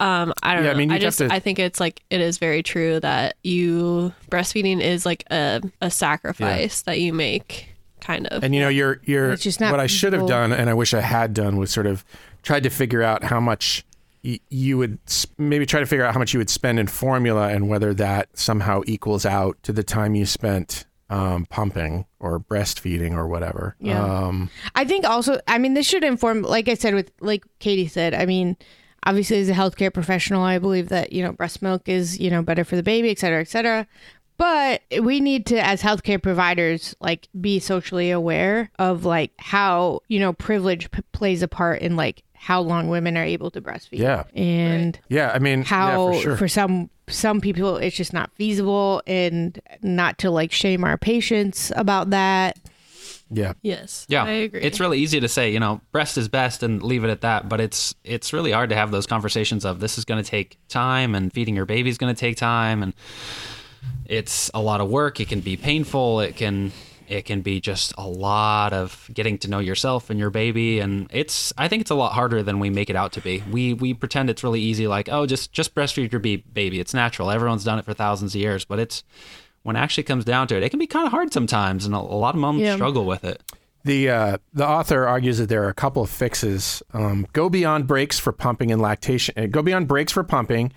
Um, 0.00 0.32
I 0.42 0.54
don't 0.54 0.64
Yeah, 0.64 0.70
I 0.70 0.72
know. 0.72 0.78
mean, 0.78 0.92
I 0.92 0.98
just 0.98 1.18
to- 1.18 1.32
I 1.32 1.38
think 1.38 1.58
it's 1.58 1.80
like 1.80 2.02
it 2.10 2.20
is 2.20 2.38
very 2.38 2.62
true 2.62 3.00
that 3.00 3.36
you 3.42 4.12
breastfeeding 4.30 4.80
is 4.80 5.06
like 5.06 5.24
a 5.30 5.60
a 5.80 5.90
sacrifice 5.90 6.82
that 6.82 7.00
you 7.00 7.12
make, 7.12 7.68
kind 8.00 8.26
of. 8.28 8.44
And 8.44 8.54
you 8.54 8.60
know, 8.60 8.68
you're 8.68 9.00
you're 9.04 9.32
It's 9.32 9.42
just 9.42 9.60
not 9.60 9.70
what 9.70 9.80
I 9.80 9.86
should 9.86 10.12
have 10.12 10.26
done, 10.26 10.52
and 10.52 10.68
I 10.70 10.74
wish 10.74 10.94
I 10.94 11.00
had 11.00 11.34
done, 11.34 11.56
was 11.56 11.70
sort 11.70 11.86
of 11.86 12.04
tried 12.42 12.62
to 12.64 12.70
figure 12.70 13.02
out 13.02 13.24
how 13.24 13.40
much 13.40 13.84
y- 14.24 14.40
you 14.50 14.78
would 14.78 14.98
s- 15.06 15.26
maybe 15.38 15.66
try 15.66 15.80
to 15.80 15.86
figure 15.86 16.04
out 16.04 16.12
how 16.14 16.18
much 16.20 16.32
you 16.32 16.38
would 16.38 16.50
spend 16.50 16.78
in 16.78 16.86
formula 16.86 17.48
and 17.48 17.68
whether 17.68 17.92
that 17.94 18.28
somehow 18.34 18.82
equals 18.86 19.24
out 19.26 19.56
to 19.62 19.72
the 19.72 19.82
time 19.82 20.14
you 20.14 20.26
spent 20.26 20.84
um, 21.08 21.46
pumping 21.46 22.04
or 22.18 22.40
breastfeeding 22.40 23.12
or 23.16 23.28
whatever. 23.28 23.76
Yeah. 23.78 24.02
Um, 24.02 24.50
I 24.74 24.84
think 24.84 25.04
also, 25.04 25.38
I 25.46 25.58
mean, 25.58 25.74
this 25.74 25.86
should 25.86 26.02
inform, 26.02 26.42
like 26.42 26.68
I 26.68 26.74
said, 26.74 26.94
with 26.94 27.12
like 27.20 27.44
Katie 27.60 27.86
said, 27.86 28.12
I 28.14 28.26
mean, 28.26 28.56
obviously 29.06 29.38
as 29.38 29.48
a 29.48 29.54
healthcare 29.54 29.92
professional, 29.94 30.42
I 30.42 30.58
believe 30.58 30.90
that, 30.90 31.12
you 31.12 31.22
know, 31.22 31.32
breast 31.32 31.62
milk 31.62 31.88
is, 31.88 32.18
you 32.20 32.28
know, 32.30 32.42
better 32.42 32.64
for 32.64 32.76
the 32.76 32.82
baby, 32.82 33.10
et 33.10 33.18
cetera, 33.18 33.40
et 33.40 33.48
cetera. 33.48 33.86
But 34.38 34.82
we 35.00 35.20
need 35.20 35.46
to, 35.46 35.66
as 35.66 35.80
healthcare 35.80 36.22
providers, 36.22 36.94
like 37.00 37.28
be 37.40 37.58
socially 37.58 38.10
aware 38.10 38.70
of 38.78 39.06
like 39.06 39.32
how, 39.38 40.00
you 40.08 40.20
know, 40.20 40.34
privilege 40.34 40.90
p- 40.90 41.00
plays 41.12 41.42
a 41.42 41.48
part 41.48 41.80
in 41.80 41.96
like 41.96 42.22
how 42.34 42.60
long 42.60 42.88
women 42.88 43.16
are 43.16 43.24
able 43.24 43.50
to 43.52 43.62
breastfeed. 43.62 43.98
yeah. 43.98 44.24
And 44.34 45.00
Yeah. 45.08 45.32
I 45.34 45.38
mean, 45.38 45.62
how 45.62 46.10
yeah, 46.12 46.20
for 46.20 46.36
sure. 46.36 46.48
some 46.48 46.90
some 47.08 47.40
people 47.40 47.76
it's 47.76 47.96
just 47.96 48.12
not 48.12 48.30
feasible 48.34 49.00
and 49.06 49.58
not 49.80 50.18
to 50.18 50.28
like 50.30 50.50
shame 50.52 50.84
our 50.84 50.98
patients 50.98 51.72
about 51.76 52.10
that. 52.10 52.58
Yeah. 53.30 53.54
yes, 53.62 54.06
Yeah, 54.08 54.24
I 54.24 54.30
agree. 54.30 54.60
It's 54.60 54.80
really 54.80 54.98
easy 54.98 55.20
to 55.20 55.28
say, 55.28 55.52
you 55.52 55.60
know, 55.60 55.80
breast 55.92 56.16
is 56.16 56.28
best 56.28 56.62
and 56.62 56.82
leave 56.82 57.04
it 57.04 57.10
at 57.10 57.22
that, 57.22 57.48
but 57.48 57.60
it's 57.60 57.94
it's 58.04 58.32
really 58.32 58.52
hard 58.52 58.70
to 58.70 58.76
have 58.76 58.90
those 58.90 59.06
conversations 59.06 59.64
of 59.64 59.80
this 59.80 59.98
is 59.98 60.04
going 60.04 60.22
to 60.22 60.28
take 60.28 60.58
time 60.68 61.14
and 61.14 61.32
feeding 61.32 61.56
your 61.56 61.66
baby 61.66 61.90
is 61.90 61.98
going 61.98 62.14
to 62.14 62.18
take 62.18 62.36
time 62.36 62.82
and 62.82 62.94
it's 64.06 64.50
a 64.54 64.60
lot 64.60 64.80
of 64.80 64.88
work. 64.88 65.18
It 65.20 65.28
can 65.28 65.40
be 65.40 65.56
painful. 65.56 66.20
It 66.20 66.36
can 66.36 66.72
it 67.08 67.24
can 67.24 67.40
be 67.40 67.60
just 67.60 67.92
a 67.96 68.06
lot 68.06 68.72
of 68.72 69.08
getting 69.12 69.38
to 69.38 69.48
know 69.48 69.60
yourself 69.60 70.10
and 70.10 70.18
your 70.18 70.30
baby 70.30 70.80
and 70.80 71.08
it's 71.12 71.52
I 71.56 71.68
think 71.68 71.80
it's 71.80 71.90
a 71.90 71.94
lot 71.94 72.12
harder 72.12 72.42
than 72.42 72.58
we 72.58 72.70
make 72.70 72.90
it 72.90 72.96
out 72.96 73.12
to 73.12 73.20
be. 73.20 73.42
We 73.50 73.74
we 73.74 73.94
pretend 73.94 74.30
it's 74.30 74.44
really 74.44 74.60
easy 74.60 74.86
like, 74.86 75.08
oh, 75.10 75.26
just 75.26 75.52
just 75.52 75.74
breastfeed 75.74 76.12
your 76.12 76.20
baby. 76.20 76.80
It's 76.80 76.94
natural. 76.94 77.30
Everyone's 77.30 77.64
done 77.64 77.78
it 77.78 77.84
for 77.84 77.94
thousands 77.94 78.34
of 78.34 78.40
years, 78.40 78.64
but 78.64 78.78
it's 78.78 79.02
when 79.66 79.76
it 79.76 79.80
actually 79.80 80.04
comes 80.04 80.24
down 80.24 80.46
to 80.48 80.56
it, 80.56 80.62
it 80.62 80.70
can 80.70 80.78
be 80.78 80.86
kind 80.86 81.06
of 81.06 81.12
hard 81.12 81.32
sometimes 81.32 81.84
and 81.86 81.94
a, 81.94 81.98
a 81.98 82.00
lot 82.00 82.34
of 82.34 82.40
moms 82.40 82.60
Yeah. 82.60 82.74
struggle 82.76 83.04
with 83.04 83.24
it. 83.24 83.42
The 83.84 84.10
uh, 84.10 84.38
the 84.52 84.66
author 84.66 85.06
argues 85.06 85.38
that 85.38 85.48
there 85.48 85.62
are 85.64 85.68
a 85.68 85.74
couple 85.74 86.02
of 86.02 86.10
fixes. 86.10 86.82
Um, 86.92 87.26
go 87.32 87.48
beyond 87.48 87.86
breaks 87.86 88.18
for 88.18 88.32
pumping 88.32 88.72
and 88.72 88.80
lactation. 88.82 89.34
uh, 89.36 89.46
Go 89.46 89.62
beyond 89.62 89.86
breaks 89.86 90.12
for 90.12 90.24
pumping, 90.24 90.72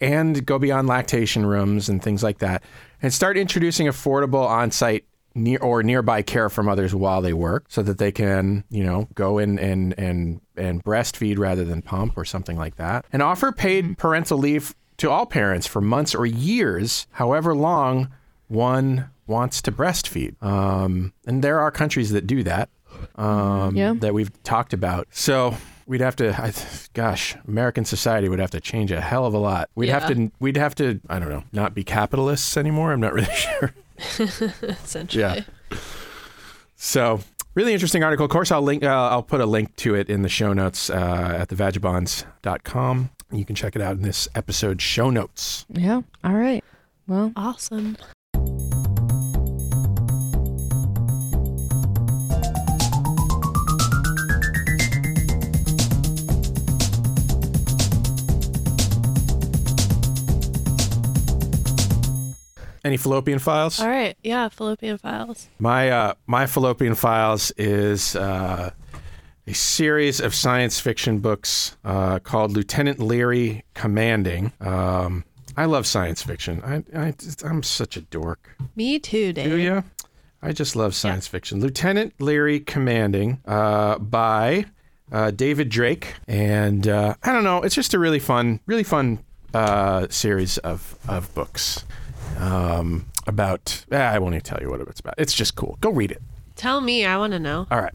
and 0.00 0.44
go 0.46 0.58
beyond 0.60 0.86
lactation 0.86 1.44
rooms 1.44 1.88
and 1.88 2.00
things 2.02 2.22
like 2.22 2.38
that, 2.38 2.62
and 3.02 3.12
start 3.12 3.36
introducing 3.36 3.86
affordable 3.88 4.46
on-site 4.46 5.04
near 5.34 5.58
or 5.58 5.82
nearby 5.82 6.22
care 6.22 6.48
from 6.48 6.68
others 6.68 6.94
while 6.94 7.20
they 7.20 7.32
work, 7.32 7.64
so 7.68 7.82
that 7.82 7.98
they 7.98 8.12
can 8.12 8.62
you 8.70 8.84
know 8.84 9.08
go 9.14 9.38
in 9.38 9.58
and 9.58 9.98
and 9.98 10.40
and 10.56 10.84
breastfeed 10.84 11.38
rather 11.38 11.64
than 11.64 11.82
pump 11.82 12.16
or 12.16 12.24
something 12.24 12.56
like 12.56 12.76
that, 12.76 13.04
and 13.12 13.22
offer 13.22 13.50
paid 13.50 13.98
parental 13.98 14.38
leave 14.38 14.72
to 14.98 15.10
all 15.10 15.26
parents 15.26 15.66
for 15.66 15.80
months 15.80 16.14
or 16.14 16.26
years, 16.26 17.08
however 17.12 17.56
long 17.56 18.08
one 18.52 19.10
wants 19.26 19.62
to 19.62 19.72
breastfeed. 19.72 20.40
Um, 20.42 21.12
and 21.26 21.42
there 21.42 21.58
are 21.60 21.70
countries 21.70 22.10
that 22.12 22.26
do 22.26 22.42
that 22.42 22.68
um, 23.16 23.74
Yeah. 23.76 23.94
that 23.98 24.12
we've 24.14 24.30
talked 24.42 24.72
about. 24.72 25.08
So 25.10 25.56
we'd 25.86 26.00
have 26.00 26.16
to, 26.16 26.30
I, 26.40 26.52
gosh, 26.92 27.34
American 27.48 27.84
society 27.84 28.28
would 28.28 28.38
have 28.38 28.50
to 28.50 28.60
change 28.60 28.92
a 28.92 29.00
hell 29.00 29.24
of 29.26 29.34
a 29.34 29.38
lot. 29.38 29.70
We'd 29.74 29.88
have 29.88 30.06
to, 30.08 30.30
we'd 30.40 30.56
have 30.56 30.74
to, 30.76 31.00
I 31.08 31.18
don't 31.18 31.28
know, 31.30 31.44
not 31.52 31.74
be 31.74 31.82
capitalists 31.84 32.56
anymore. 32.56 32.92
I'm 32.92 33.00
not 33.00 33.14
really 33.14 33.34
sure. 33.34 33.72
essentially. 34.62 35.22
Yeah. 35.22 35.42
So 36.76 37.20
really 37.54 37.72
interesting 37.72 38.02
article. 38.04 38.24
Of 38.24 38.30
course, 38.30 38.50
I'll 38.50 38.62
link, 38.62 38.82
uh, 38.84 38.88
I'll 38.88 39.22
put 39.22 39.40
a 39.40 39.46
link 39.46 39.74
to 39.76 39.94
it 39.94 40.10
in 40.10 40.22
the 40.22 40.28
show 40.28 40.52
notes 40.52 40.90
uh, 40.90 41.38
at 41.40 41.48
thevagabonds.com. 41.48 43.10
You 43.30 43.44
can 43.44 43.54
check 43.56 43.76
it 43.76 43.82
out 43.82 43.92
in 43.96 44.02
this 44.02 44.28
episode 44.34 44.82
show 44.82 45.08
notes. 45.10 45.64
Yeah. 45.70 46.02
All 46.22 46.34
right. 46.34 46.62
Well, 47.06 47.32
Awesome. 47.34 47.96
Any 62.92 62.98
fallopian 62.98 63.38
files? 63.38 63.80
All 63.80 63.88
right. 63.88 64.18
Yeah. 64.22 64.50
Fallopian 64.50 64.98
files. 64.98 65.48
My 65.58 65.88
uh, 65.88 66.12
my 66.26 66.44
fallopian 66.44 66.94
files 66.94 67.50
is 67.56 68.14
uh, 68.14 68.70
a 69.46 69.54
series 69.54 70.20
of 70.20 70.34
science 70.34 70.78
fiction 70.78 71.20
books 71.20 71.74
uh, 71.86 72.18
called 72.18 72.52
Lieutenant 72.52 72.98
Leary 72.98 73.64
Commanding. 73.72 74.52
Um, 74.60 75.24
I 75.56 75.64
love 75.64 75.86
science 75.86 76.22
fiction. 76.22 76.60
I, 76.62 76.84
I 76.94 77.14
I'm 77.42 77.62
such 77.62 77.96
a 77.96 78.02
dork. 78.02 78.58
Me 78.76 78.98
too, 78.98 79.32
Dave. 79.32 79.48
Do 79.48 79.56
you? 79.56 79.84
I 80.42 80.52
just 80.52 80.76
love 80.76 80.94
science 80.94 81.26
fiction. 81.26 81.60
Lieutenant 81.60 82.20
Leary 82.20 82.60
Commanding 82.60 83.40
uh, 83.46 83.96
by 84.00 84.66
uh, 85.10 85.30
David 85.30 85.70
Drake, 85.70 86.12
and 86.28 86.86
uh, 86.86 87.14
I 87.22 87.32
don't 87.32 87.44
know. 87.44 87.62
It's 87.62 87.74
just 87.74 87.94
a 87.94 87.98
really 87.98 88.18
fun, 88.18 88.60
really 88.66 88.84
fun 88.84 89.20
uh, 89.54 90.08
series 90.10 90.58
of 90.58 90.98
of 91.08 91.34
books 91.34 91.86
um, 92.38 93.06
about. 93.26 93.84
ah, 93.92 93.96
I 93.96 94.18
won't 94.18 94.34
even 94.34 94.44
tell 94.44 94.58
you 94.60 94.70
what 94.70 94.80
it's 94.80 95.00
about. 95.00 95.14
It's 95.18 95.32
just 95.34 95.56
cool. 95.56 95.78
Go 95.80 95.90
read 95.90 96.10
it. 96.10 96.22
Tell 96.56 96.80
me. 96.80 97.04
I 97.04 97.16
want 97.18 97.32
to 97.32 97.38
know. 97.38 97.66
All 97.70 97.80
right. 97.80 97.94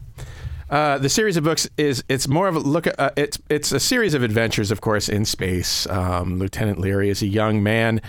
Uh, 0.70 0.98
the 0.98 1.08
series 1.08 1.36
of 1.38 1.44
books 1.44 1.68
is 1.78 2.04
it's 2.08 2.28
more 2.28 2.46
of 2.46 2.54
a 2.54 2.58
look 2.58 2.86
at 2.86 3.00
uh, 3.00 3.10
it's 3.16 3.38
it's 3.48 3.72
a 3.72 3.80
series 3.80 4.12
of 4.12 4.22
adventures, 4.22 4.70
of 4.70 4.80
course, 4.82 5.08
in 5.08 5.24
space. 5.24 5.86
Um, 5.86 6.38
Lieutenant 6.38 6.78
Leary 6.78 7.08
is 7.08 7.22
a 7.22 7.26
young 7.26 7.62
man 7.62 8.02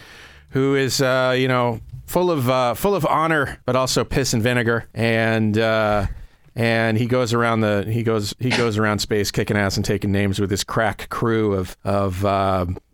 who 0.49 0.75
is 0.75 1.01
uh, 1.01 1.34
you 1.38 1.47
know 1.47 1.80
full 2.05 2.30
of 2.30 2.49
uh, 2.49 2.73
full 2.73 2.95
of 2.95 3.05
honor, 3.05 3.61
but 3.65 3.77
also 3.77 4.03
piss 4.03 4.34
and 4.34 4.43
vinegar, 4.43 4.89
and 4.93 5.57
uh, 5.57 6.07
and 6.53 6.97
he 6.97 7.05
goes 7.05 7.34
around 7.34 7.61
the 7.61 7.86
he 7.89 8.03
goes 8.03 8.36
he 8.39 8.49
goes 8.49 8.77
around 8.77 8.99
space 8.99 9.32
kicking 9.32 9.55
ass 9.55 9.77
and 9.77 9.86
taking 9.86 10.11
names 10.11 10.41
with 10.41 10.51
his 10.51 10.65
crack 10.65 11.07
crew 11.09 11.53
of 11.53 11.77
of. 11.86 12.25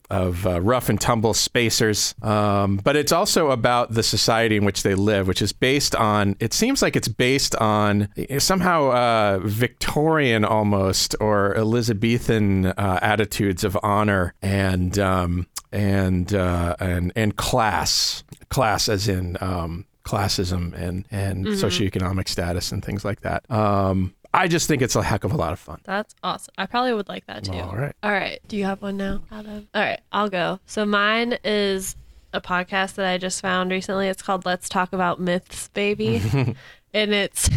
Of 0.10 0.46
uh, 0.46 0.62
rough 0.62 0.90
and 0.90 1.02
tumble 1.02 1.34
spacers, 1.34 2.14
um, 2.22 2.80
but 2.84 2.96
it's 2.96 3.12
also 3.12 3.50
about 3.50 3.94
the 3.94 4.04
society 4.04 4.56
in 4.56 4.64
which 4.64 4.84
they 4.84 4.94
live, 4.94 5.28
which 5.28 5.42
is 5.42 5.52
based 5.52 5.96
on. 5.96 6.36
It 6.40 6.54
seems 6.54 6.84
like 6.84 6.96
it's 6.96 7.08
based 7.08 7.56
on 7.56 8.10
somehow 8.38 8.92
uh, 8.92 9.40
Victorian 9.44 10.46
almost 10.46 11.16
or 11.20 11.56
Elizabethan 11.56 12.68
uh, 12.68 13.00
attitudes 13.02 13.64
of 13.64 13.76
honor 13.82 14.36
and 14.44 15.00
um, 15.00 15.48
and 15.72 16.34
uh, 16.34 16.76
and 16.80 17.12
and 17.16 17.36
class, 17.36 18.24
class 18.50 18.88
as 18.88 19.08
in 19.08 19.38
um, 19.42 19.86
classism 20.04 20.74
and 20.74 21.06
and 21.10 21.46
socioeconomic 21.48 22.30
status 22.30 22.72
and 22.72 22.86
things 22.86 23.04
like 23.04 23.22
that. 23.22 23.50
Um, 23.50 24.14
I 24.36 24.48
just 24.48 24.68
think 24.68 24.82
it's 24.82 24.96
a 24.96 25.04
heck 25.04 25.24
of 25.24 25.32
a 25.32 25.38
lot 25.38 25.54
of 25.54 25.60
fun. 25.60 25.80
That's 25.86 26.14
awesome. 26.24 26.54
I 26.58 26.66
probably 26.66 26.94
would 26.94 27.08
like 27.08 27.26
that 27.28 27.46
too. 27.46 27.54
All 27.54 27.76
right. 27.76 27.96
All 28.04 28.12
right. 28.12 28.40
Do 28.48 28.58
you 28.58 28.66
have 28.66 28.82
one 28.82 28.98
now, 28.98 29.22
Adam? 29.32 29.68
All 29.74 29.82
right. 29.82 30.02
I'll 30.12 30.30
go. 30.30 30.60
So 30.66 30.86
mine 30.86 31.38
is 31.44 31.96
a 32.34 32.42
podcast 32.42 32.96
that 32.96 33.06
I 33.06 33.18
just 33.18 33.42
found 33.42 33.72
recently. 33.72 34.08
It's 34.08 34.22
called 34.22 34.46
Let's 34.46 34.68
Talk 34.68 34.92
About 34.94 35.20
Myths, 35.22 35.70
Baby. 35.70 36.22
and 36.94 37.14
it's 37.14 37.50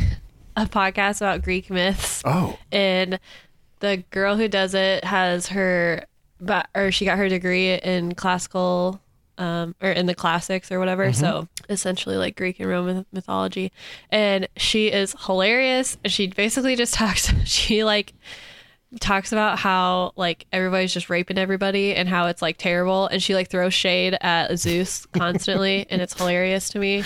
a 0.57 0.66
podcast 0.66 1.16
about 1.16 1.43
Greek 1.43 1.68
myths. 1.68 2.22
Oh, 2.24 2.59
And 2.70 3.18
the 3.81 4.05
girl 4.11 4.37
who 4.37 4.49
does 4.49 4.74
it 4.74 5.05
has 5.05 5.49
her, 5.49 6.05
but 6.41 6.68
or 6.74 6.93
she 6.93 7.05
got 7.05 7.18
her 7.18 7.29
degree 7.29 7.74
in 7.74 8.14
classical, 8.14 9.01
um, 9.39 9.74
or 9.80 9.91
in 9.91 10.07
the 10.07 10.14
classics 10.14 10.70
or 10.70 10.78
whatever. 10.78 11.12
So 11.12 11.49
essentially 11.68 12.16
like 12.16 12.36
Greek 12.36 12.61
and 12.61 12.68
Roman 12.68 13.07
mythology. 13.12 13.72
And 14.11 14.49
she 14.57 14.89
is 14.89 15.14
hilarious. 15.26 15.97
And 16.05 16.12
she 16.12 16.26
basically 16.26 16.76
just 16.76 16.95
talks. 16.95 17.32
She 17.45 17.84
like 17.84 18.12
talks 19.01 19.32
about 19.32 19.59
how 19.59 20.12
like 20.16 20.47
everybody's 20.53 20.93
just 20.93 21.11
raping 21.11 21.39
everybody 21.39 21.95
and 21.95 22.09
how 22.09 22.26
it's 22.26 22.43
like 22.43 22.57
terrible. 22.59 23.07
And 23.07 23.22
she 23.22 23.34
like 23.34 23.49
throws 23.49 23.74
shade 23.74 24.16
at 24.20 24.57
Zeus 24.59 25.07
constantly, 25.12 25.86
and 25.91 26.03
it's 26.03 26.14
hilarious 26.14 26.70
to 26.70 26.78
me. 26.78 27.05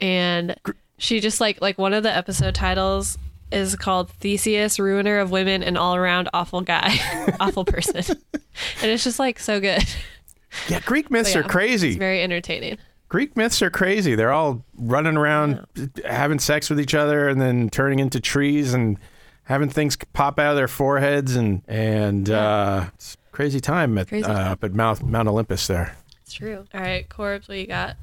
And 0.00 0.56
she 0.98 1.20
just 1.20 1.40
like 1.40 1.60
like 1.60 1.78
one 1.78 1.92
of 1.92 2.02
the 2.02 2.14
episode 2.14 2.54
titles 2.54 3.18
is 3.52 3.76
called 3.76 4.10
Theseus, 4.10 4.78
ruiner 4.78 5.18
of 5.18 5.30
women 5.30 5.62
and 5.62 5.78
all 5.78 5.94
around 5.94 6.28
awful 6.34 6.60
guy, 6.60 6.98
awful 7.40 7.64
person. 7.64 8.02
and 8.82 8.90
it's 8.90 9.04
just 9.04 9.18
like 9.18 9.38
so 9.38 9.60
good. 9.60 9.82
yeah. 10.68 10.80
Greek 10.80 11.10
myths 11.10 11.34
But 11.34 11.44
are 11.44 11.48
crazy. 11.48 11.90
It's 11.90 11.98
very 11.98 12.22
entertaining. 12.22 12.78
Greek 13.08 13.36
myths 13.36 13.62
are 13.62 13.70
crazy. 13.70 14.14
They're 14.14 14.32
all 14.32 14.64
running 14.76 15.16
around 15.16 15.64
having 16.04 16.38
sex 16.38 16.68
with 16.68 16.80
each 16.80 16.94
other 16.94 17.28
and 17.28 17.40
then 17.40 17.70
turning 17.70 17.98
into 18.00 18.20
trees 18.20 18.74
and 18.74 18.98
having 19.44 19.68
things 19.68 19.96
pop 20.12 20.38
out 20.38 20.50
of 20.50 20.56
their 20.56 20.68
foreheads 20.68 21.36
and 21.36 21.62
and 21.68 22.30
uh, 22.30 22.86
it's 22.94 23.14
a 23.14 23.32
crazy 23.32 23.60
time 23.60 23.96
at 23.98 24.08
Crazy 24.08 24.24
uh, 24.24 24.52
up 24.52 24.64
at 24.64 24.72
Mount 24.72 25.04
Mount 25.04 25.28
Olympus 25.28 25.66
there. 25.66 25.96
It's 26.22 26.32
true. 26.32 26.66
All 26.74 26.80
right, 26.80 27.08
Corbs, 27.08 27.48
what 27.48 27.58
you 27.58 27.66
got? 27.66 27.96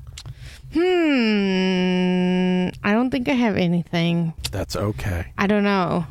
Hmm. 0.73 2.69
I 2.83 2.93
don't 2.93 3.09
think 3.09 3.27
I 3.27 3.33
have 3.33 3.57
anything. 3.57 4.33
That's 4.51 4.75
okay. 4.75 5.33
I 5.37 5.47
don't 5.47 5.63
know. 5.63 6.05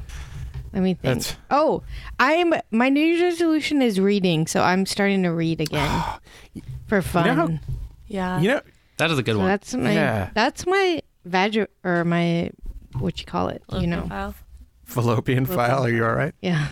Let 0.72 0.82
me 0.82 0.94
think. 0.94 1.02
That's- 1.22 1.36
Oh, 1.50 1.82
I'm 2.18 2.54
my 2.70 2.88
New 2.88 3.00
Year's 3.04 3.20
resolution 3.22 3.82
is 3.82 3.98
reading, 4.00 4.46
so 4.46 4.62
I'm 4.62 4.86
starting 4.86 5.22
to 5.24 5.30
read 5.30 5.60
again 5.60 6.02
for 6.86 7.02
fun. 7.02 7.26
know 7.26 7.34
how- 7.34 7.58
Yeah. 8.06 8.40
You 8.40 8.48
know, 8.48 8.60
That 8.98 9.10
is 9.10 9.18
a 9.18 9.22
good 9.22 9.34
so 9.34 9.38
one. 9.38 9.48
that's 9.48 9.74
my 9.74 9.92
Yeah. 9.92 10.30
that's 10.34 10.66
my 10.66 11.02
vag 11.24 11.66
or 11.84 12.04
my 12.04 12.50
what 12.98 13.18
you 13.20 13.26
call 13.26 13.48
it? 13.48 13.62
You 13.72 13.86
know, 13.86 14.02
File. 14.08 14.34
fallopian 14.84 15.46
file. 15.46 15.84
Are 15.84 15.90
you 15.90 16.04
all 16.04 16.14
right? 16.14 16.34
yeah. 16.40 16.68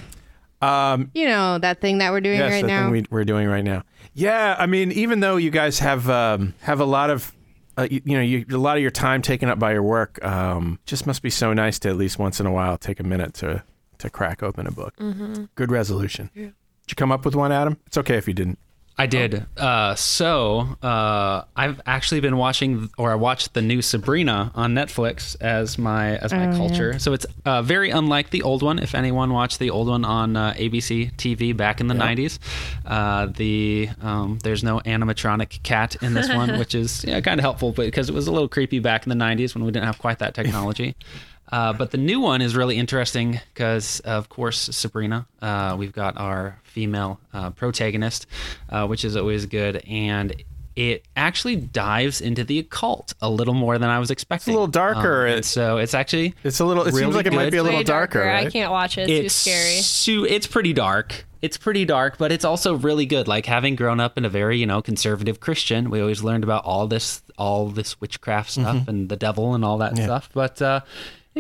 Um, 0.60 1.10
You 1.14 1.26
know 1.28 1.58
that 1.58 1.80
thing 1.80 1.98
that 1.98 2.10
we're 2.12 2.20
doing 2.20 2.38
yes, 2.40 2.50
right 2.50 2.62
the 2.62 2.66
now. 2.68 2.82
thing 2.84 2.90
we, 2.92 3.04
we're 3.10 3.24
doing 3.24 3.46
right 3.46 3.62
now. 3.64 3.84
Yeah, 4.14 4.56
I 4.58 4.66
mean, 4.66 4.90
even 4.92 5.20
though 5.20 5.36
you 5.36 5.50
guys 5.50 5.78
have 5.78 6.10
um, 6.10 6.54
have 6.62 6.80
a 6.80 6.84
lot 6.84 7.10
of, 7.10 7.32
uh, 7.76 7.86
you, 7.88 8.00
you 8.04 8.16
know, 8.16 8.22
you, 8.22 8.44
a 8.50 8.56
lot 8.58 8.76
of 8.76 8.82
your 8.82 8.90
time 8.90 9.22
taken 9.22 9.48
up 9.48 9.60
by 9.60 9.72
your 9.72 9.84
work, 9.84 10.18
um, 10.24 10.80
just 10.84 11.06
must 11.06 11.22
be 11.22 11.30
so 11.30 11.52
nice 11.52 11.78
to 11.80 11.88
at 11.88 11.96
least 11.96 12.18
once 12.18 12.40
in 12.40 12.46
a 12.46 12.50
while 12.50 12.76
take 12.76 12.98
a 12.98 13.04
minute 13.04 13.34
to 13.34 13.62
to 13.98 14.10
crack 14.10 14.42
open 14.42 14.66
a 14.66 14.72
book. 14.72 14.96
Mm-hmm. 14.96 15.44
Good 15.54 15.70
resolution. 15.70 16.30
Did 16.34 16.52
you 16.88 16.94
come 16.96 17.12
up 17.12 17.24
with 17.24 17.34
one, 17.34 17.52
Adam? 17.52 17.76
It's 17.86 17.98
okay 17.98 18.16
if 18.16 18.26
you 18.28 18.34
didn't. 18.34 18.58
I 19.00 19.06
did. 19.06 19.46
Uh, 19.56 19.94
so 19.94 20.66
uh, 20.82 21.44
I've 21.54 21.80
actually 21.86 22.18
been 22.18 22.36
watching, 22.36 22.90
or 22.98 23.12
I 23.12 23.14
watched 23.14 23.54
the 23.54 23.62
new 23.62 23.80
Sabrina 23.80 24.50
on 24.56 24.74
Netflix 24.74 25.36
as 25.40 25.78
my 25.78 26.16
as 26.16 26.32
my 26.32 26.48
Oh, 26.48 26.56
culture. 26.56 26.98
So 26.98 27.12
it's 27.12 27.24
uh, 27.44 27.62
very 27.62 27.90
unlike 27.90 28.30
the 28.30 28.42
old 28.42 28.64
one. 28.64 28.80
If 28.80 28.96
anyone 28.96 29.32
watched 29.32 29.60
the 29.60 29.70
old 29.70 29.86
one 29.86 30.04
on 30.04 30.36
uh, 30.36 30.52
ABC 30.54 31.14
TV 31.14 31.56
back 31.56 31.80
in 31.80 31.86
the 31.86 31.94
'90s, 31.94 32.40
uh, 32.86 33.26
the 33.26 33.88
um, 34.02 34.40
there's 34.42 34.64
no 34.64 34.80
animatronic 34.80 35.62
cat 35.62 35.94
in 36.02 36.14
this 36.14 36.28
one, 36.28 36.58
which 36.58 36.74
is 36.74 37.04
yeah, 37.04 37.20
kind 37.20 37.38
of 37.38 37.44
helpful, 37.44 37.70
but 37.70 37.86
because 37.86 38.08
it 38.08 38.16
was 38.16 38.26
a 38.26 38.32
little 38.32 38.48
creepy 38.48 38.80
back 38.80 39.06
in 39.06 39.16
the 39.16 39.24
'90s 39.24 39.54
when 39.54 39.62
we 39.64 39.70
didn't 39.70 39.86
have 39.86 39.98
quite 39.98 40.18
that 40.18 40.34
technology. 40.34 40.96
Uh, 41.50 41.72
but 41.72 41.90
the 41.90 41.98
new 41.98 42.20
one 42.20 42.42
is 42.42 42.54
really 42.56 42.76
interesting 42.76 43.40
because, 43.54 44.00
of 44.00 44.28
course, 44.28 44.58
Sabrina. 44.72 45.26
Uh, 45.40 45.76
we've 45.78 45.92
got 45.92 46.16
our 46.18 46.58
female 46.64 47.18
uh, 47.32 47.50
protagonist, 47.50 48.26
uh, 48.68 48.86
which 48.86 49.04
is 49.04 49.16
always 49.16 49.46
good, 49.46 49.76
and 49.88 50.34
it 50.76 51.04
actually 51.16 51.56
dives 51.56 52.20
into 52.20 52.44
the 52.44 52.58
occult 52.60 53.12
a 53.20 53.28
little 53.28 53.54
more 53.54 53.78
than 53.78 53.90
I 53.90 53.98
was 53.98 54.10
expecting. 54.12 54.52
It's 54.52 54.56
a 54.56 54.60
little 54.60 54.66
darker. 54.68 55.22
Um, 55.26 55.30
and 55.32 55.38
It- 55.40 55.44
so 55.44 55.78
it's 55.78 55.94
actually 55.94 56.34
It's 56.44 56.60
a 56.60 56.64
little. 56.64 56.82
It 56.84 56.92
seems 56.92 57.00
Really 57.00 57.12
like 57.14 57.26
it 57.26 57.32
might 57.32 57.50
be 57.50 57.56
a 57.56 57.62
little 57.62 57.78
Way 57.80 57.84
darker, 57.84 58.28
I 58.28 58.48
can't 58.50 58.70
watch 58.70 58.96
it. 58.98 59.10
It's, 59.10 59.44
too 59.44 59.50
scary. 59.50 59.80
su- 59.80 60.24
it's 60.24 60.46
pretty 60.46 60.72
dark. 60.72 61.24
It's 61.40 61.56
pretty 61.56 61.84
dark, 61.84 62.18
but 62.18 62.30
it's 62.32 62.44
also 62.44 62.74
really 62.76 63.06
good. 63.06 63.26
Like 63.28 63.46
having 63.46 63.74
grown 63.76 64.00
up 64.00 64.18
in 64.18 64.24
a 64.24 64.28
very, 64.28 64.58
you 64.58 64.66
know, 64.66 64.82
conservative 64.82 65.38
Christian, 65.40 65.88
we 65.88 66.00
always 66.00 66.22
learned 66.22 66.42
about 66.44 66.64
all 66.64 66.88
this, 66.88 67.22
all 67.38 67.68
this 67.68 68.00
witchcraft 68.00 68.50
stuff 68.50 68.76
Mm-hmm. 68.76 68.90
and 68.90 69.08
the 69.08 69.16
devil 69.16 69.54
and 69.54 69.64
all 69.64 69.78
that 69.78 69.96
stuff. 69.96 70.28
But 70.34 70.60
uh, 70.60 70.80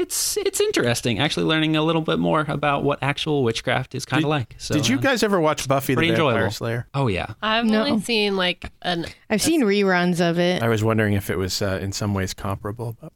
it's 0.00 0.36
it's 0.36 0.60
interesting 0.60 1.18
actually 1.18 1.46
learning 1.46 1.76
a 1.76 1.82
little 1.82 2.02
bit 2.02 2.18
more 2.18 2.44
about 2.48 2.84
what 2.84 2.98
actual 3.02 3.42
witchcraft 3.42 3.94
is 3.94 4.04
kind 4.04 4.24
of 4.24 4.30
like. 4.30 4.54
So, 4.58 4.74
Did 4.74 4.88
you 4.88 4.98
uh, 4.98 5.00
guys 5.00 5.22
ever 5.22 5.40
watch 5.40 5.66
Buffy 5.68 5.94
the 5.94 5.98
pretty 5.98 6.10
Vampire 6.12 6.30
enjoyable. 6.32 6.50
Slayer? 6.52 6.86
Oh 6.94 7.06
yeah, 7.08 7.34
I've 7.42 7.64
No. 7.66 7.84
only 7.84 8.00
seen 8.02 8.36
like 8.36 8.70
an. 8.82 9.06
I've 9.30 9.42
seen 9.42 9.62
reruns 9.62 10.20
of 10.20 10.38
it. 10.38 10.62
I 10.62 10.68
was 10.68 10.82
wondering 10.84 11.14
if 11.14 11.30
it 11.30 11.36
was 11.36 11.60
uh, 11.62 11.78
in 11.82 11.92
some 11.92 12.14
ways 12.14 12.34
comparable. 12.34 12.96
But 13.00 13.12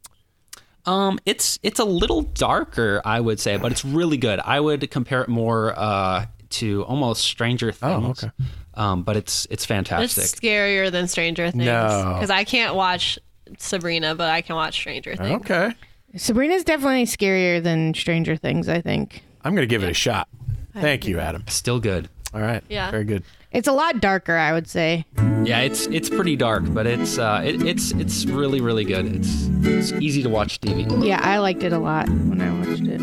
Um, 0.84 1.18
it's 1.26 1.58
it's 1.62 1.78
a 1.78 1.84
little 1.84 2.22
darker, 2.22 3.00
I 3.04 3.20
would 3.20 3.38
say, 3.40 3.56
but 3.56 3.70
it's 3.72 3.84
really 3.84 4.16
good. 4.16 4.40
I 4.44 4.58
would 4.60 4.90
compare 4.90 5.22
it 5.22 5.28
more 5.28 5.74
uh, 5.78 6.26
to 6.50 6.84
almost 6.84 7.22
Stranger 7.24 7.70
Things. 7.72 8.24
Oh, 8.24 8.26
okay. 8.26 8.30
Um, 8.74 9.02
but 9.02 9.16
it's 9.16 9.44
it's 9.46 9.52
It's 9.62 9.66
fantastic. 9.66 10.24
scarier 10.24 10.90
than 10.90 11.06
Stranger 11.06 11.50
Things. 11.50 11.64
No. 11.64 12.12
Because 12.14 12.30
I 12.30 12.44
can't 12.44 12.74
watch 12.74 13.18
Sabrina, 13.58 14.14
but 14.14 14.30
I 14.30 14.40
can 14.40 14.56
watch 14.56 14.74
Stranger 14.74 15.14
Things. 15.14 15.42
okay, 15.42 15.72
Sabrina's 16.16 16.64
definitely 16.64 17.04
scarier 17.04 17.62
than 17.62 17.94
Stranger 17.94 18.36
Things. 18.36 18.68
I 18.68 18.80
think 18.80 19.22
I'm 19.44 19.54
going 19.54 19.62
to 19.66 19.70
give 19.70 19.82
it 19.82 19.90
a 19.90 19.94
shot. 19.94 20.28
Thank 20.74 21.06
you, 21.06 21.18
Adam. 21.20 21.44
Still 21.48 21.80
good. 21.80 22.08
All 22.34 22.40
right. 22.40 22.62
Yeah. 22.68 22.90
Very 22.90 23.04
good. 23.04 23.24
it's 23.50 23.68
a 23.68 23.72
lot 23.72 24.00
darker. 24.00 24.36
I 24.36 24.52
would 24.52 24.66
say. 24.68 25.04
Yeah, 25.44 25.60
it's 25.60 25.86
it's 25.88 26.08
pretty 26.08 26.36
dark, 26.36 26.64
but 26.68 26.86
it's 26.86 27.18
uh, 27.18 27.42
it, 27.44 27.62
it's 27.62 27.90
it's 27.92 28.24
really 28.26 28.60
really 28.60 28.84
good. 28.84 29.06
It's 29.06 29.48
it's 29.62 29.92
easy 29.92 30.22
to 30.22 30.28
watch 30.30 30.60
TV. 30.60 31.04
Yeah, 31.04 31.20
I 31.22 31.38
liked 31.38 31.62
it 31.62 31.72
a 31.72 31.78
lot 31.78 32.08
when 32.08 32.40
I 32.40 32.50
watched 32.52 32.84
it. 32.86 33.00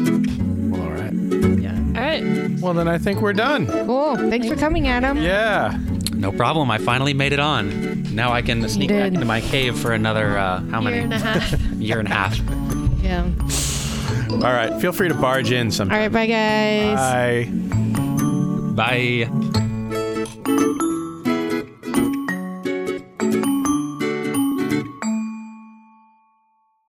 Well, 0.72 0.82
all 0.82 0.90
right. 0.90 1.14
All 1.96 2.06
right. 2.06 2.60
Well, 2.62 2.74
then 2.74 2.88
I 2.88 2.98
think 2.98 3.22
we're 3.22 3.34
done. 3.34 3.68
Cool. 3.68 4.16
Thanks 4.16 4.48
for 4.48 4.56
coming, 4.56 4.88
Adam. 4.88 5.18
Yeah. 5.18 5.78
No 6.14 6.32
problem. 6.32 6.70
I 6.72 6.78
finally 6.80 7.14
made 7.14 7.34
it 7.34 7.40
on. 7.40 8.04
Now 8.16 8.32
I 8.34 8.42
can 8.42 8.68
sneak 8.68 8.90
back 8.90 9.04
did. 9.06 9.14
into 9.16 9.26
my 9.26 9.42
cave 9.42 9.78
for 9.78 9.92
another 9.94 10.38
uh, 10.38 10.62
how 10.72 10.82
many 10.82 10.98
Year 10.98 11.04
and 11.06 11.14
a 11.14 11.20
half. 11.20 11.62
year 11.76 12.00
and 12.00 12.08
a 12.08 12.12
half. 12.12 12.69
Yeah. 13.10 13.28
All 14.32 14.54
right. 14.54 14.80
Feel 14.80 14.92
free 14.92 15.08
to 15.10 15.16
barge 15.16 15.52
in 15.52 15.68
All 15.68 15.72
sometime. 15.72 16.00
right. 16.00 16.12
Bye, 16.12 16.28
guys. 16.28 17.48
Bye. 18.76 19.26
Bye. 19.26 19.66